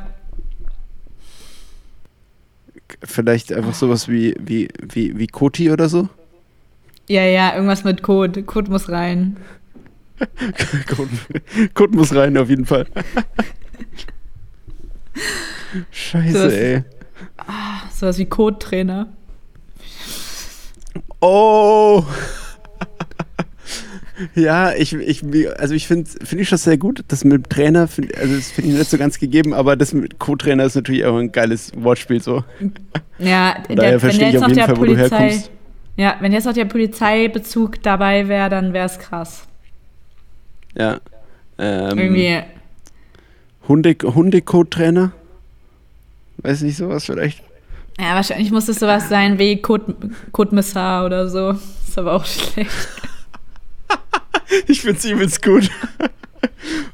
Vielleicht 3.03 3.51
einfach 3.53 3.73
sowas 3.73 4.07
wie, 4.07 4.35
wie, 4.39 4.69
wie, 4.81 5.17
wie 5.17 5.27
Koti 5.27 5.71
oder 5.71 5.89
so. 5.89 6.09
Ja, 7.07 7.23
ja, 7.23 7.53
irgendwas 7.53 7.83
mit 7.83 8.03
Code. 8.03 8.43
Code 8.43 8.69
muss 8.69 8.89
rein. 8.89 9.37
Kot 11.73 11.93
muss 11.93 12.13
rein, 12.15 12.37
auf 12.37 12.49
jeden 12.49 12.65
Fall. 12.65 12.85
Scheiße, 15.91 16.37
Sowas- 16.37 16.53
ey. 16.53 16.83
Sowas 17.93 18.17
wie 18.17 18.25
Code-Trainer. 18.25 19.07
Oh! 21.19 22.03
Ja, 24.35 24.73
ich, 24.73 24.93
ich, 24.93 25.23
also 25.59 25.73
ich 25.73 25.87
finde 25.87 26.09
find 26.09 26.41
ich 26.41 26.49
das 26.49 26.63
sehr 26.63 26.77
gut. 26.77 27.03
Das 27.07 27.23
mit 27.23 27.33
dem 27.33 27.49
Trainer, 27.49 27.87
find, 27.87 28.15
also 28.17 28.35
das 28.35 28.51
finde 28.51 28.71
ich 28.71 28.77
nicht 28.77 28.89
so 28.89 28.97
ganz 28.97 29.19
gegeben, 29.19 29.53
aber 29.53 29.75
das 29.75 29.93
mit 29.93 30.19
Co-Trainer 30.19 30.65
ist 30.65 30.75
natürlich 30.75 31.05
auch 31.05 31.17
ein 31.17 31.31
geiles 31.31 31.71
Wortspiel 31.75 32.21
so. 32.21 32.43
Ja, 33.19 33.57
daher 33.67 33.75
der, 33.75 33.91
wenn 33.91 33.99
verstehe 33.99 34.27
ich 34.27 34.33
jetzt 34.33 34.43
auf 34.43 34.49
noch 34.49 34.55
jeden 34.55 34.57
der 34.57 34.65
Fall, 34.67 34.77
wo 34.77 34.85
du 34.85 34.95
Polizei. 34.95 35.17
herkommst. 35.17 35.51
Ja, 35.97 36.15
wenn 36.19 36.31
jetzt 36.31 36.45
noch 36.45 36.53
der 36.53 36.65
Polizeibezug 36.65 37.81
dabei 37.81 38.27
wäre, 38.27 38.49
dann 38.49 38.73
wäre 38.73 38.85
es 38.85 38.99
krass. 38.99 39.47
Ja. 40.75 40.99
Ähm, 41.57 41.97
Irgendwie, 41.97 42.43
Hunde, 43.67 43.95
Hundecode-Trainer? 44.03 45.11
Weiß 46.37 46.61
nicht, 46.61 46.77
sowas 46.77 47.05
vielleicht? 47.05 47.41
ja, 47.99 48.13
wahrscheinlich 48.13 48.51
muss 48.51 48.67
es 48.67 48.79
sowas 48.79 49.09
sein 49.09 49.39
wie 49.39 49.61
Code, 49.61 49.95
oder 50.31 51.27
so. 51.27 51.51
Ist 51.51 51.97
aber 51.97 52.13
auch 52.13 52.25
schlecht. 52.25 52.71
Ich 54.67 54.81
find's 54.81 55.05
übelst 55.05 55.43
gut. 55.43 55.69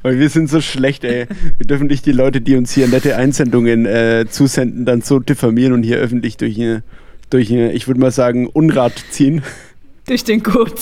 Weil 0.02 0.20
wir 0.20 0.30
sind 0.30 0.50
so 0.50 0.62
schlecht, 0.62 1.04
ey. 1.04 1.28
Wir 1.58 1.68
dürfen 1.68 1.88
nicht 1.88 2.06
die 2.06 2.12
Leute, 2.12 2.42
die 2.42 2.56
uns 2.56 2.74
hier 2.74 2.88
nette 2.88 3.16
Einsendungen 3.16 3.86
äh, 3.86 4.26
zusenden, 4.30 4.86
dann 4.86 5.02
so 5.02 5.20
diffamieren 5.20 5.74
und 5.74 5.84
hier 5.84 5.98
öffentlich 5.98 6.38
durch 6.38 6.58
eine, 6.58 6.84
durch 7.30 7.52
eine 7.52 7.74
ich 7.74 7.88
würde 7.88 8.00
mal 8.00 8.12
sagen, 8.12 8.48
Unrat 8.48 8.94
ziehen. 9.12 9.44
Durch 10.08 10.24
den 10.24 10.44
Code. 10.44 10.74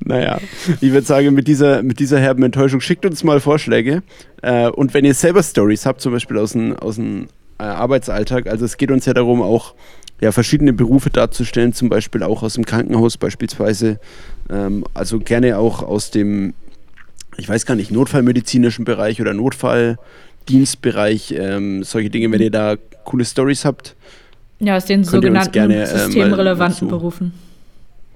Naja, 0.00 0.38
ich 0.80 0.92
würde 0.92 1.06
sagen, 1.06 1.34
mit 1.34 1.46
dieser, 1.46 1.82
mit 1.82 1.98
dieser 1.98 2.18
herben 2.18 2.42
Enttäuschung 2.42 2.80
schickt 2.80 3.04
uns 3.04 3.22
mal 3.22 3.40
Vorschläge. 3.40 4.02
Äh, 4.40 4.68
und 4.68 4.94
wenn 4.94 5.04
ihr 5.04 5.14
selber 5.14 5.42
Stories 5.42 5.86
habt, 5.86 6.00
zum 6.00 6.12
Beispiel 6.12 6.38
aus 6.38 6.52
dem, 6.52 6.76
aus 6.76 6.96
dem 6.96 7.28
äh, 7.58 7.64
Arbeitsalltag, 7.64 8.46
also 8.46 8.64
es 8.64 8.76
geht 8.76 8.90
uns 8.90 9.06
ja 9.06 9.14
darum, 9.14 9.42
auch 9.42 9.74
ja, 10.22 10.32
verschiedene 10.32 10.72
Berufe 10.72 11.10
darzustellen, 11.10 11.74
zum 11.74 11.90
Beispiel 11.90 12.22
auch 12.22 12.42
aus 12.42 12.54
dem 12.54 12.64
Krankenhaus 12.64 13.18
beispielsweise. 13.18 13.98
Ähm, 14.48 14.84
also 14.94 15.18
gerne 15.18 15.58
auch 15.58 15.82
aus 15.82 16.10
dem, 16.10 16.54
ich 17.36 17.48
weiß 17.48 17.66
gar 17.66 17.74
nicht, 17.74 17.90
notfallmedizinischen 17.90 18.84
Bereich 18.84 19.20
oder 19.20 19.34
Notfalldienstbereich, 19.34 21.34
ähm, 21.36 21.82
solche 21.82 22.08
Dinge, 22.08 22.30
wenn 22.30 22.40
ihr 22.40 22.50
da 22.52 22.76
coole 23.04 23.24
Stories 23.24 23.64
habt. 23.64 23.96
Ja, 24.60 24.76
aus 24.76 24.84
den 24.84 25.02
sogenannten 25.02 25.50
gerne, 25.52 25.82
äh, 25.82 25.86
systemrelevanten 25.86 26.86
dazu- 26.88 26.88
Berufen. 26.88 27.32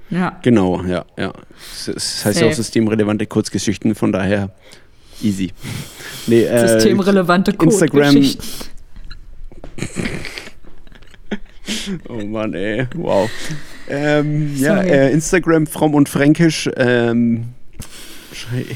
Ja. 0.08 0.38
Genau, 0.42 0.84
ja, 0.84 1.04
ja. 1.18 1.32
Es 1.74 2.24
heißt 2.24 2.40
ja 2.40 2.46
auch 2.46 2.52
systemrelevante 2.52 3.26
Kurzgeschichten, 3.26 3.96
von 3.96 4.12
daher 4.12 4.50
easy. 5.22 5.50
Nee, 6.28 6.42
äh, 6.44 6.68
Systemrelevante 6.68 7.50
Instagram- 7.52 8.14
Code-Geschichten. 8.14 8.44
Oh 12.08 12.24
Mann, 12.24 12.54
ey, 12.54 12.86
wow. 12.94 13.30
Ähm, 13.88 14.56
ja, 14.56 14.80
äh, 14.82 15.12
Instagram 15.12 15.66
fromm 15.66 15.94
und 15.94 16.08
fränkisch. 16.08 16.68
Ähm, 16.76 17.46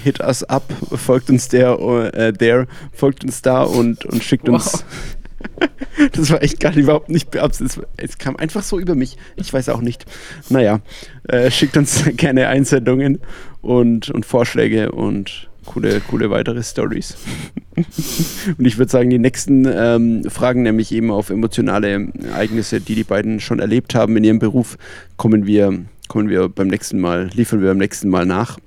hit 0.05 0.21
us 0.21 0.43
up, 0.45 0.65
folgt 0.95 1.31
uns 1.31 1.49
der, 1.49 1.79
äh, 2.15 2.33
der, 2.33 2.67
folgt 2.93 3.25
uns 3.25 3.43
da 3.43 3.63
und, 3.63 4.05
und 4.07 4.23
schickt 4.23 4.49
uns. 4.49 4.85
das 6.13 6.31
war 6.31 6.43
echt 6.43 6.61
gar 6.61 6.71
nicht, 6.71 6.81
überhaupt 6.81 7.11
nicht 7.11 7.31
beabsichtigt. 7.31 7.87
Es 7.97 8.19
kam 8.19 8.37
einfach 8.37 8.63
so 8.63 8.79
über 8.79 8.95
mich. 8.95 9.17
Ich 9.37 9.53
weiß 9.53 9.69
auch 9.69 9.81
nicht. 9.81 10.05
Naja, 10.49 10.81
äh, 11.29 11.51
schickt 11.51 11.77
uns 11.77 12.05
gerne 12.17 12.49
Einsendungen 12.49 13.21
und, 13.61 14.11
und 14.11 14.27
Vorschläge 14.27 14.93
und 14.93 15.50
coole, 15.67 16.01
coole 16.01 16.31
weitere 16.31 16.63
Stories. 16.63 17.17
und 17.77 18.67
ich 18.67 18.79
würde 18.79 18.91
sagen, 18.91 19.11
die 19.11 19.19
nächsten 19.19 19.67
ähm, 19.67 20.25
Fragen, 20.29 20.63
nämlich 20.63 20.93
eben 20.93 21.11
auf 21.11 21.31
emotionale 21.31 22.09
Ereignisse, 22.33 22.81
die 22.81 22.95
die 22.95 23.05
beiden 23.05 23.41
schon 23.41 23.59
erlebt 23.59 23.95
haben 23.95 24.17
in 24.17 24.25
ihrem 24.25 24.39
Beruf, 24.39 24.79
kommen 25.17 25.47
wir, 25.47 25.85
kommen 26.09 26.29
wir 26.29 26.49
beim 26.49 26.69
nächsten 26.69 27.01
Mal, 27.01 27.31
liefern 27.35 27.61
wir 27.61 27.69
beim 27.69 27.79
nächsten 27.79 28.09
Mal 28.09 28.27
nach. 28.27 28.59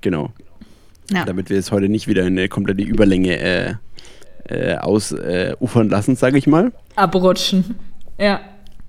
Genau. 0.00 0.32
Ja. 1.10 1.24
Damit 1.24 1.50
wir 1.50 1.58
es 1.58 1.70
heute 1.70 1.88
nicht 1.88 2.08
wieder 2.08 2.22
in 2.22 2.38
eine 2.38 2.48
komplette 2.48 2.82
Überlänge 2.82 3.38
äh, 3.38 3.74
äh, 4.48 4.76
ausufern 4.76 5.86
äh, 5.86 5.90
lassen, 5.90 6.16
sage 6.16 6.38
ich 6.38 6.46
mal. 6.46 6.72
Abrutschen. 6.96 7.76
Ja, 8.18 8.40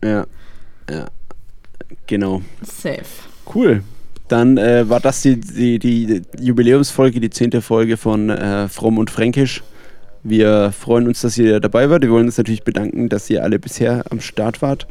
Ja. 0.03 0.25
Ja. 0.89 1.07
Genau. 2.07 2.41
safe. 2.61 3.03
Cool. 3.53 3.83
Dann 4.27 4.57
äh, 4.57 4.89
war 4.89 4.99
das 4.99 5.21
die, 5.21 5.39
die, 5.39 5.79
die 5.79 6.21
Jubiläumsfolge, 6.39 7.19
die 7.21 7.29
zehnte 7.29 7.61
Folge 7.61 7.95
von 7.95 8.29
äh, 8.29 8.67
Fromm 8.67 8.97
und 8.97 9.09
Fränkisch. 9.09 9.63
Wir 10.23 10.73
freuen 10.77 11.07
uns, 11.07 11.21
dass 11.21 11.37
ihr 11.37 11.61
dabei 11.61 11.89
wart. 11.89 12.01
Wir 12.03 12.11
wollen 12.11 12.25
uns 12.25 12.37
natürlich 12.37 12.63
bedanken, 12.63 13.07
dass 13.07 13.29
ihr 13.29 13.43
alle 13.43 13.59
bisher 13.59 14.03
am 14.09 14.19
Start 14.19 14.61
wart. 14.61 14.85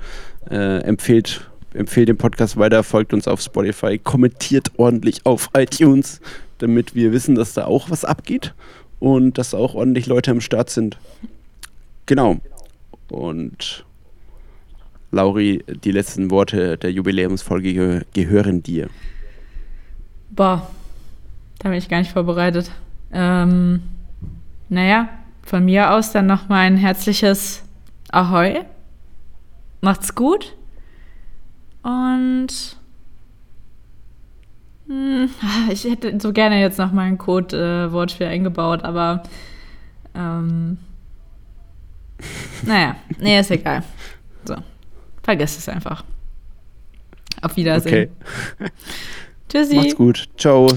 Äh, 0.50 0.78
empfehlt, 0.82 1.42
empfehlt 1.74 2.08
den 2.08 2.16
Podcast 2.16 2.56
weiter, 2.56 2.82
folgt 2.82 3.12
uns 3.12 3.28
auf 3.28 3.42
Spotify, 3.42 3.98
kommentiert 3.98 4.70
ordentlich 4.78 5.26
auf 5.26 5.50
iTunes, 5.56 6.20
damit 6.58 6.94
wir 6.94 7.12
wissen, 7.12 7.34
dass 7.34 7.52
da 7.52 7.66
auch 7.66 7.90
was 7.90 8.06
abgeht 8.06 8.54
und 9.00 9.36
dass 9.36 9.52
auch 9.52 9.74
ordentlich 9.74 10.06
Leute 10.06 10.30
am 10.30 10.40
Start 10.40 10.70
sind. 10.70 10.96
Genau. 12.06 12.38
Und 13.10 13.84
Lauri, 15.10 15.62
die 15.84 15.92
letzten 15.92 16.30
Worte 16.30 16.78
der 16.78 16.90
Jubiläumsfolge 16.92 17.68
gehö- 17.70 18.04
gehören 18.14 18.62
dir. 18.62 18.88
Boah, 20.36 20.70
da 21.58 21.70
bin 21.70 21.78
ich 21.78 21.88
gar 21.88 21.98
nicht 21.98 22.12
vorbereitet. 22.12 22.70
Ähm, 23.10 23.82
naja, 24.68 25.08
von 25.42 25.64
mir 25.64 25.92
aus 25.92 26.12
dann 26.12 26.26
nochmal 26.26 26.66
ein 26.66 26.76
herzliches 26.76 27.64
Ahoi. 28.10 28.64
Macht's 29.80 30.14
gut. 30.14 30.54
Und 31.82 32.76
hm, 34.86 35.30
ich 35.70 35.84
hätte 35.84 36.20
so 36.20 36.32
gerne 36.32 36.60
jetzt 36.60 36.78
noch 36.78 36.92
mal 36.92 37.04
ein 37.06 37.16
Code-Wortspiel 37.16 38.26
eingebaut, 38.26 38.82
aber 38.82 39.22
ähm, 40.14 40.78
naja, 42.62 42.96
nee, 43.18 43.38
ist 43.38 43.50
egal. 43.50 43.82
So, 44.44 44.56
vergesst 45.22 45.58
es 45.58 45.68
einfach. 45.68 46.04
Auf 47.42 47.56
Wiedersehen. 47.56 48.10
Okay, 48.60 48.70
Tschüssi. 49.48 49.76
macht's 49.76 49.96
gut. 49.96 50.28
Ciao. 50.36 50.68